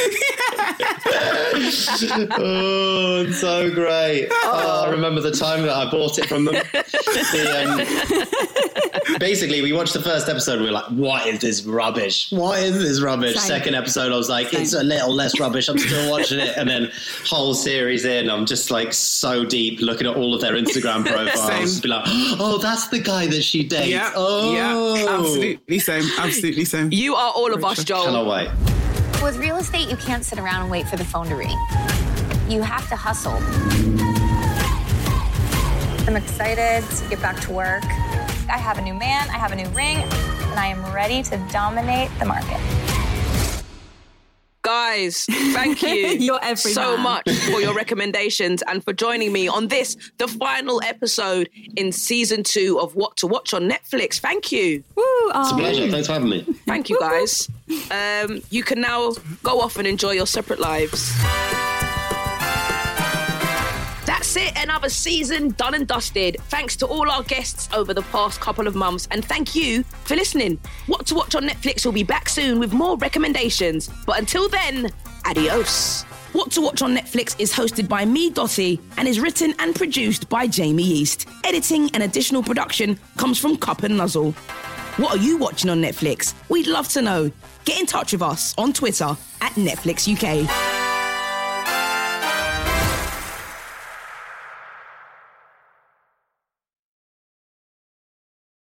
oh, 2.30 3.24
it's 3.26 3.40
so 3.40 3.70
great. 3.72 4.28
Oh, 4.30 4.84
I 4.86 4.90
remember 4.90 5.20
the 5.20 5.32
time 5.32 5.62
that 5.62 5.72
I 5.72 5.90
bought 5.90 6.18
it 6.18 6.26
from 6.26 6.46
them. 6.46 6.54
The, 6.54 8.28
um, 9.12 9.18
basically, 9.18 9.62
we 9.62 9.72
watched 9.72 9.92
the 9.92 10.02
first 10.02 10.28
episode. 10.28 10.60
We 10.60 10.66
were 10.66 10.72
like, 10.72 10.86
what 10.86 11.26
is 11.26 11.40
this 11.40 11.64
rubbish? 11.64 12.30
What 12.30 12.60
is 12.60 12.78
this 12.78 13.00
rubbish? 13.02 13.36
Same. 13.36 13.58
Second 13.58 13.74
episode, 13.74 14.12
I 14.12 14.16
was 14.16 14.28
like, 14.28 14.52
it's 14.54 14.72
a 14.72 14.82
little 14.82 15.12
less 15.12 15.38
rubbish. 15.38 15.68
I'm 15.68 15.78
still 15.78 16.10
watching 16.10 16.38
it. 16.40 16.56
And 16.56 16.68
then, 16.68 16.90
whole 17.26 17.54
series 17.54 18.04
in, 18.04 18.30
I'm 18.30 18.46
just 18.46 18.70
like 18.70 18.92
so 18.92 19.44
deep 19.44 19.80
looking 19.80 20.06
at 20.06 20.16
all 20.16 20.34
of 20.34 20.40
their 20.40 20.54
Instagram 20.54 21.04
profiles. 21.06 21.74
Same. 21.74 21.82
Be 21.82 21.88
like, 21.88 22.04
oh, 22.06 22.58
that's 22.62 22.88
the 22.88 23.00
guy 23.04 23.26
that 23.26 23.42
she 23.42 23.62
dates. 23.62 23.88
Yeah, 23.88 24.12
oh. 24.14 24.52
yeah, 24.54 25.18
absolutely 25.18 25.78
same, 25.78 26.04
absolutely 26.18 26.64
same. 26.64 26.90
You 26.92 27.14
are 27.14 27.32
all 27.32 27.52
of 27.52 27.64
us, 27.64 27.84
Joel. 27.84 28.04
Cannot 28.06 28.26
wait. 28.26 28.48
With 29.22 29.36
real 29.36 29.56
estate, 29.56 29.88
you 29.88 29.96
can't 29.96 30.24
sit 30.24 30.38
around 30.38 30.62
and 30.62 30.70
wait 30.70 30.88
for 30.88 30.96
the 30.96 31.04
phone 31.04 31.26
to 31.28 31.36
ring. 31.36 31.56
You 32.48 32.62
have 32.62 32.88
to 32.88 32.96
hustle. 32.96 33.38
I'm 36.06 36.16
excited 36.16 36.84
to 36.96 37.08
get 37.08 37.22
back 37.22 37.40
to 37.42 37.52
work. 37.52 37.84
I 37.84 38.58
have 38.58 38.76
a 38.78 38.82
new 38.82 38.94
man, 38.94 39.28
I 39.30 39.38
have 39.38 39.52
a 39.52 39.56
new 39.56 39.68
ring, 39.68 39.96
and 39.96 40.60
I 40.60 40.66
am 40.66 40.84
ready 40.92 41.22
to 41.24 41.36
dominate 41.50 42.10
the 42.18 42.26
market. 42.26 42.60
Guys, 44.64 45.26
thank 45.26 45.82
you 45.82 45.94
You're 45.94 46.56
so 46.56 46.96
much 46.96 47.28
for 47.50 47.60
your 47.60 47.74
recommendations 47.74 48.62
and 48.66 48.82
for 48.82 48.94
joining 48.94 49.30
me 49.30 49.46
on 49.46 49.68
this, 49.68 49.94
the 50.16 50.26
final 50.26 50.80
episode 50.82 51.50
in 51.76 51.92
season 51.92 52.42
two 52.42 52.80
of 52.80 52.96
What 52.96 53.14
to 53.18 53.26
Watch 53.26 53.52
on 53.52 53.68
Netflix. 53.68 54.20
Thank 54.20 54.50
you. 54.50 54.82
Woo, 54.94 55.04
It's 55.34 55.52
a 55.52 55.54
pleasure. 55.54 55.90
Thanks 55.90 56.06
for 56.06 56.14
having 56.14 56.30
me. 56.30 56.42
Thank 56.66 56.88
you, 56.88 56.98
guys. 56.98 57.46
Um, 57.90 58.40
you 58.48 58.62
can 58.62 58.80
now 58.80 59.12
go 59.42 59.60
off 59.60 59.76
and 59.76 59.86
enjoy 59.86 60.12
your 60.12 60.26
separate 60.26 60.60
lives. 60.60 61.12
That's 64.24 64.36
it, 64.36 64.62
another 64.64 64.88
season 64.88 65.50
done 65.50 65.74
and 65.74 65.86
dusted. 65.86 66.38
Thanks 66.48 66.76
to 66.76 66.86
all 66.86 67.10
our 67.10 67.22
guests 67.24 67.68
over 67.74 67.92
the 67.92 68.00
past 68.04 68.40
couple 68.40 68.66
of 68.66 68.74
months, 68.74 69.06
and 69.10 69.22
thank 69.22 69.54
you 69.54 69.82
for 69.82 70.16
listening. 70.16 70.58
What 70.86 71.04
to 71.08 71.14
Watch 71.14 71.34
on 71.34 71.46
Netflix 71.46 71.84
will 71.84 71.92
be 71.92 72.04
back 72.04 72.30
soon 72.30 72.58
with 72.58 72.72
more 72.72 72.96
recommendations. 72.96 73.90
But 74.06 74.18
until 74.18 74.48
then, 74.48 74.90
adios. 75.26 76.04
What 76.32 76.50
to 76.52 76.62
Watch 76.62 76.80
on 76.80 76.96
Netflix 76.96 77.38
is 77.38 77.52
hosted 77.52 77.86
by 77.86 78.06
me, 78.06 78.30
Dottie, 78.30 78.80
and 78.96 79.06
is 79.06 79.20
written 79.20 79.52
and 79.58 79.74
produced 79.74 80.30
by 80.30 80.46
Jamie 80.46 80.84
East. 80.84 81.28
Editing 81.44 81.90
and 81.92 82.02
additional 82.02 82.42
production 82.42 82.98
comes 83.18 83.38
from 83.38 83.58
Cup 83.58 83.82
and 83.82 83.98
Nuzzle. 83.98 84.32
What 84.96 85.14
are 85.14 85.22
you 85.22 85.36
watching 85.36 85.68
on 85.68 85.82
Netflix? 85.82 86.32
We'd 86.48 86.66
love 86.66 86.88
to 86.88 87.02
know. 87.02 87.30
Get 87.66 87.78
in 87.78 87.84
touch 87.84 88.12
with 88.12 88.22
us 88.22 88.54
on 88.56 88.72
Twitter 88.72 89.14
at 89.42 89.52
Netflix 89.52 90.08
UK. 90.08 90.83